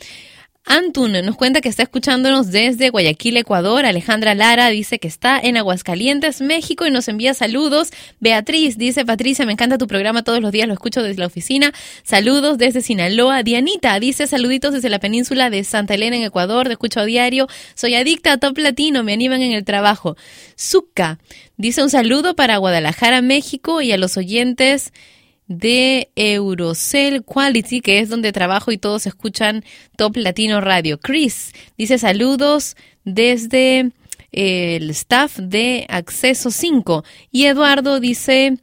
Antun 0.65 1.13
nos 1.25 1.35
cuenta 1.35 1.61
que 1.61 1.69
está 1.69 1.81
escuchándonos 1.81 2.51
desde 2.51 2.89
Guayaquil, 2.89 3.37
Ecuador. 3.37 3.85
Alejandra 3.85 4.35
Lara 4.35 4.69
dice 4.69 4.99
que 4.99 5.07
está 5.07 5.39
en 5.39 5.57
Aguascalientes, 5.57 6.41
México 6.41 6.85
y 6.85 6.91
nos 6.91 7.07
envía 7.07 7.33
saludos. 7.33 7.89
Beatriz 8.19 8.77
dice, 8.77 9.03
Patricia, 9.03 9.45
me 9.45 9.53
encanta 9.53 9.79
tu 9.79 9.87
programa 9.87 10.23
todos 10.23 10.41
los 10.41 10.51
días, 10.51 10.67
lo 10.67 10.73
escucho 10.73 11.01
desde 11.01 11.19
la 11.19 11.25
oficina. 11.25 11.73
Saludos 12.03 12.59
desde 12.59 12.81
Sinaloa. 12.81 13.41
Dianita 13.41 13.99
dice 13.99 14.27
saluditos 14.27 14.73
desde 14.73 14.89
la 14.89 14.99
península 14.99 15.49
de 15.49 15.63
Santa 15.63 15.95
Elena 15.95 16.17
en 16.17 16.23
Ecuador, 16.23 16.67
te 16.67 16.73
escucho 16.73 16.99
a 16.99 17.05
diario. 17.05 17.47
Soy 17.73 17.95
adicta 17.95 18.33
a 18.33 18.37
Top 18.37 18.57
Latino, 18.59 19.03
me 19.03 19.13
animan 19.13 19.41
en 19.41 19.53
el 19.53 19.63
trabajo. 19.63 20.17
Zuka 20.59 21.17
dice 21.57 21.81
un 21.81 21.89
saludo 21.89 22.35
para 22.35 22.57
Guadalajara, 22.57 23.21
México 23.21 23.81
y 23.81 23.91
a 23.91 23.97
los 23.97 24.17
oyentes 24.17 24.93
de 25.49 26.09
Eurocell 26.15 27.23
Quality, 27.23 27.81
que 27.81 27.99
es 27.99 28.07
donde 28.07 28.31
trabajo 28.31 28.71
y 28.71 28.77
todos 28.77 29.05
escuchan 29.07 29.65
Top 29.97 30.15
Latino 30.15 30.61
Radio. 30.61 30.99
Chris 30.99 31.51
dice 31.77 31.97
saludos 31.97 32.77
desde 33.03 33.91
eh, 34.31 34.77
el 34.77 34.89
staff 34.91 35.37
de 35.39 35.85
Acceso 35.89 36.51
5. 36.51 37.03
Y 37.31 37.45
Eduardo 37.45 37.99
dice 37.99 38.59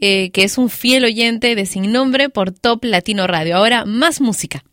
eh, 0.00 0.30
que 0.30 0.44
es 0.44 0.58
un 0.58 0.70
fiel 0.70 1.04
oyente 1.04 1.56
de 1.56 1.66
Sin 1.66 1.90
Nombre 1.92 2.28
por 2.28 2.52
Top 2.52 2.84
Latino 2.84 3.26
Radio. 3.26 3.56
Ahora, 3.56 3.84
más 3.84 4.20
música. 4.20 4.64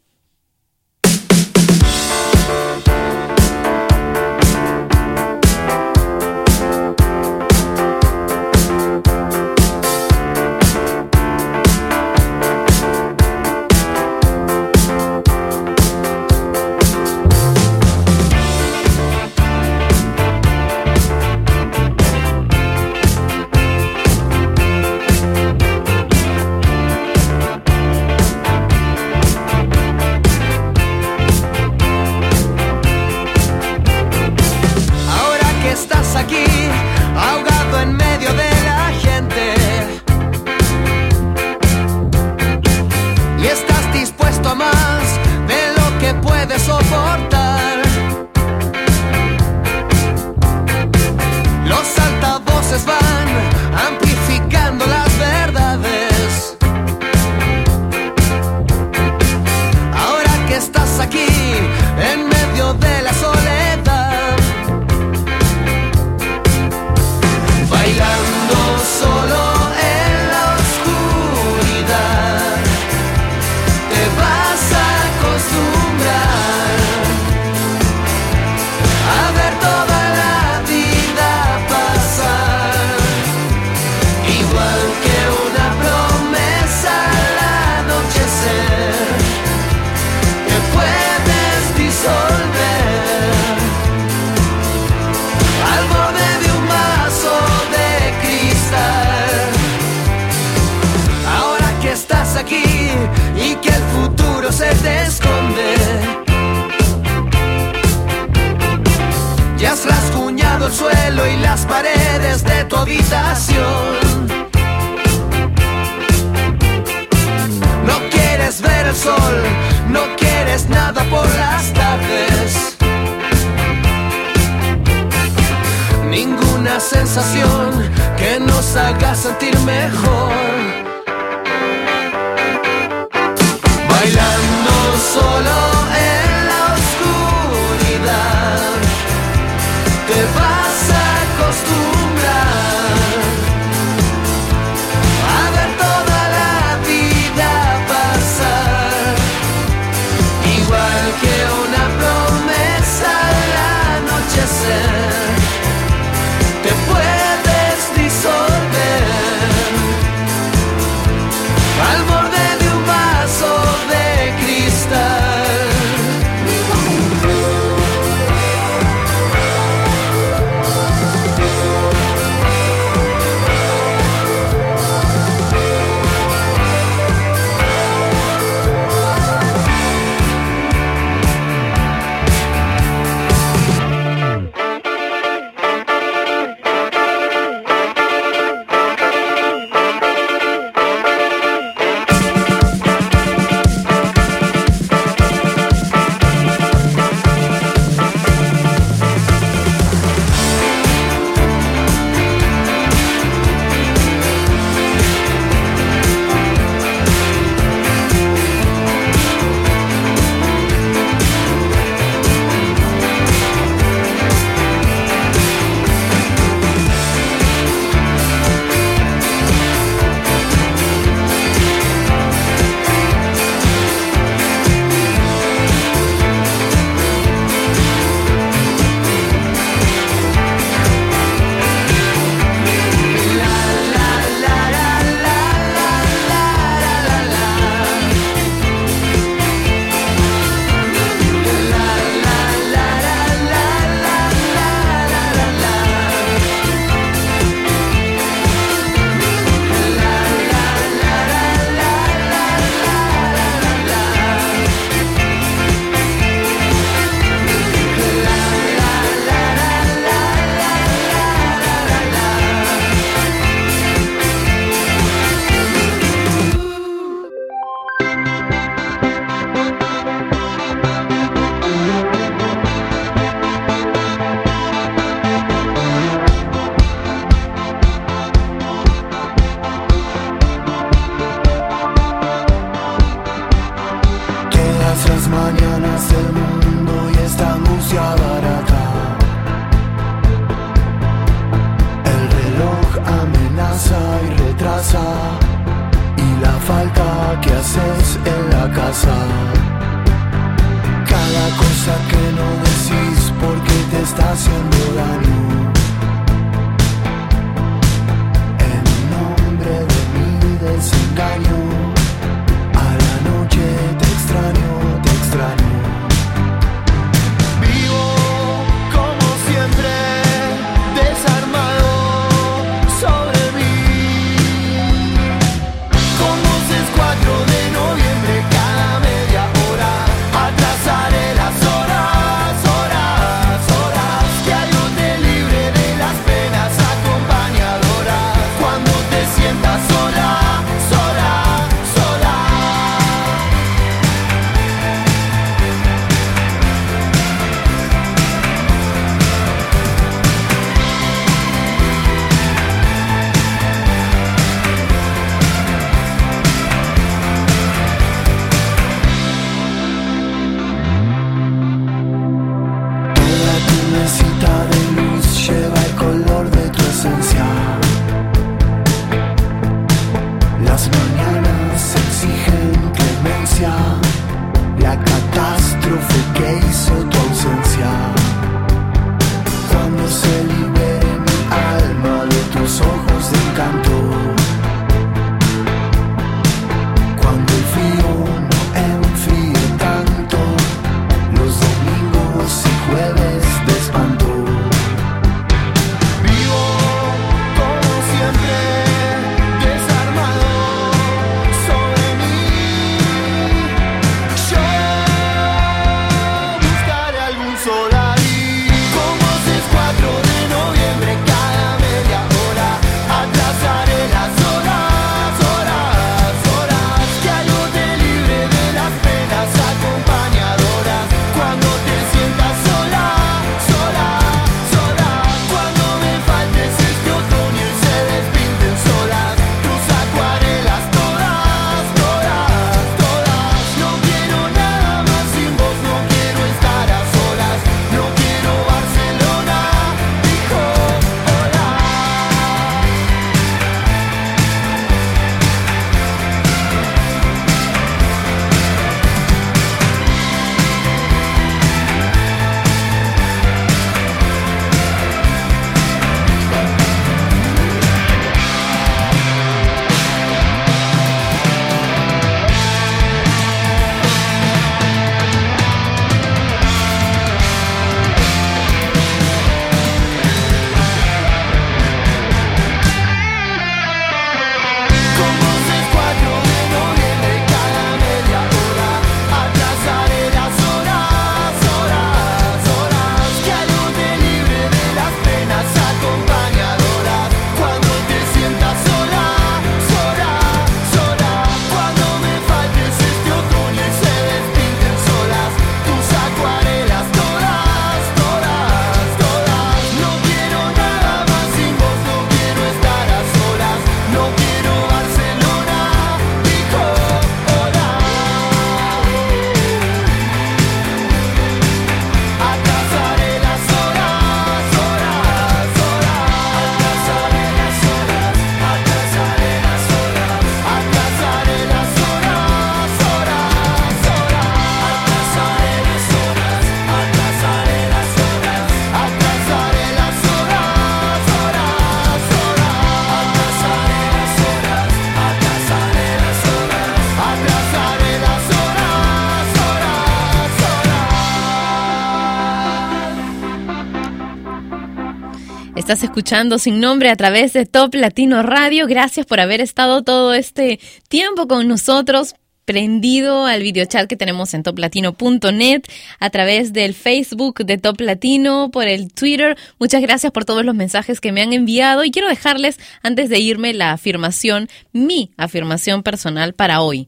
Estás 545.96 546.10
escuchando 546.10 546.60
Sin 546.60 546.82
Nombre 546.82 547.10
a 547.10 547.16
través 547.16 547.54
de 547.54 547.66
Top 547.66 547.96
Latino 547.96 548.44
Radio. 548.44 548.86
Gracias 548.86 549.26
por 549.26 549.40
haber 549.40 549.62
estado 549.62 550.04
todo 550.04 550.34
este 550.34 550.82
tiempo 551.08 551.48
con 551.48 551.70
nosotros 551.70 552.36
prendido 552.66 553.46
al 553.46 553.62
videochat 553.62 554.06
que 554.06 554.18
tenemos 554.18 554.54
en 554.54 554.64
toplatino.net, 554.64 555.84
a 556.20 556.30
través 556.32 556.74
del 556.74 556.96
Facebook 556.96 557.64
de 557.64 557.78
Top 557.78 558.02
Latino, 558.02 558.72
por 558.72 558.90
el 558.90 559.14
Twitter. 559.14 559.58
Muchas 559.80 560.02
gracias 560.02 560.34
por 560.34 560.44
todos 560.44 560.66
los 560.66 560.76
mensajes 560.76 561.22
que 561.22 561.32
me 561.32 561.42
han 561.42 561.54
enviado 561.54 562.04
y 562.04 562.12
quiero 562.12 562.28
dejarles, 562.28 562.78
antes 563.02 563.30
de 563.30 563.40
irme, 563.40 563.74
la 563.74 563.94
afirmación, 563.94 564.68
mi 564.92 565.32
afirmación 565.38 566.04
personal 566.04 566.52
para 566.52 566.82
hoy. 566.82 567.08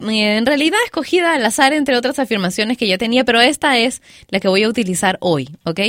Eh, 0.00 0.36
En 0.36 0.46
realidad 0.46 0.78
escogida 0.84 1.34
al 1.34 1.44
azar 1.44 1.72
entre 1.72 1.96
otras 1.96 2.18
afirmaciones 2.18 2.76
que 2.76 2.86
ya 2.86 2.98
tenía, 2.98 3.24
pero 3.24 3.40
esta 3.40 3.78
es 3.78 4.02
la 4.28 4.40
que 4.40 4.48
voy 4.48 4.62
a 4.64 4.68
utilizar 4.68 5.18
hoy, 5.20 5.48
¿ok? 5.64 5.80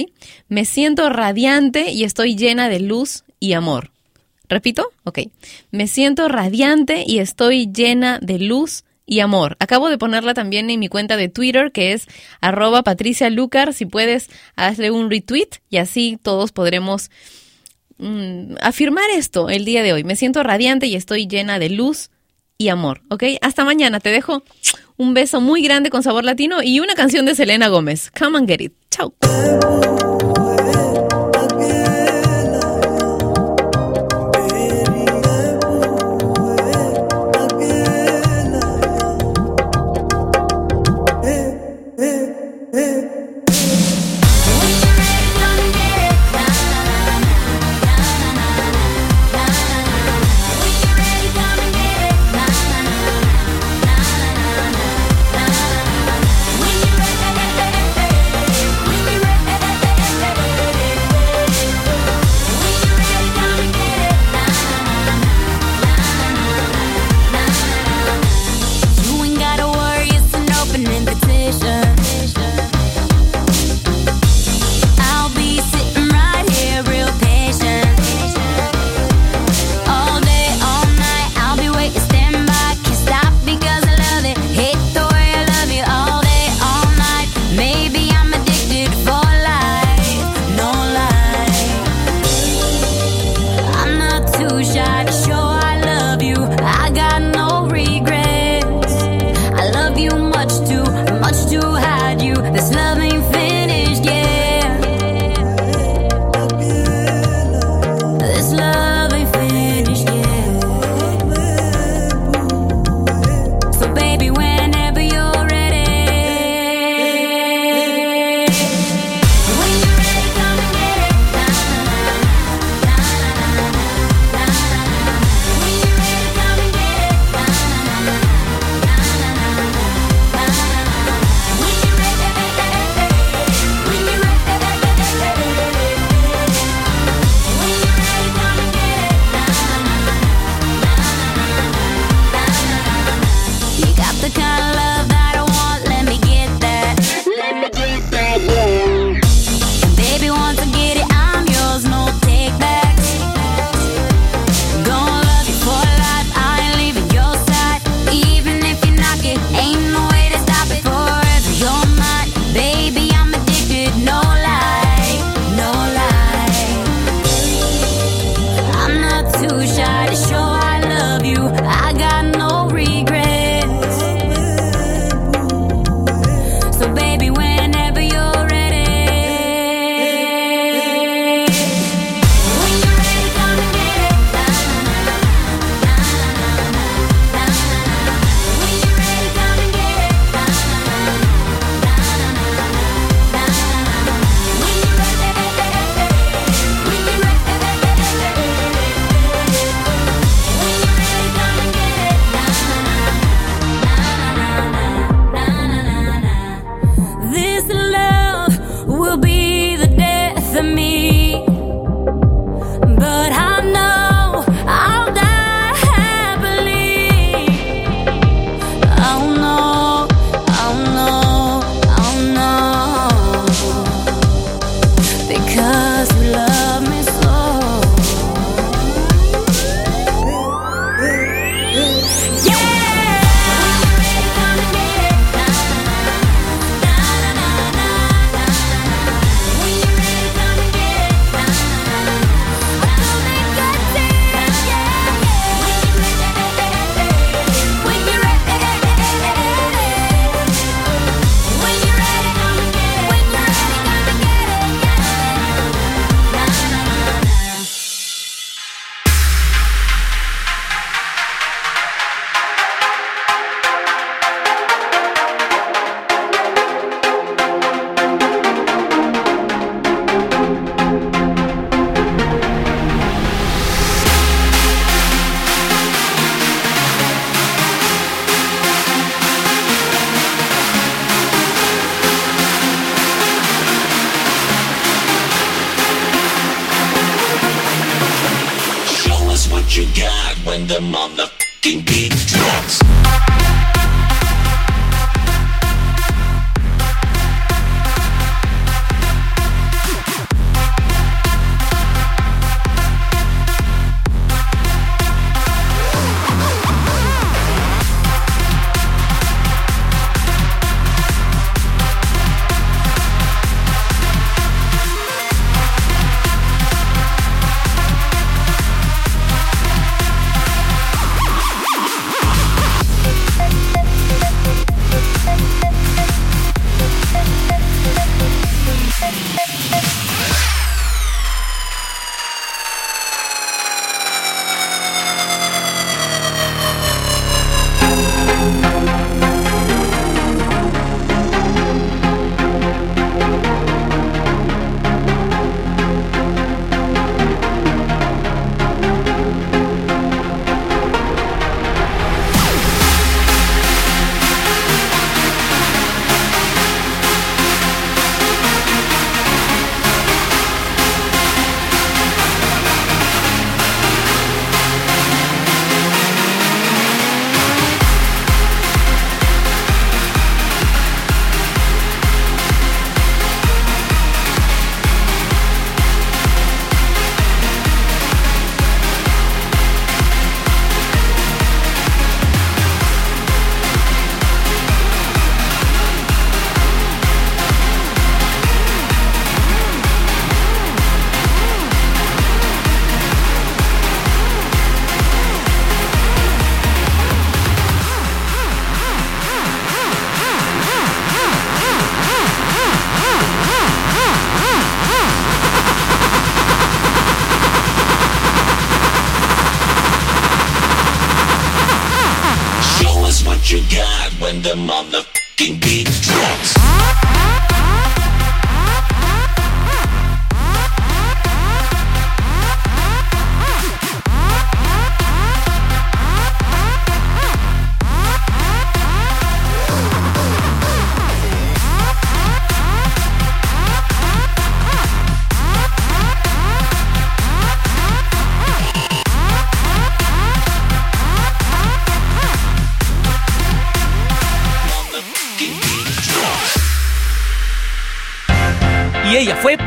Me 0.47 0.65
siento 0.65 1.09
radiante 1.09 1.91
y 1.91 2.03
estoy 2.03 2.35
llena 2.35 2.69
de 2.69 2.79
luz 2.79 3.23
y 3.39 3.53
amor. 3.53 3.91
¿Repito? 4.47 4.91
Ok. 5.03 5.19
Me 5.71 5.87
siento 5.87 6.27
radiante 6.27 7.03
y 7.05 7.19
estoy 7.19 7.71
llena 7.71 8.19
de 8.21 8.39
luz 8.39 8.83
y 9.05 9.19
amor. 9.19 9.57
Acabo 9.59 9.89
de 9.89 9.97
ponerla 9.97 10.33
también 10.33 10.69
en 10.69 10.79
mi 10.79 10.87
cuenta 10.87 11.17
de 11.17 11.29
Twitter, 11.29 11.71
que 11.71 11.93
es 11.93 12.07
arroba 12.41 12.83
Patricia 12.83 13.29
Lucar. 13.29 13.73
Si 13.73 13.85
puedes, 13.85 14.29
hazle 14.55 14.91
un 14.91 15.09
retweet 15.09 15.49
y 15.69 15.77
así 15.77 16.17
todos 16.21 16.51
podremos 16.51 17.09
mm, 17.97 18.55
afirmar 18.61 19.09
esto 19.11 19.49
el 19.49 19.65
día 19.65 19.83
de 19.83 19.93
hoy. 19.93 20.03
Me 20.03 20.15
siento 20.15 20.43
radiante 20.43 20.87
y 20.87 20.95
estoy 20.95 21.27
llena 21.27 21.59
de 21.59 21.69
luz 21.69 22.09
y 22.57 22.69
amor, 22.69 23.01
¿ok? 23.09 23.23
Hasta 23.41 23.65
mañana. 23.65 23.99
Te 23.99 24.09
dejo 24.09 24.43
un 24.97 25.13
beso 25.13 25.41
muy 25.41 25.61
grande 25.61 25.89
con 25.89 26.03
sabor 26.03 26.23
latino 26.23 26.63
y 26.63 26.79
una 26.79 26.95
canción 26.95 27.25
de 27.25 27.35
Selena 27.35 27.67
Gómez. 27.67 28.11
Come 28.17 28.37
and 28.37 28.47
get 28.47 28.61
it. 28.61 28.73
Chao. 28.89 29.13